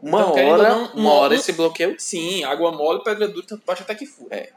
Uma 0.01 0.21
Então, 0.21 0.47
hora, 0.47 0.69
não, 0.69 0.85
uma 0.93 1.01
um- 1.11 1.13
hora 1.13 1.35
esse 1.35 1.51
bloqueio. 1.53 1.95
Sim, 1.99 2.43
água 2.43 2.71
mole, 2.71 3.03
pedra 3.03 3.27
dura, 3.27 3.45
tanto 3.47 3.63
bate 3.65 3.83
até 3.83 3.93
que 3.95 4.05
fura. 4.05 4.35
É. 4.35 4.51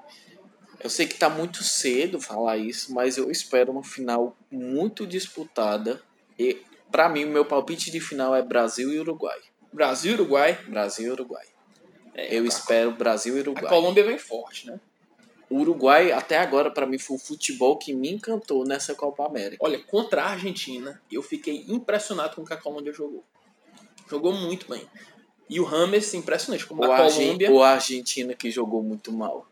Eu 0.83 0.89
sei 0.89 1.07
que 1.07 1.15
tá 1.19 1.29
muito 1.29 1.63
cedo 1.63 2.19
falar 2.21 2.57
isso, 2.57 2.95
mas 2.95 3.19
eu 3.19 3.31
espero 3.31 3.71
uma 3.73 3.83
final 3.85 4.35
muito 4.51 5.07
disputada. 5.07 6.03
E 6.39 6.63
para 6.91 7.09
mim, 7.09 7.25
o 7.25 7.29
meu 7.31 7.45
palpite 7.45 7.91
de 7.91 8.01
final 8.01 8.35
é 8.35 8.43
Brasil 8.43 8.91
e 8.93 8.99
Uruguai. 8.99 9.39
Brasil, 9.73 10.15
Uruguai, 10.15 10.59
Brasil 10.67 11.09
e 11.09 11.11
Uruguai. 11.11 11.47
É, 12.15 12.35
Eu 12.37 12.45
a- 12.45 12.49
espero 12.49 12.91
Brasil 12.93 13.35
e 13.35 13.39
a 13.39 13.43
Uruguai. 13.43 13.69
Colômbia 13.69 14.05
vem 14.05 14.19
forte, 14.19 14.67
né? 14.67 14.81
O 15.51 15.59
Uruguai, 15.59 16.13
até 16.13 16.39
agora, 16.39 16.71
para 16.71 16.87
mim, 16.87 16.97
foi 16.97 17.17
o 17.17 17.19
futebol 17.21 17.77
que 17.77 17.93
me 17.93 18.09
encantou 18.09 18.65
nessa 18.65 18.95
Copa 18.95 19.27
América. 19.27 19.57
Olha, 19.65 19.81
contra 19.81 20.23
a 20.23 20.31
Argentina, 20.31 21.03
eu 21.11 21.23
fiquei 21.25 21.65
impressionado 21.69 22.37
com 22.37 22.43
o 22.43 22.47
que 22.47 22.55
a 22.55 22.57
Colômbia 22.57 22.93
jogou. 22.93 23.25
Jogou 24.09 24.33
muito 24.33 24.69
bem. 24.69 24.87
E 25.49 25.59
o 25.59 25.65
Rames, 25.65 26.15
impressionante, 26.15 26.65
como 26.65 26.85
Ou 26.85 26.93
a 26.93 26.97
Colômbia 27.11 27.51
ou 27.51 27.63
a 27.65 27.71
Argentina 27.71 28.33
que 28.33 28.49
jogou 28.53 28.81
muito 28.81 29.13
mal. 29.13 29.49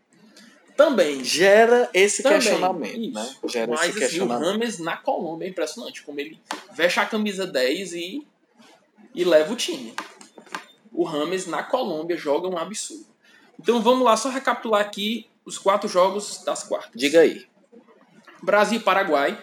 também. 0.76 1.24
Gera 1.24 1.90
esse 1.92 2.22
Também, 2.22 2.38
questionamento, 2.38 3.00
isso. 3.00 3.12
né? 3.14 3.36
Gera 3.46 3.72
Mas 3.74 3.96
esse 3.96 4.04
assim, 4.04 4.20
o. 4.20 4.28
Rames 4.28 4.78
na 4.78 4.96
Colômbia 4.96 5.46
é 5.46 5.48
impressionante, 5.50 6.04
como 6.04 6.20
ele 6.20 6.40
veste 6.72 7.00
a 7.00 7.06
camisa 7.06 7.44
10 7.44 7.94
e, 7.94 8.24
e 9.12 9.24
leva 9.24 9.52
o 9.52 9.56
time. 9.56 9.92
O 10.92 11.02
Rames 11.02 11.48
na 11.48 11.64
Colômbia 11.64 12.16
joga 12.16 12.46
um 12.46 12.56
absurdo. 12.56 13.06
Então 13.58 13.82
vamos 13.82 14.04
lá, 14.04 14.16
só 14.16 14.28
recapitular 14.28 14.80
aqui 14.80 15.26
os 15.48 15.56
quatro 15.56 15.88
jogos 15.88 16.42
das 16.44 16.62
quartas. 16.62 16.92
Diga 16.94 17.20
aí. 17.20 17.46
Brasil 18.42 18.78
e 18.78 18.82
Paraguai. 18.82 19.42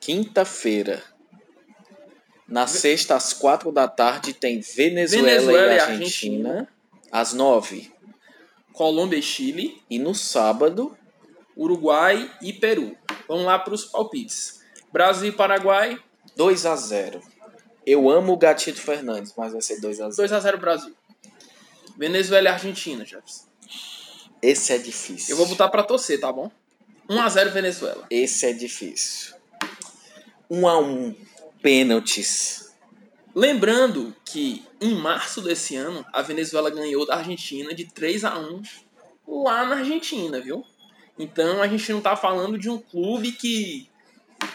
Quinta-feira. 0.00 1.02
Na 2.48 2.66
sexta, 2.66 3.14
às 3.14 3.34
quatro 3.34 3.70
da 3.70 3.86
tarde, 3.86 4.32
tem 4.32 4.60
Venezuela, 4.60 5.28
Venezuela 5.28 5.74
e 5.74 5.80
Argentina. 5.80 6.68
Às 7.12 7.34
nove. 7.34 7.92
Colômbia 8.72 9.18
e 9.18 9.22
Chile. 9.22 9.82
E 9.90 9.98
no 9.98 10.14
sábado, 10.14 10.96
Uruguai 11.54 12.34
e 12.40 12.54
Peru. 12.54 12.96
Vamos 13.28 13.44
lá 13.44 13.58
para 13.58 13.74
os 13.74 13.84
palpites. 13.84 14.62
Brasil 14.90 15.28
e 15.28 15.32
Paraguai, 15.32 15.98
2 16.36 16.64
a 16.64 16.74
0 16.74 17.20
Eu 17.84 18.08
amo 18.08 18.32
o 18.32 18.36
Gatito 18.38 18.80
Fernandes, 18.80 19.34
mas 19.36 19.52
vai 19.52 19.60
ser 19.60 19.78
2 19.78 20.00
a 20.00 20.10
0 20.10 20.28
2x0 20.28 20.56
Brasil. 20.56 20.96
Venezuela 21.98 22.48
e 22.48 22.52
Argentina, 22.52 23.04
Jefferson. 23.04 23.46
Esse 24.42 24.72
é 24.72 24.78
difícil. 24.78 25.32
Eu 25.32 25.36
vou 25.36 25.46
botar 25.46 25.68
para 25.68 25.82
torcer, 25.82 26.20
tá 26.20 26.32
bom? 26.32 26.50
1x0 27.08 27.50
Venezuela. 27.50 28.06
Esse 28.10 28.46
é 28.46 28.52
difícil. 28.52 29.34
1 30.50 30.68
a 30.68 30.78
1 30.78 31.14
Pênaltis. 31.62 32.72
Lembrando 33.34 34.14
que 34.24 34.64
em 34.80 34.94
março 34.94 35.40
desse 35.42 35.76
ano, 35.76 36.04
a 36.12 36.22
Venezuela 36.22 36.70
ganhou 36.70 37.06
da 37.06 37.16
Argentina 37.16 37.74
de 37.74 37.84
3 37.86 38.24
a 38.24 38.38
1 38.38 38.62
lá 39.26 39.64
na 39.66 39.76
Argentina, 39.76 40.40
viu? 40.40 40.64
Então 41.18 41.60
a 41.62 41.66
gente 41.68 41.92
não 41.92 42.00
tá 42.00 42.16
falando 42.16 42.58
de 42.58 42.70
um 42.70 42.78
clube 42.78 43.32
que, 43.32 43.88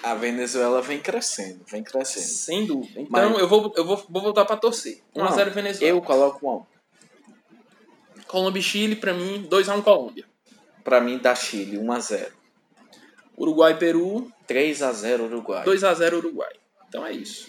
A 0.02 0.16
Venezuela 0.16 0.82
vem 0.82 1.00
crescendo, 1.00 1.62
vem 1.70 1.84
crescendo. 1.84 2.26
sem 2.26 2.66
dúvida. 2.66 3.02
Então 3.02 3.30
Mas- 3.32 3.40
eu 3.40 3.48
vou, 3.48 3.74
eu 3.76 3.86
vou, 3.86 3.98
vou 4.10 4.22
voltar 4.22 4.46
para 4.46 4.56
torcer. 4.58 5.02
1x0 5.16 5.50
Venezuela. 5.52 5.90
Eu 5.98 6.02
coloco 6.02 6.48
1 6.48 6.50
a 6.50 6.56
1 6.58 6.66
Colômbia 8.34 8.62
e 8.62 8.64
Chile, 8.64 8.96
pra 8.96 9.14
mim, 9.14 9.48
2x1 9.48 9.84
Colômbia. 9.84 10.26
Pra 10.84 11.00
mim, 11.00 11.20
da 11.20 11.36
Chile, 11.36 11.78
1 11.78 11.92
a 11.92 12.00
0 12.00 12.32
Uruguai 13.38 13.74
e 13.74 13.76
Peru, 13.76 14.32
3 14.48 14.82
a 14.82 14.92
0 14.92 15.26
Uruguai. 15.26 15.64
2x0 15.64 16.14
Uruguai. 16.14 16.52
Então 16.90 17.06
é 17.06 17.12
isso. 17.12 17.48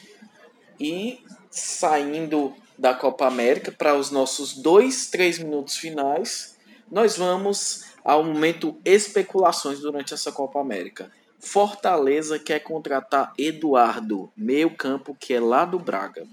E 0.79 1.25
saindo 1.51 2.53
da 2.77 2.93
Copa 2.93 3.27
América 3.27 3.73
para 3.73 3.95
os 3.95 4.11
nossos 4.11 4.53
dois, 4.53 5.09
três 5.09 5.39
minutos 5.39 5.79
finais, 5.79 6.59
nós 6.91 7.17
vamos 7.17 7.87
ao 8.05 8.23
momento 8.23 8.79
especulações 8.85 9.81
durante 9.81 10.13
essa 10.13 10.31
Copa 10.31 10.61
América. 10.61 11.11
Fortaleza 11.41 12.39
quer 12.39 12.59
contratar 12.59 13.33
Eduardo, 13.39 14.31
meio 14.37 14.77
campo 14.77 15.17
que 15.19 15.33
é 15.33 15.41
lá 15.41 15.65
do 15.65 15.79
Braga. 15.79 16.27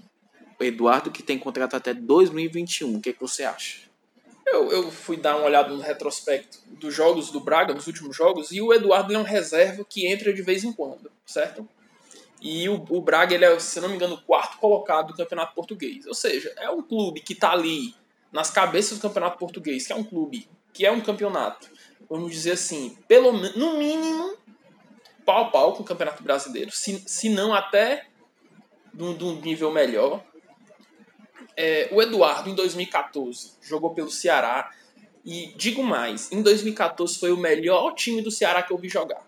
Eduardo 0.60 1.10
que 1.10 1.22
tem 1.22 1.38
contrato 1.38 1.74
até 1.74 1.94
2021. 1.94 2.96
O 2.96 3.00
que, 3.00 3.14
que 3.14 3.20
você 3.20 3.44
acha? 3.44 3.91
Eu, 4.46 4.70
eu 4.70 4.90
fui 4.90 5.16
dar 5.16 5.36
uma 5.36 5.46
olhada 5.46 5.70
no 5.70 5.80
retrospecto 5.80 6.58
dos 6.66 6.94
jogos 6.94 7.30
do 7.30 7.40
Braga, 7.40 7.74
nos 7.74 7.86
últimos 7.86 8.16
jogos, 8.16 8.50
e 8.52 8.60
o 8.60 8.72
Eduardo 8.72 9.14
é 9.14 9.18
um 9.18 9.22
reserva 9.22 9.84
que 9.84 10.06
entra 10.06 10.32
de 10.32 10.42
vez 10.42 10.64
em 10.64 10.72
quando, 10.72 11.10
certo? 11.24 11.66
E 12.40 12.68
o, 12.68 12.84
o 12.90 13.00
Braga, 13.00 13.34
ele 13.34 13.44
é, 13.44 13.58
se 13.60 13.80
não 13.80 13.88
me 13.88 13.94
engano, 13.94 14.16
o 14.16 14.22
quarto 14.22 14.58
colocado 14.58 15.08
do 15.08 15.16
Campeonato 15.16 15.54
Português. 15.54 16.06
Ou 16.06 16.14
seja, 16.14 16.52
é 16.58 16.68
um 16.68 16.82
clube 16.82 17.20
que 17.20 17.34
está 17.34 17.52
ali 17.52 17.94
nas 18.32 18.50
cabeças 18.50 18.98
do 18.98 19.02
Campeonato 19.02 19.38
Português, 19.38 19.86
que 19.86 19.92
é 19.92 19.96
um 19.96 20.02
clube, 20.02 20.48
que 20.72 20.84
é 20.84 20.90
um 20.90 21.00
campeonato, 21.00 21.70
vamos 22.08 22.32
dizer 22.32 22.52
assim, 22.52 22.96
pelo 23.06 23.32
no 23.32 23.78
mínimo, 23.78 24.36
pau 25.24 25.44
a 25.44 25.50
pau 25.50 25.74
com 25.74 25.82
o 25.82 25.86
Campeonato 25.86 26.22
Brasileiro, 26.22 26.70
se, 26.72 27.02
se 27.06 27.28
não 27.28 27.54
até 27.54 28.06
de 28.92 29.02
um 29.02 29.40
nível 29.40 29.70
melhor. 29.70 30.24
É, 31.56 31.88
o 31.92 32.00
Eduardo, 32.00 32.48
em 32.48 32.54
2014, 32.54 33.52
jogou 33.62 33.94
pelo 33.94 34.10
Ceará. 34.10 34.70
E 35.24 35.52
digo 35.56 35.82
mais, 35.84 36.32
em 36.32 36.42
2014 36.42 37.18
foi 37.18 37.30
o 37.30 37.36
melhor 37.36 37.94
time 37.94 38.20
do 38.22 38.30
Ceará 38.30 38.62
que 38.62 38.72
eu 38.72 38.78
vi 38.78 38.88
jogar. 38.88 39.24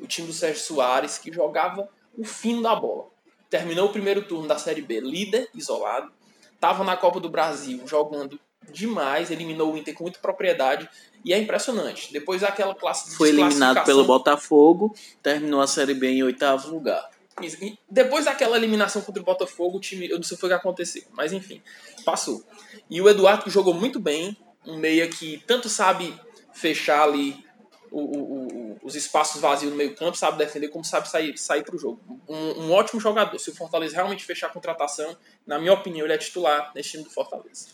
O 0.00 0.06
time 0.06 0.26
do 0.26 0.32
Sérgio 0.32 0.62
Soares, 0.62 1.16
que 1.16 1.32
jogava 1.32 1.88
o 2.16 2.24
fino 2.24 2.62
da 2.62 2.74
bola. 2.74 3.06
Terminou 3.48 3.88
o 3.88 3.92
primeiro 3.92 4.22
turno 4.22 4.46
da 4.46 4.58
Série 4.58 4.82
B 4.82 5.00
líder, 5.00 5.48
isolado. 5.54 6.12
Tava 6.60 6.84
na 6.84 6.96
Copa 6.96 7.18
do 7.18 7.28
Brasil 7.28 7.80
jogando 7.86 8.38
demais, 8.70 9.30
eliminou 9.30 9.72
o 9.72 9.76
Inter 9.76 9.94
com 9.94 10.04
muita 10.04 10.18
propriedade. 10.18 10.88
E 11.24 11.32
é 11.32 11.38
impressionante. 11.38 12.12
Depois 12.12 12.42
daquela 12.42 12.74
classe 12.74 13.10
de 13.10 13.16
Foi 13.16 13.30
eliminado 13.30 13.84
pelo 13.84 14.04
Botafogo, 14.04 14.94
terminou 15.22 15.60
a 15.60 15.66
Série 15.66 15.94
B 15.94 16.08
em 16.08 16.22
oitavo 16.22 16.70
lugar. 16.70 17.09
Depois 17.88 18.24
daquela 18.26 18.56
eliminação 18.56 19.00
contra 19.02 19.22
o 19.22 19.24
Botafogo, 19.24 19.78
o 19.78 19.80
time, 19.80 20.08
eu 20.08 20.16
não 20.16 20.22
sei 20.22 20.36
o 20.36 20.40
que 20.40 20.52
aconteceu, 20.52 21.02
mas 21.12 21.32
enfim, 21.32 21.62
passou. 22.04 22.44
E 22.88 23.00
o 23.00 23.08
Eduardo 23.08 23.44
que 23.44 23.50
jogou 23.50 23.72
muito 23.72 23.98
bem, 23.98 24.36
um 24.66 24.76
meia 24.76 25.08
que 25.08 25.42
tanto 25.46 25.68
sabe 25.68 26.14
fechar 26.52 27.02
ali 27.02 27.42
o- 27.90 27.98
o- 27.98 28.46
o- 28.74 28.78
os 28.84 28.94
espaços 28.94 29.40
vazios 29.40 29.70
no 29.72 29.76
meio 29.76 29.94
campo, 29.96 30.16
sabe 30.16 30.38
defender, 30.38 30.68
como 30.68 30.84
sabe 30.84 31.08
sair, 31.08 31.36
sair 31.38 31.64
para 31.64 31.74
o 31.74 31.78
jogo. 31.78 31.98
Um, 32.28 32.64
um 32.66 32.72
ótimo 32.72 33.00
jogador. 33.00 33.38
Se 33.38 33.50
o 33.50 33.54
Fortaleza 33.54 33.94
realmente 33.96 34.24
fechar 34.24 34.46
a 34.46 34.50
contratação, 34.50 35.16
na 35.46 35.58
minha 35.58 35.72
opinião, 35.72 36.06
ele 36.06 36.12
é 36.12 36.18
titular 36.18 36.70
nesse 36.74 36.90
time 36.90 37.04
do 37.04 37.10
Fortaleza. 37.10 37.68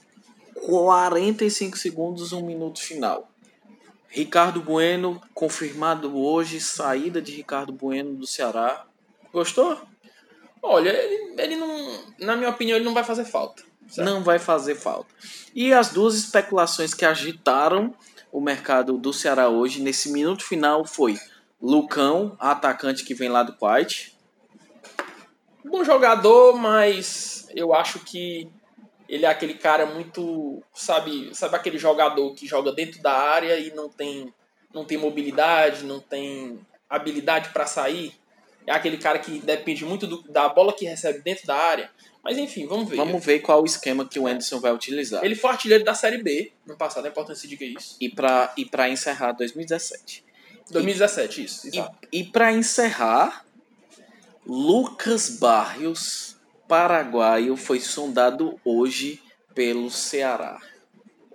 45 0.65 1.77
segundos, 1.77 2.33
um 2.33 2.41
minuto 2.47 2.81
final. 2.81 3.29
Ricardo 4.09 4.63
Bueno, 4.63 5.21
confirmado 5.35 6.17
hoje, 6.19 6.61
saída 6.61 7.21
de 7.21 7.33
Ricardo 7.33 7.73
Bueno 7.73 8.15
do 8.15 8.27
Ceará. 8.27 8.86
Gostou? 9.37 9.79
Olha, 10.63 10.89
ele, 10.89 11.35
ele 11.39 11.57
não, 11.57 12.05
na 12.19 12.35
minha 12.37 12.49
opinião, 12.49 12.75
ele 12.75 12.87
não 12.87 12.95
vai 12.95 13.05
fazer 13.05 13.27
falta. 13.27 13.63
certo? 13.87 14.09
Não 14.09 14.25
vai 14.25 14.39
fazer 14.39 14.77
falta. 14.77 15.15
E 15.55 15.75
as 15.75 15.91
duas 15.91 16.15
especulações 16.15 16.95
que 16.95 17.05
agitaram 17.05 17.95
o 18.33 18.41
mercado 18.41 18.97
do 18.97 19.13
Ceará 19.13 19.51
hoje, 19.51 19.83
nesse 19.83 20.11
minuto 20.11 20.43
final, 20.43 20.87
foi 20.87 21.19
Lucão, 21.61 22.35
atacante 22.41 23.05
que 23.05 23.13
vem 23.13 23.29
lá 23.29 23.43
do 23.43 23.55
White. 23.61 24.17
bom 25.63 25.85
jogador, 25.85 26.57
mas 26.57 27.47
eu 27.55 27.75
acho 27.75 27.99
que 27.99 28.49
ele 29.07 29.27
é 29.27 29.29
aquele 29.29 29.53
cara 29.53 29.85
muito, 29.85 30.63
sabe, 30.73 31.29
sabe 31.35 31.57
aquele 31.57 31.77
jogador 31.77 32.35
que 32.35 32.47
joga 32.47 32.73
dentro 32.73 33.03
da 33.03 33.13
área 33.13 33.59
e 33.59 33.71
não 33.75 33.91
tem 33.91 34.33
não 34.73 34.87
tem 34.87 34.97
mobilidade, 34.97 35.85
não 35.85 36.01
tem 36.01 36.59
habilidade 36.89 37.51
para 37.51 37.67
sair. 37.67 38.15
É 38.67 38.73
aquele 38.73 38.99
cara 38.99 39.19
que 39.19 39.39
depende 39.39 39.85
muito 39.85 40.07
do- 40.07 40.23
da 40.31 40.49
bola 40.49 40.73
que 40.73 40.85
recebe 40.85 41.21
dentro 41.21 41.47
da 41.47 41.55
área. 41.57 41.91
Mas 42.23 42.37
enfim, 42.37 42.67
vamos 42.67 42.89
ver. 42.89 42.97
Vamos 42.97 43.25
ver 43.25 43.39
qual 43.39 43.63
o 43.63 43.65
esquema 43.65 44.05
que 44.05 44.19
o 44.19 44.27
Anderson 44.27 44.59
vai 44.59 44.73
utilizar. 44.73 45.25
Ele 45.25 45.37
foi 45.37 45.51
artilheiro 45.51 45.85
da 45.85 45.95
Série 45.95 46.21
B 46.23 46.51
no 46.67 46.77
passado, 46.77 47.07
é 47.07 47.11
importante 47.11 47.39
se 47.39 47.47
diga 47.47 47.65
isso. 47.65 47.97
E 48.01 48.09
para 48.09 48.53
e 48.57 48.65
pra 48.65 48.89
encerrar 48.89 49.33
2017. 49.33 50.25
2017, 50.73 51.45
isso, 51.45 51.69
exato. 51.69 51.97
E, 52.13 52.19
e 52.21 52.25
para 52.25 52.53
encerrar, 52.53 53.47
Lucas 54.45 55.31
Barrios, 55.39 56.37
paraguaio, 56.69 57.57
foi 57.57 57.81
sondado 57.81 58.61
hoje 58.65 59.23
pelo 59.55 59.91
Ceará. 59.91 60.61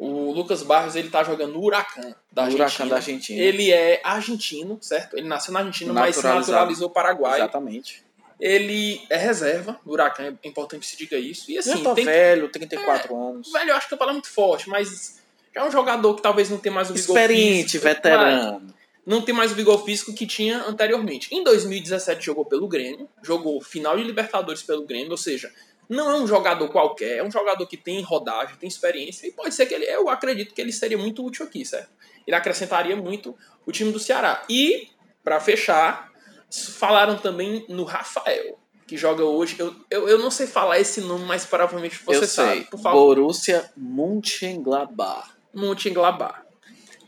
O 0.04 0.32
Lucas 0.32 0.64
Barros, 0.64 0.96
ele 0.96 1.12
tá 1.12 1.24
jogando 1.24 1.54
no 1.54 1.64
Huracan 1.64 2.16
da 2.32 2.46
Argentina. 2.46 2.66
Huracan 2.66 2.88
da 2.88 2.96
Argentina. 2.96 3.40
Ele 3.40 3.72
é 3.72 4.02
argentino, 4.04 4.80
certo? 4.82 5.16
Ele 5.16 5.28
nasceu 5.28 5.54
na 5.54 5.60
Argentina, 5.60 5.94
mas 5.94 6.16
se 6.16 6.24
naturalizou 6.24 6.90
paraguai. 6.90 7.40
Exatamente. 7.40 8.04
Ele 8.40 9.00
é 9.12 9.18
reserva 9.18 9.80
no 9.86 9.94
Huracan, 9.94 10.36
é 10.42 10.48
importante 10.48 10.80
que 10.82 10.88
se 10.88 10.98
diga 10.98 11.20
isso. 11.20 11.52
E 11.52 11.60
assim, 11.60 11.78
Já 11.78 11.84
tá 11.84 11.94
tem 11.94 12.06
velho, 12.06 12.50
34 12.50 13.16
anos. 13.16 13.52
Velho, 13.52 13.70
eu 13.70 13.76
acho 13.76 13.88
que 13.88 13.96
palavra 13.96 14.14
é 14.14 14.16
muito 14.16 14.30
forte, 14.32 14.68
mas 14.70 15.22
já 15.54 15.62
é 15.62 15.64
um 15.64 15.72
jogador 15.72 16.16
que 16.16 16.24
talvez 16.24 16.50
não 16.50 16.58
tenha 16.58 16.74
mais 16.74 16.90
o 16.90 16.96
vigor 16.96 17.16
Experiente, 17.16 17.64
físico. 17.74 17.84
veterano. 17.84 18.74
Não 19.06 19.22
tem 19.22 19.36
mais 19.36 19.52
o 19.52 19.56
vigor 19.56 19.86
físico 19.86 20.16
que 20.16 20.26
tinha 20.26 20.64
anteriormente. 20.64 21.28
Em 21.32 21.44
2017 21.44 22.26
jogou 22.26 22.46
pelo 22.46 22.68
Grêmio, 22.68 23.08
jogou 23.22 23.62
final 23.62 23.96
de 23.96 24.04
Libertadores 24.04 24.64
pelo 24.64 24.84
Grêmio, 24.84 25.12
ou 25.12 25.18
seja, 25.18 25.52
não 25.92 26.10
é 26.12 26.16
um 26.20 26.26
jogador 26.26 26.70
qualquer, 26.70 27.18
é 27.18 27.24
um 27.24 27.30
jogador 27.32 27.66
que 27.68 27.78
tem 27.78 28.02
rodagem, 28.02 28.56
tem 28.56 28.68
experiência, 28.68 29.28
e 29.28 29.32
pode 29.32 29.54
ser 29.54 29.66
que 29.66 29.74
ele, 29.74 29.86
eu 29.86 30.10
acredito 30.10 30.54
que 30.54 30.62
ele 30.62 30.72
seria 30.72 30.98
muito 30.98 31.24
útil 31.26 31.46
aqui, 31.46 31.66
certo? 31.66 31.90
Ele 32.26 32.36
acrescentaria 32.36 32.96
muito 32.96 33.36
o 33.66 33.72
time 33.72 33.92
do 33.92 34.00
Ceará. 34.00 34.44
E, 34.50 34.88
pra 35.24 35.40
fechar, 35.40 36.12
falaram 36.50 37.18
também 37.18 37.66
no 37.68 37.84
Rafael, 37.84 38.58
que 38.88 38.96
joga 38.98 39.24
hoje. 39.24 39.56
Eu, 39.60 39.76
eu, 39.90 40.08
eu 40.10 40.18
não 40.20 40.30
sei 40.32 40.48
falar 40.48 40.80
esse 40.80 41.02
nome, 41.02 41.26
mas 41.26 41.46
provavelmente 41.46 41.98
você 42.04 42.18
Eu 42.24 42.28
sabe. 42.28 42.52
sei. 42.58 42.64
Por 42.66 42.80
favor. 42.80 43.16
Borussia 43.16 43.70
Mönchengladbach. 43.76 45.32
Mönchengladbach. 45.54 46.42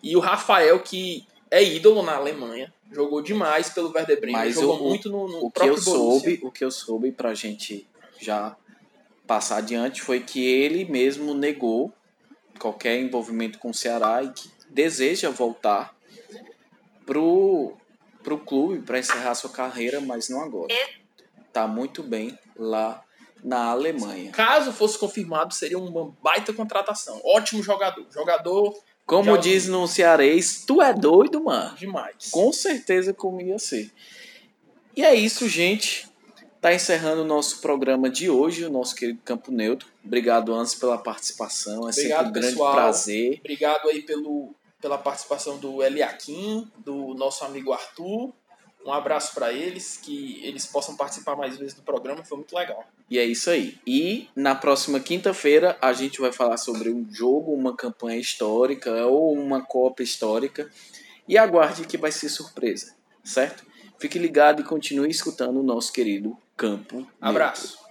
E 0.02 0.16
o 0.16 0.20
Rafael, 0.20 0.80
que 0.82 1.26
é 1.50 1.64
ídolo 1.64 2.02
na 2.04 2.16
Alemanha, 2.16 2.74
jogou 2.92 3.22
demais 3.22 3.70
pelo 3.70 3.92
Werder 3.94 4.20
Bremen, 4.20 4.36
Mas 4.36 4.56
jogou 4.56 4.80
o- 4.80 4.90
muito 4.90 5.10
no, 5.10 5.28
no 5.28 5.46
O 5.46 5.52
que 5.52 5.62
eu 5.62 5.68
Borussia. 5.76 5.94
soube, 5.94 6.40
o 6.44 6.52
que 6.52 6.64
eu 6.66 6.72
soube 6.72 7.12
pra 7.12 7.34
gente 7.34 7.88
já 8.20 8.56
passar 9.34 9.58
adiante 9.58 10.00
foi 10.00 10.20
que 10.20 10.46
ele 10.46 10.86
mesmo 10.86 11.34
negou 11.34 11.92
qualquer 12.60 13.00
envolvimento 13.00 13.58
com 13.58 13.72
o 13.72 13.74
Ceará 13.74 14.22
e 14.22 14.30
que 14.30 14.48
deseja 14.70 15.32
voltar 15.32 15.96
pro 17.04 17.76
pro 18.24 18.38
clube 18.38 18.84
para 18.84 19.00
encerrar 19.00 19.34
sua 19.34 19.50
carreira, 19.50 20.00
mas 20.00 20.30
não 20.30 20.40
agora. 20.42 20.72
Tá 21.52 21.68
muito 21.68 22.04
bem 22.04 22.38
lá 22.56 23.04
na 23.44 23.66
Alemanha. 23.72 24.32
Caso 24.32 24.72
fosse 24.72 25.00
confirmado, 25.00 25.52
seria 25.54 25.80
uma 25.80 26.16
baita 26.22 26.54
contratação. 26.54 27.20
Ótimo 27.26 27.62
jogador. 27.64 28.06
Jogador 28.14 28.74
Como 29.06 29.36
Já- 29.36 29.42
diz 29.42 29.68
no 29.68 29.86
cearês, 29.88 30.64
tu 30.66 30.80
é 30.82 30.94
doido, 30.94 31.44
mano. 31.44 31.76
demais. 31.76 32.30
Com 32.32 32.54
certeza 32.54 33.14
como 33.14 33.42
ia 33.42 33.58
ser. 33.60 33.92
E 34.96 35.04
é 35.04 35.14
isso, 35.16 35.50
gente. 35.50 36.08
Tá 36.64 36.74
encerrando 36.74 37.24
o 37.24 37.26
nosso 37.26 37.60
programa 37.60 38.10
de 38.10 38.30
hoje, 38.30 38.64
o 38.64 38.70
nosso 38.70 38.96
querido 38.96 39.20
Campo 39.26 39.52
Neutro. 39.52 39.90
Obrigado, 40.02 40.56
Antes, 40.56 40.74
pela 40.74 40.98
participação. 40.98 41.90
É 41.90 41.92
sempre 41.92 42.14
Obrigado, 42.14 42.30
um 42.30 42.32
grande 42.32 42.48
pessoal. 42.54 42.74
prazer. 42.74 43.38
Obrigado 43.40 43.90
aí 43.90 44.02
pelo, 44.02 44.56
pela 44.82 44.98
participação 44.98 45.58
do 45.58 45.84
Eliakim, 45.84 46.72
do 46.78 47.14
nosso 47.16 47.44
amigo 47.44 47.74
Arthur. 47.74 48.32
Um 48.86 48.94
abraço 48.94 49.34
para 49.34 49.52
eles, 49.52 49.98
que 49.98 50.40
eles 50.42 50.66
possam 50.66 50.96
participar 50.96 51.36
mais 51.36 51.58
vezes 51.58 51.74
do 51.74 51.82
programa, 51.82 52.24
foi 52.24 52.38
muito 52.38 52.56
legal. 52.56 52.86
E 53.10 53.20
é 53.20 53.26
isso 53.26 53.50
aí. 53.50 53.78
E 53.86 54.30
na 54.34 54.56
próxima 54.56 55.02
quinta-feira 55.02 55.78
a 55.82 55.92
gente 55.92 56.22
vai 56.22 56.32
falar 56.32 56.56
sobre 56.56 56.90
um 56.90 57.06
jogo, 57.12 57.52
uma 57.52 57.76
campanha 57.76 58.22
histórica 58.22 59.06
ou 59.06 59.34
uma 59.34 59.62
Copa 59.62 60.02
histórica. 60.02 60.72
E 61.28 61.38
aguarde 61.38 61.86
que 61.86 61.98
vai 61.98 62.14
ser 62.14 62.30
surpresa, 62.30 62.96
certo? 63.22 63.66
Fique 64.00 64.18
ligado 64.18 64.62
e 64.62 64.66
continue 64.66 65.10
escutando 65.10 65.60
o 65.60 65.64
nosso 65.64 65.92
querido 65.92 66.38
Campo. 66.56 67.08
Abraço. 67.20 67.83